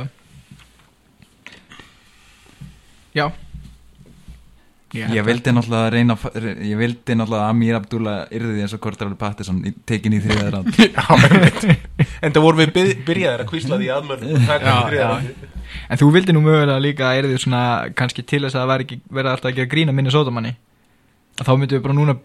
Já 3.12 3.26
Ég 4.92 5.24
vildi 5.24 5.52
náttúrulega 5.56 5.90
reyna 5.94 6.14
að 6.16 6.20
fa- 6.20 6.32
Ég 6.68 6.76
vildi 6.76 7.14
náttúrulega 7.16 7.46
að 7.46 7.50
Amir 7.54 7.76
Abdullah 7.78 8.16
yrði 8.36 8.60
eins 8.64 8.74
og 8.76 8.80
Kortrali 8.84 9.16
Patterson 9.16 9.62
í- 9.64 9.72
tekin 9.88 10.12
í 10.12 10.20
Já, 10.26 11.06
einmitt. 11.16 11.64
En 12.20 12.32
það 12.34 12.42
vorum 12.44 12.60
við 12.60 12.72
byr- 12.76 12.98
byrjaðir 13.06 13.44
að 13.44 13.48
kvísla 13.52 13.78
því 13.80 13.88
aðmörn 13.96 14.26
Já, 14.44 14.76
já. 14.92 15.08
En 15.88 15.98
þú 16.02 16.10
vildi 16.12 16.34
nú 16.36 16.42
mögulega 16.44 16.76
líka 16.84 17.08
að 17.08 17.22
erði 17.22 17.38
svona 17.40 17.62
kannski 17.96 18.24
til 18.28 18.42
þess 18.44 18.58
að 18.60 18.68
væri 18.74 18.86
ekki 18.86 18.98
verið 19.08 19.30
alltaf 19.32 19.50
að 19.52 19.56
gera 19.62 19.70
grína 19.72 19.94
minni 19.96 20.12
sótamanni 20.12 20.52
að 21.40 21.48
þá 21.48 21.52
myndum 21.56 21.78
við 21.78 21.84
bara 21.86 21.96
núna 21.96 22.16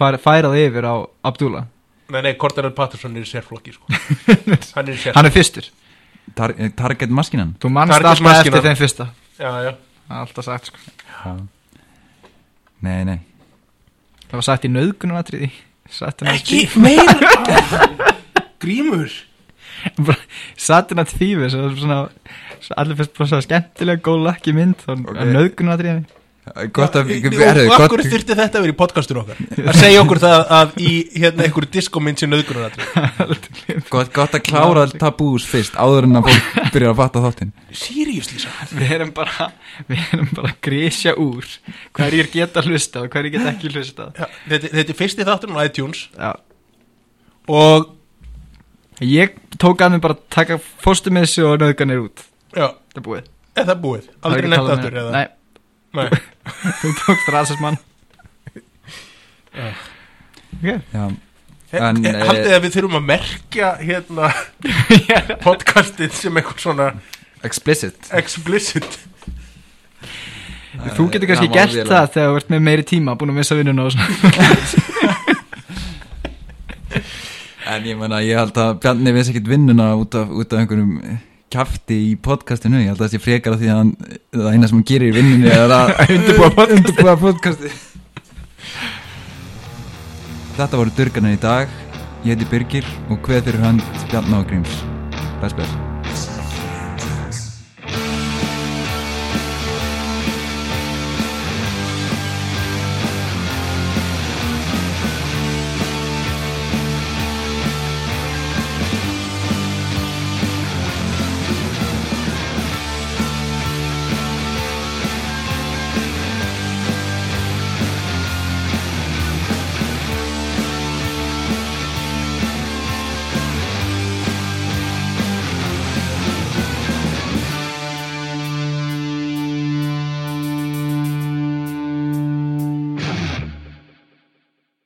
færa, 0.00 0.18
færa 0.24 0.48
það 0.54 0.62
yfir 0.64 0.88
á 0.88 0.94
Abdullah. 1.28 1.66
Nei, 2.14 2.20
nei, 2.24 2.32
Corderal 2.40 2.72
Patterson 2.76 3.14
er 3.16 3.24
í 3.24 3.28
sérflokki 3.28 3.72
sko. 3.76 3.88
Hann 4.76 4.88
er 4.92 5.12
Hann 5.16 5.28
er 5.28 5.32
fyrstur, 5.34 5.68
Tar 6.36 6.52
eh, 6.56 6.72
Target 6.76 7.12
maskinan 7.12 7.52
þú 7.60 7.70
mannst 7.76 7.92
Target 7.98 8.10
alltaf 8.24 8.40
eftir 8.48 8.64
þeim 8.64 8.80
fyrsta. 8.80 9.06
Já, 9.36 9.50
já. 9.68 9.72
Alltaf 10.22 10.48
sagt 10.48 10.72
sko 10.72 11.36
Nei, 12.84 13.04
nei 13.08 13.20
Það 14.28 14.38
var 14.38 14.46
sagt 14.48 14.66
í 14.66 14.72
nöðgunatriði 14.72 15.52
Ekki 16.32 16.64
meira 16.80 17.32
Grímur 18.62 19.12
Saturn 20.56 21.02
at 21.02 21.12
Thieves 21.12 21.54
það 21.54 21.66
er 21.68 21.78
svona, 21.78 21.98
svo 22.64 22.76
allir 22.80 22.98
fyrst 22.98 23.16
bara 23.18 23.40
skemmtilega 23.44 24.04
góð 24.04 24.22
lakki 24.28 24.54
mynd 24.56 24.84
Ok. 24.88 25.10
okay. 25.12 25.32
nöðgunatriði 25.34 25.98
Gott 26.76 26.92
að 26.98 27.08
Og 27.08 27.38
erðu, 27.40 27.62
gott- 27.70 27.92
hverju 27.94 28.10
þurfti 28.12 28.34
þetta 28.36 28.58
að 28.58 28.64
vera 28.66 28.72
í 28.74 28.76
podcastur 28.76 29.18
okkar? 29.22 29.38
Að 29.64 29.78
segja 29.80 30.00
okkur 30.02 30.18
það 30.20 30.42
að 30.52 30.74
í 30.84 30.90
hérna 31.16 31.46
einhverju 31.46 31.70
diskomynd 31.72 32.20
sem 32.20 32.28
nöðgunar 32.28 32.74
Gott, 33.94 34.10
gott 34.12 34.34
að 34.36 34.42
klára 34.50 34.82
tabús 34.92 35.46
fyrst 35.48 35.78
áður 35.80 36.04
en 36.10 36.18
að 36.20 36.28
fólk 36.28 36.58
byrjar 36.74 36.92
að 36.92 36.98
fatta 37.00 37.22
þáttinn. 37.24 37.52
Seriously 37.72 38.42
svo 38.44 38.76
Við 38.76 38.92
erum 38.98 39.12
bara 39.16 39.48
Við 39.88 40.02
erum 40.12 40.28
bara 40.36 40.50
að 40.52 40.58
grísja 40.68 41.14
úr 41.24 41.48
Hverjir 41.96 42.28
geta 42.34 42.64
hlusta 42.68 43.06
og 43.06 43.08
hverjir 43.16 43.38
geta 43.38 43.54
ekki 43.54 43.72
hlusta 43.72 44.10
Já, 44.12 44.26
þetta, 44.50 44.72
þetta 44.76 44.94
er 44.96 44.98
fyrsti 45.00 45.26
þáttur 45.30 45.54
á 45.56 45.64
iTunes. 45.64 46.02
Já. 46.12 46.32
Og 47.48 47.88
Ég 49.02 49.32
tók 49.58 49.80
að 49.82 49.96
mig 49.96 50.02
bara 50.04 50.14
að 50.14 50.20
taka 50.30 50.56
fóstumessi 50.60 51.42
og 51.42 51.56
nöðganir 51.58 52.04
út. 52.04 52.20
Já, 52.54 52.68
Það 52.94 53.00
er 53.00 53.04
búið. 53.08 53.24
Er 53.58 53.66
það 53.66 53.80
búið? 53.82 54.04
Aldrei 54.22 54.50
nefnt 54.52 54.70
aftur 54.76 55.00
eða? 55.00 55.10
Nei, 55.14 55.24
Nei. 55.24 55.32
þú 56.80 56.92
tókst 57.00 57.30
rasismann. 57.34 57.78
Ok. 59.54 59.82
Já, 60.64 61.04
En, 61.74 61.82
En, 61.82 61.96
en, 62.06 62.14
eh, 62.14 62.20
haldið 62.28 62.52
að 62.54 62.60
við 62.62 62.74
þurfum 62.76 62.96
að 63.00 63.06
merkja 63.08 63.70
hérna 63.80 64.28
podcastið 65.46 66.12
sem 66.14 66.36
eitthvað 66.38 66.60
svona 66.62 66.86
explicit. 67.46 68.10
Explicit. 68.14 68.98
Þú 70.94 71.08
getur 71.10 71.30
kannski 71.30 71.48
Það 71.48 71.56
gert 71.56 71.74
vel 71.78 71.86
það 71.90 72.06
þegar 72.14 72.30
þú 72.30 72.38
ert 72.40 72.52
með 72.54 72.64
meiri 72.68 72.86
tíma 72.86 73.16
búin 73.18 73.32
að 73.34 73.40
missa 73.40 73.58
vinnuna 73.58 73.88
og 73.88 73.94
svona. 73.94 74.10
En 77.64 77.86
ég 77.88 77.96
menna, 77.96 78.18
ég 78.20 78.36
held 78.36 78.58
að 78.60 78.74
Bjarni 78.82 79.12
vissi 79.16 79.32
ekkit 79.32 79.46
vinnuna 79.48 79.94
út 79.96 80.14
af, 80.20 80.28
út 80.28 80.52
af 80.52 80.60
einhverjum 80.60 80.98
kafti 81.54 82.00
í 82.10 82.12
podcastinu 82.20 82.82
Ég 82.82 82.92
held 82.92 82.98
að 82.98 83.06
það 83.06 83.14
sé 83.14 83.22
frekar 83.22 83.56
af 83.56 83.62
því 83.62 83.70
að 83.70 83.80
hann, 83.80 83.94
það 84.34 84.50
eina 84.50 84.70
sem 84.70 84.78
hann 84.80 84.88
gerir 84.90 85.12
í 85.12 85.16
vinnunni 85.16 85.54
er 85.54 85.74
að 85.78 85.94
undirbúa 86.76 87.16
podcasti. 87.22 87.72
Þetta 90.58 90.78
voru 90.78 90.94
durganir 90.98 91.38
í 91.38 91.42
dag. 91.42 91.80
Ég 92.24 92.34
heiti 92.34 92.50
Birgir 92.50 92.86
og 93.08 93.18
hveð 93.26 93.50
fyrir 93.50 93.66
hönd 93.66 93.90
Bjarni 94.10 94.38
og 94.38 94.46
Gríms. 94.50 94.78
Bless, 95.40 95.52
bless 95.56 95.93